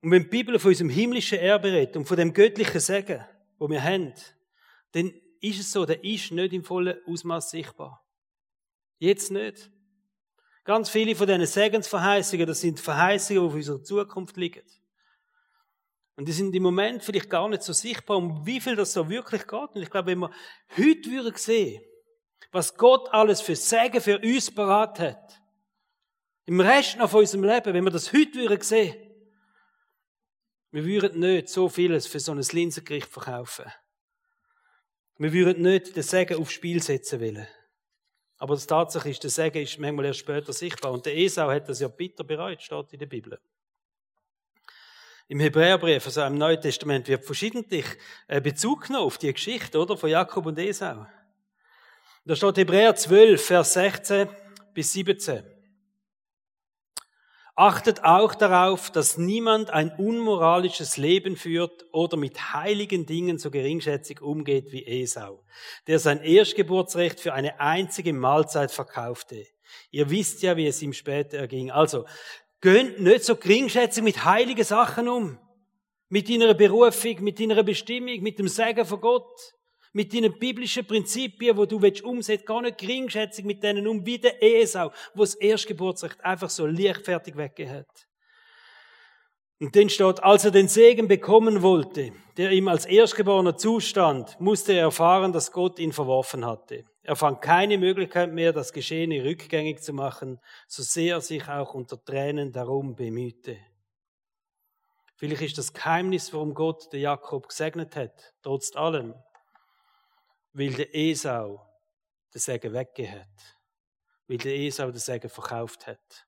Und 0.00 0.12
wenn 0.12 0.22
die 0.22 0.28
Bibel 0.28 0.58
von 0.58 0.70
unserem 0.70 0.90
himmlischen 0.90 1.38
Erbe 1.38 1.72
redet 1.72 1.96
und 1.96 2.06
von 2.06 2.16
dem 2.16 2.32
göttlichen 2.32 2.80
Segen, 2.80 3.24
wo 3.58 3.68
wir 3.68 3.82
haben, 3.82 4.14
dann 4.92 5.12
ist 5.40 5.60
es 5.60 5.72
so, 5.72 5.84
der 5.84 6.02
ist 6.04 6.30
nicht 6.30 6.52
im 6.52 6.64
vollen 6.64 6.98
Ausmaß 7.06 7.50
sichtbar. 7.50 8.04
Jetzt 8.98 9.30
nicht. 9.30 9.70
Ganz 10.68 10.90
viele 10.90 11.16
von 11.16 11.26
diesen 11.26 11.46
Segensverheißungen, 11.46 12.46
das 12.46 12.60
sind 12.60 12.78
Verheißungen, 12.78 13.42
die 13.42 13.48
auf 13.48 13.54
unserer 13.54 13.82
Zukunft 13.82 14.36
liegen. 14.36 14.62
Und 16.14 16.28
die 16.28 16.32
sind 16.32 16.54
im 16.54 16.62
Moment 16.62 17.02
vielleicht 17.02 17.30
gar 17.30 17.48
nicht 17.48 17.62
so 17.62 17.72
sichtbar, 17.72 18.18
um 18.18 18.44
wie 18.44 18.60
viel 18.60 18.76
das 18.76 18.92
so 18.92 19.08
wirklich 19.08 19.46
geht. 19.46 19.70
Und 19.74 19.80
ich 19.80 19.88
glaube, 19.88 20.08
wenn 20.08 20.18
wir 20.18 20.30
heute 20.76 21.10
würden 21.10 21.34
sehen, 21.36 21.82
was 22.52 22.76
Gott 22.76 23.08
alles 23.14 23.40
für 23.40 23.56
Segen 23.56 24.02
für 24.02 24.18
uns 24.18 24.50
parat 24.50 25.00
hat, 25.00 25.40
im 26.44 26.60
Rest 26.60 26.98
noch 26.98 27.08
von 27.08 27.20
unserem 27.20 27.44
Leben, 27.44 27.72
wenn 27.72 27.84
wir 27.84 27.90
das 27.90 28.12
heute 28.12 28.34
würden 28.34 28.60
sehen, 28.60 28.94
wir 30.70 30.84
würden 30.84 31.18
nicht 31.18 31.48
so 31.48 31.70
vieles 31.70 32.06
für 32.06 32.20
so 32.20 32.32
ein 32.32 32.42
Linsengericht 32.42 33.08
verkaufen. 33.08 33.72
Wir 35.16 35.32
würden 35.32 35.62
nicht 35.62 35.96
den 35.96 36.02
Segen 36.02 36.38
aufs 36.38 36.52
Spiel 36.52 36.82
setzen 36.82 37.22
wollen. 37.22 37.48
Aber 38.38 38.54
das 38.54 38.66
Tatsache 38.66 39.10
ist, 39.10 39.22
der 39.22 39.30
Segen 39.30 39.62
ist 39.62 39.78
manchmal 39.78 40.06
erst 40.06 40.20
später 40.20 40.52
sichtbar. 40.52 40.92
Und 40.92 41.04
der 41.04 41.16
Esau 41.16 41.50
hat 41.50 41.68
das 41.68 41.80
ja 41.80 41.88
bitter 41.88 42.24
bereut, 42.24 42.62
steht 42.62 42.92
in 42.92 42.98
der 43.00 43.06
Bibel. 43.06 43.38
Im 45.26 45.40
Hebräerbrief, 45.40 46.06
also 46.06 46.22
im 46.22 46.38
Neuen 46.38 46.60
Testament, 46.60 47.08
wird 47.08 47.24
verschiedentlich 47.24 47.84
äh, 48.28 48.40
Bezug 48.40 48.86
genommen 48.86 49.06
auf 49.06 49.18
die 49.18 49.32
Geschichte, 49.32 49.78
oder? 49.78 49.96
Von 49.96 50.08
Jakob 50.08 50.46
und 50.46 50.58
Esau. 50.58 51.06
Da 52.24 52.36
steht 52.36 52.58
Hebräer 52.58 52.94
12, 52.94 53.44
Vers 53.44 53.72
16 53.74 54.28
bis 54.72 54.92
17. 54.92 55.57
Achtet 57.60 58.04
auch 58.04 58.36
darauf, 58.36 58.88
dass 58.88 59.18
niemand 59.18 59.70
ein 59.70 59.90
unmoralisches 59.90 60.96
Leben 60.96 61.34
führt 61.34 61.86
oder 61.90 62.16
mit 62.16 62.52
heiligen 62.52 63.04
Dingen 63.04 63.38
so 63.38 63.50
geringschätzig 63.50 64.22
umgeht 64.22 64.70
wie 64.70 64.86
Esau, 64.86 65.42
der 65.88 65.98
sein 65.98 66.22
Erstgeburtsrecht 66.22 67.18
für 67.18 67.34
eine 67.34 67.58
einzige 67.58 68.12
Mahlzeit 68.12 68.70
verkaufte. 68.70 69.44
Ihr 69.90 70.08
wisst 70.08 70.40
ja, 70.42 70.56
wie 70.56 70.68
es 70.68 70.80
ihm 70.82 70.92
später 70.92 71.38
erging. 71.38 71.72
Also, 71.72 72.04
gönnt 72.60 73.00
nicht 73.00 73.24
so 73.24 73.34
geringschätzig 73.34 74.04
mit 74.04 74.24
heiligen 74.24 74.62
Sachen 74.62 75.08
um. 75.08 75.36
Mit 76.08 76.30
deiner 76.30 76.54
Berufung, 76.54 77.24
mit 77.24 77.40
deiner 77.40 77.64
Bestimmung, 77.64 78.22
mit 78.22 78.38
dem 78.38 78.46
Segen 78.46 78.84
von 78.84 79.00
Gott 79.00 79.57
mit 79.92 80.14
deinen 80.14 80.38
biblischen 80.38 80.86
Prinzipien, 80.86 81.56
wo 81.56 81.66
du 81.66 81.80
willst 81.80 82.02
umsetzen, 82.02 82.44
gar 82.44 82.62
nicht 82.62 82.78
geringschätzig 82.78 83.44
mit 83.44 83.62
denen 83.62 83.86
um, 83.86 84.04
wie 84.04 84.18
der 84.18 84.42
Esau, 84.42 84.92
wo 85.14 85.22
das 85.22 85.34
Erstgeburtsrecht 85.34 86.24
einfach 86.24 86.50
so 86.50 86.66
leichtfertig 86.66 87.34
hat. 87.36 88.08
Und 89.60 89.74
dann 89.74 89.88
steht, 89.88 90.22
als 90.22 90.44
er 90.44 90.52
den 90.52 90.68
Segen 90.68 91.08
bekommen 91.08 91.62
wollte, 91.62 92.12
der 92.36 92.52
ihm 92.52 92.68
als 92.68 92.86
Erstgeborener 92.86 93.56
zustand, 93.56 94.38
musste 94.38 94.72
er 94.72 94.82
erfahren, 94.82 95.32
dass 95.32 95.50
Gott 95.50 95.80
ihn 95.80 95.92
verworfen 95.92 96.46
hatte. 96.46 96.84
Er 97.02 97.16
fand 97.16 97.42
keine 97.42 97.76
Möglichkeit 97.76 98.32
mehr, 98.32 98.52
das 98.52 98.72
Geschehene 98.72 99.24
rückgängig 99.24 99.82
zu 99.82 99.92
machen, 99.92 100.38
so 100.68 100.84
sehr 100.84 101.16
er 101.16 101.20
sich 101.20 101.48
auch 101.48 101.74
unter 101.74 102.02
Tränen 102.04 102.52
darum 102.52 102.94
bemühte. 102.94 103.56
Vielleicht 105.16 105.42
ist 105.42 105.58
das 105.58 105.72
Geheimnis, 105.72 106.32
warum 106.32 106.54
Gott 106.54 106.92
den 106.92 107.00
Jakob 107.00 107.48
gesegnet 107.48 107.96
hat, 107.96 108.34
trotz 108.42 108.76
allem 108.76 109.14
weil 110.52 110.72
der 110.72 110.94
Esau 110.94 111.66
den 112.34 112.40
Segen 112.40 112.72
weggegeben 112.72 113.20
hat. 113.20 113.56
Weil 114.26 114.38
der 114.38 114.54
Esau 114.54 114.90
den 114.90 114.98
Segen 114.98 115.30
verkauft 115.30 115.86
hat. 115.86 116.26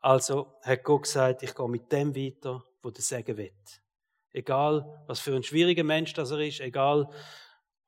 Also 0.00 0.58
hat 0.62 0.84
Gott 0.84 1.02
gesagt, 1.02 1.42
ich 1.42 1.54
gehe 1.54 1.68
mit 1.68 1.90
dem 1.90 2.14
weiter, 2.14 2.64
wo 2.82 2.90
der 2.90 3.02
Segen 3.02 3.36
will. 3.36 3.54
Egal, 4.32 5.04
was 5.06 5.20
für 5.20 5.34
ein 5.34 5.42
schwieriger 5.42 5.84
Mensch 5.84 6.12
das 6.12 6.30
er 6.30 6.40
ist, 6.40 6.60
egal, 6.60 7.08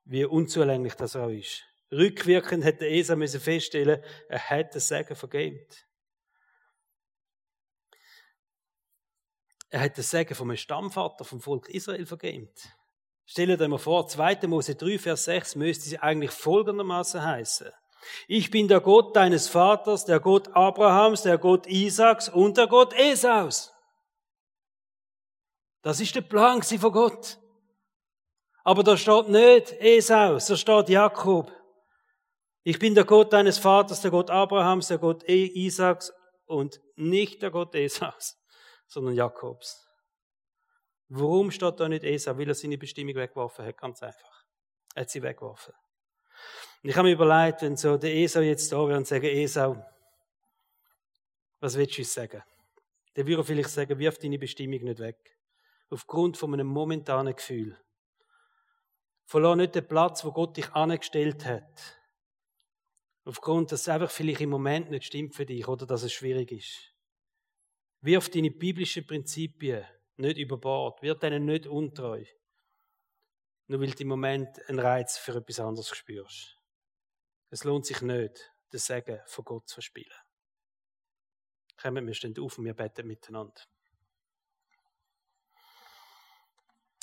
wie 0.05 0.25
unzulänglich 0.25 0.95
das 0.95 1.15
er 1.15 1.25
auch 1.25 1.31
ist. 1.31 1.65
Rückwirkend 1.93 2.65
hat 2.65 2.81
der 2.81 2.91
Esau 2.91 3.17
müssen 3.17 3.41
feststellen, 3.41 4.03
er 4.29 4.51
hat 4.51 4.75
den 4.75 4.81
Segen 4.81 5.15
vergeben. 5.15 5.67
Er 9.69 9.81
hat 9.81 9.97
den 9.97 10.05
Segen 10.05 10.35
vom 10.35 10.57
Stammvater 10.57 11.25
vom 11.25 11.41
Volk 11.41 11.69
Israel 11.69 12.07
vergeben. 12.07 12.49
Stellt 13.27 13.61
euch 13.61 13.69
mal 13.69 13.79
vor, 13.79 14.07
2. 14.07 14.47
Mose 14.47 14.77
3, 14.77 14.99
Vers 14.99 15.25
6 15.25 15.57
müsste 15.57 15.89
sie 15.89 15.99
eigentlich 15.99 16.31
folgendermaßen 16.31 17.23
heißen. 17.23 17.69
Ich 18.29 18.53
bin 18.53 18.69
der 18.69 18.81
Gott 18.81 19.17
deines 19.17 19.49
Vaters, 19.49 20.05
der 20.05 20.21
Gott 20.21 20.49
Abrahams, 20.55 21.23
der 21.23 21.37
Gott 21.37 21.67
Isaaks 21.67 22.29
und 22.29 22.57
der 22.57 22.69
Gott 22.69 22.93
Esaus. 22.95 23.75
Das 25.83 26.01
ist 26.01 26.15
der 26.15 26.21
Plan 26.21 26.63
von 26.63 26.93
Gott. 26.93 27.39
Aber 28.63 28.85
da 28.85 28.97
steht 28.97 29.29
nicht 29.29 29.73
Esaus, 29.73 30.47
da 30.47 30.57
steht 30.57 30.89
Jakob. 30.89 31.53
Ich 32.63 32.79
bin 32.79 32.95
der 32.95 33.05
Gott 33.05 33.33
deines 33.33 33.59
Vaters, 33.59 34.01
der 34.03 34.11
Gott 34.13 34.31
Abrahams, 34.31 34.89
der 34.89 34.99
Gott 34.99 35.25
Isaaks 35.25 36.13
und 36.47 36.81
nicht 36.95 37.43
der 37.43 37.51
Gott 37.51 37.75
Esaus, 37.75 38.37
sondern 38.87 39.15
Jakobs. 39.15 39.86
Warum 41.09 41.51
steht 41.51 41.79
da 41.79 41.89
nicht 41.89 42.05
Esau? 42.05 42.37
Weil 42.37 42.49
er 42.49 42.55
seine 42.55 42.79
Bestimmung 42.79 43.15
weggeworfen 43.15 43.65
hat, 43.65 43.79
ganz 43.79 44.03
einfach. 44.03 44.45
Er 44.95 45.03
hat 45.03 45.11
sie 45.11 45.23
weggeworfen. 45.23 45.75
Und 46.83 46.91
ich 46.91 46.97
habe 46.97 47.09
mir 47.09 47.15
überlegt, 47.15 47.63
wenn 47.63 47.77
so 47.77 47.97
der 47.97 48.15
Esau 48.15 48.41
jetzt 48.41 48.73
da 48.73 48.87
wäre 48.89 48.99
und 48.99 49.07
sagen, 49.07 49.27
Esau, 49.27 49.85
was 51.61 51.77
willst 51.77 51.97
du 51.97 52.03
uns 52.03 52.13
sagen? 52.13 52.43
Der 53.15 53.27
würde 53.27 53.45
vielleicht 53.45 53.71
sagen, 53.71 53.99
wirf 53.99 54.19
deine 54.19 54.39
Bestimmung 54.39 54.83
nicht 54.83 54.99
weg. 54.99 55.39
Aufgrund 55.89 56.37
von 56.37 56.53
einem 56.53 56.67
momentanen 56.67 57.35
Gefühl. 57.35 57.79
Verlor 59.25 59.57
nicht 59.57 59.75
den 59.75 59.87
Platz, 59.87 60.25
wo 60.25 60.33
Gott 60.33 60.57
dich 60.57 60.71
angestellt 60.73 61.45
hat. 61.45 62.01
Aufgrund, 63.25 63.73
dass 63.73 63.83
es 63.83 63.89
einfach 63.89 64.11
vielleicht 64.11 64.41
im 64.41 64.51
Moment 64.51 64.91
nicht 64.91 65.05
stimmt 65.05 65.35
für 65.35 65.47
dich 65.47 65.67
oder 65.67 65.87
dass 65.87 66.03
es 66.03 66.13
schwierig 66.13 66.53
ist. 66.53 66.95
Wirf 68.01 68.29
deine 68.29 68.51
biblischen 68.51 69.07
Prinzipien 69.07 69.85
nicht 70.19 70.39
über 70.39 70.59
Bord, 70.59 71.03
wird 71.03 71.23
denen 71.23 71.45
nicht 71.45 71.67
untreu. 71.67 72.25
Nur 73.69 73.81
weil 73.81 73.91
du 73.91 74.03
im 74.03 74.09
Moment 74.09 74.49
einen 74.69 74.79
Reiz 74.79 75.19
für 75.19 75.37
etwas 75.37 75.61
anderes 75.61 75.89
spürst. 75.89 76.59
Es 77.51 77.65
lohnt 77.65 77.87
sich 77.87 78.01
nicht, 78.03 78.53
den 78.73 78.81
Segen 78.81 79.21
von 79.27 79.45
Gott 79.45 79.69
zu 79.69 79.75
verspielen. 79.75 80.19
Kommen 81.81 82.07
wir 82.07 82.15
stehen 82.15 82.35
auf 82.39 82.59
und 82.59 82.65
wir 82.65 82.75
beten 82.75 83.07
miteinander. 83.07 83.61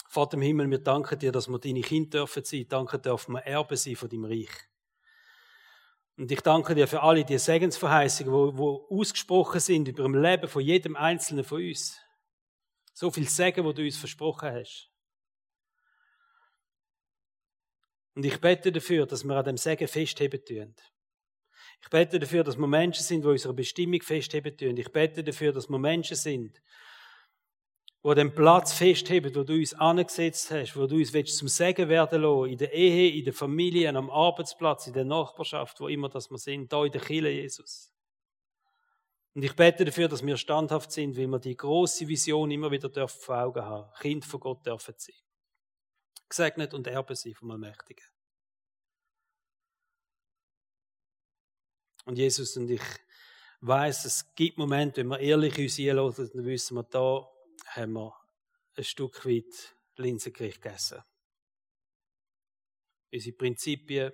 Vater 0.07 0.35
im 0.35 0.43
Himmel, 0.43 0.69
wir 0.69 0.79
danken 0.79 1.17
dir, 1.17 1.31
dass 1.31 1.47
wir 1.47 1.59
deine 1.59 1.81
Kinder 1.81 2.19
dürfen 2.19 2.43
sein, 2.43 2.67
danken 2.69 3.01
dürfen 3.01 3.33
wir 3.33 3.43
Erben 3.45 3.75
sein 3.75 3.95
von 3.95 4.09
deinem 4.09 4.25
Reich. 4.25 4.51
Und 6.17 6.31
ich 6.31 6.41
danke 6.41 6.75
dir 6.75 6.87
für 6.87 7.01
alle 7.01 7.25
die 7.25 7.39
Segensverheißungen, 7.39 8.55
die 8.55 8.61
ausgesprochen 8.61 9.59
sind 9.59 9.87
über 9.87 10.03
dem 10.03 10.13
Leben 10.13 10.47
von 10.47 10.61
jedem 10.61 10.95
Einzelnen 10.95 11.43
von 11.43 11.63
uns. 11.63 11.99
So 12.93 13.09
viel 13.11 13.27
Segen, 13.27 13.65
wo 13.65 13.73
du 13.73 13.83
uns 13.83 13.97
versprochen 13.97 14.51
hast. 14.51 14.89
Und 18.15 18.25
ich 18.25 18.39
bete 18.39 18.71
dafür, 18.71 19.05
dass 19.07 19.23
wir 19.23 19.35
an 19.35 19.45
dem 19.45 19.57
Segen 19.57 19.87
festheben 19.87 20.43
tun. 20.45 20.75
Ich 21.81 21.89
bete 21.89 22.19
dafür, 22.19 22.43
dass 22.43 22.57
wir 22.57 22.67
Menschen 22.67 23.03
sind, 23.03 23.23
die 23.23 23.27
unsere 23.27 23.53
Bestimmung 23.53 24.01
festheben 24.01 24.55
tun. 24.55 24.77
Ich 24.77 24.91
bete 24.91 25.23
dafür, 25.23 25.51
dass 25.51 25.67
wir 25.67 25.79
Menschen 25.79 26.15
sind, 26.15 26.61
wo 28.03 28.13
den 28.13 28.33
Platz 28.33 28.73
festheben, 28.73 29.33
wo 29.35 29.43
du 29.43 29.53
uns 29.53 29.73
angesetzt 29.73 30.51
hast, 30.51 30.75
wo 30.75 30.85
du 30.85 30.95
uns 30.97 31.13
willst 31.13 31.37
zum 31.37 31.47
Segen 31.47 31.89
werden 31.89 32.21
lassen, 32.21 32.51
in 32.51 32.57
der 32.57 32.73
Ehe, 32.73 33.17
in 33.17 33.25
der 33.25 33.33
Familie, 33.33 33.89
am 33.89 34.09
Arbeitsplatz, 34.09 34.87
in 34.87 34.93
der 34.93 35.05
Nachbarschaft, 35.05 35.79
wo 35.79 35.87
immer 35.87 36.09
das 36.09 36.29
wir 36.29 36.37
sind, 36.37 36.71
da 36.71 36.85
in 36.85 36.91
der 36.91 37.01
Kirche, 37.01 37.29
Jesus. 37.29 37.92
Und 39.35 39.43
ich 39.43 39.55
bete 39.55 39.83
dafür, 39.83 40.07
dass 40.07 40.23
wir 40.23 40.37
standhaft 40.37 40.91
sind, 40.91 41.15
wie 41.15 41.25
wir 41.25 41.39
die 41.39 41.57
große 41.57 42.07
Vision 42.07 42.51
immer 42.51 42.69
wieder 42.69 42.89
dürfen 42.89 43.19
vor 43.19 43.37
Augen 43.37 43.63
haben. 43.63 43.91
Kind 43.99 44.25
von 44.25 44.39
Gott 44.39 44.65
dürfen 44.65 44.93
sein. 44.97 45.15
Gesegnet 46.29 46.73
und 46.73 46.85
Erbe 46.85 47.15
sein 47.15 47.33
vom 47.33 47.51
Allmächtigen. 47.51 48.05
Und 52.05 52.17
Jesus 52.17 52.57
und 52.57 52.69
ich 52.69 52.81
weiß, 53.61 54.05
es 54.05 54.35
gibt 54.35 54.57
Momente, 54.57 55.01
wenn 55.01 55.07
wir 55.07 55.19
ehrlich 55.19 55.57
uns 55.57 55.79
einlassen, 55.79 56.29
dann 56.33 56.45
wissen 56.45 56.75
wir, 56.75 56.83
da 56.83 57.27
haben 57.67 57.93
wir 57.93 58.13
ein 58.75 58.83
Stück 58.83 59.25
weit 59.25 59.75
Linsengericht 59.95 60.61
gegessen. 60.61 61.01
Unsere 63.11 63.35
Prinzipien, 63.35 64.11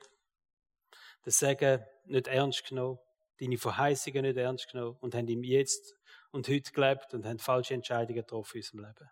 das 1.24 1.40
Sagen 1.40 1.84
nicht 2.06 2.28
ernst 2.28 2.68
genommen, 2.68 3.00
deine 3.40 3.58
Verheißungen 3.58 4.24
nicht 4.24 4.38
ernst 4.38 4.72
genommen 4.72 4.98
und 5.00 5.16
haben 5.16 5.28
ihm 5.28 5.44
jetzt 5.44 5.96
und 6.32 6.48
heute 6.48 6.72
gelebt 6.72 7.14
und 7.14 7.26
haben 7.26 7.40
falsche 7.40 7.74
Entscheidungen 7.74 8.22
getroffen 8.22 8.58
in 8.58 8.62
unserem 8.62 8.80
Leben. 8.86 9.10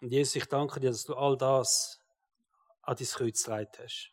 Und 0.00 0.12
Jesus, 0.12 0.36
ich 0.36 0.46
danke 0.46 0.80
dir, 0.80 0.90
dass 0.90 1.04
du 1.04 1.14
all 1.14 1.36
das 1.36 2.00
an 2.82 2.96
dein 2.96 3.06
Kreuz 3.06 3.42
getragen 3.42 3.70
hast. 3.78 4.12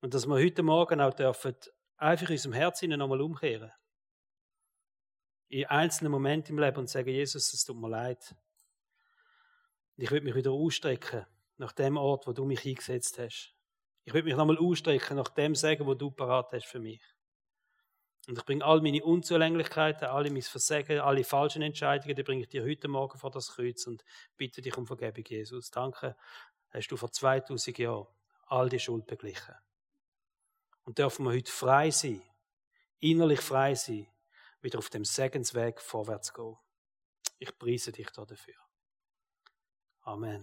Und 0.00 0.14
dass 0.14 0.26
wir 0.26 0.34
heute 0.34 0.62
Morgen 0.62 1.00
auch 1.00 1.14
dürfen, 1.14 1.54
einfach 1.96 2.28
in 2.28 2.34
unserem 2.34 2.52
Herzen 2.54 2.90
nochmal 2.90 3.20
umkehren. 3.20 3.72
In 5.48 5.66
einzelnen 5.66 6.12
Momenten 6.12 6.56
im 6.56 6.62
Leben 6.62 6.78
und 6.78 6.88
sagen, 6.88 7.08
Jesus, 7.08 7.52
es 7.52 7.64
tut 7.64 7.76
mir 7.76 7.88
leid. 7.88 8.34
Ich 9.96 10.10
will 10.10 10.20
mich 10.20 10.34
wieder 10.34 10.52
ausstrecken 10.52 11.26
nach 11.56 11.72
dem 11.72 11.96
Ort, 11.96 12.26
wo 12.26 12.32
du 12.32 12.44
mich 12.44 12.64
eingesetzt 12.66 13.18
hast. 13.18 13.54
Ich 14.04 14.14
will 14.14 14.22
mich 14.22 14.36
nochmal 14.36 14.58
ausstrecken 14.58 15.16
nach 15.16 15.28
dem 15.28 15.54
Sagen, 15.54 15.86
wo 15.86 15.94
du 15.94 16.10
parat 16.10 16.52
hast 16.52 16.66
für 16.66 16.80
mich. 16.80 17.00
Und 18.28 18.38
ich 18.38 18.44
bringe 18.44 18.64
all 18.64 18.80
meine 18.80 19.02
Unzulänglichkeiten, 19.02 20.08
alle 20.08 20.30
mein 20.30 20.42
Versagen, 20.42 21.00
alle 21.00 21.24
falschen 21.24 21.62
Entscheidungen, 21.62 22.14
die 22.14 22.22
bringe 22.22 22.42
ich 22.42 22.48
dir 22.48 22.62
heute 22.62 22.86
Morgen 22.86 23.18
vor 23.18 23.30
das 23.30 23.48
Kreuz 23.48 23.86
und 23.86 24.04
bitte 24.36 24.62
dich 24.62 24.76
um 24.76 24.86
Vergebung, 24.86 25.24
Jesus. 25.26 25.70
Danke, 25.70 26.16
hast 26.70 26.88
du 26.88 26.96
vor 26.96 27.10
2000 27.10 27.78
Jahren 27.78 28.06
all 28.46 28.68
die 28.68 28.78
Schuld 28.78 29.06
beglichen. 29.06 29.54
Und 30.84 30.98
dürfen 30.98 31.24
wir 31.24 31.32
heute 31.32 31.50
frei 31.50 31.90
sein, 31.90 32.22
innerlich 33.00 33.40
frei 33.40 33.74
sein, 33.74 34.06
wieder 34.60 34.78
auf 34.78 34.90
dem 34.90 35.04
Segensweg 35.04 35.80
vorwärts 35.80 36.32
gehen. 36.32 36.56
Ich 37.38 37.58
preise 37.58 37.90
dich 37.90 38.10
dafür. 38.10 38.54
Amen. 40.02 40.38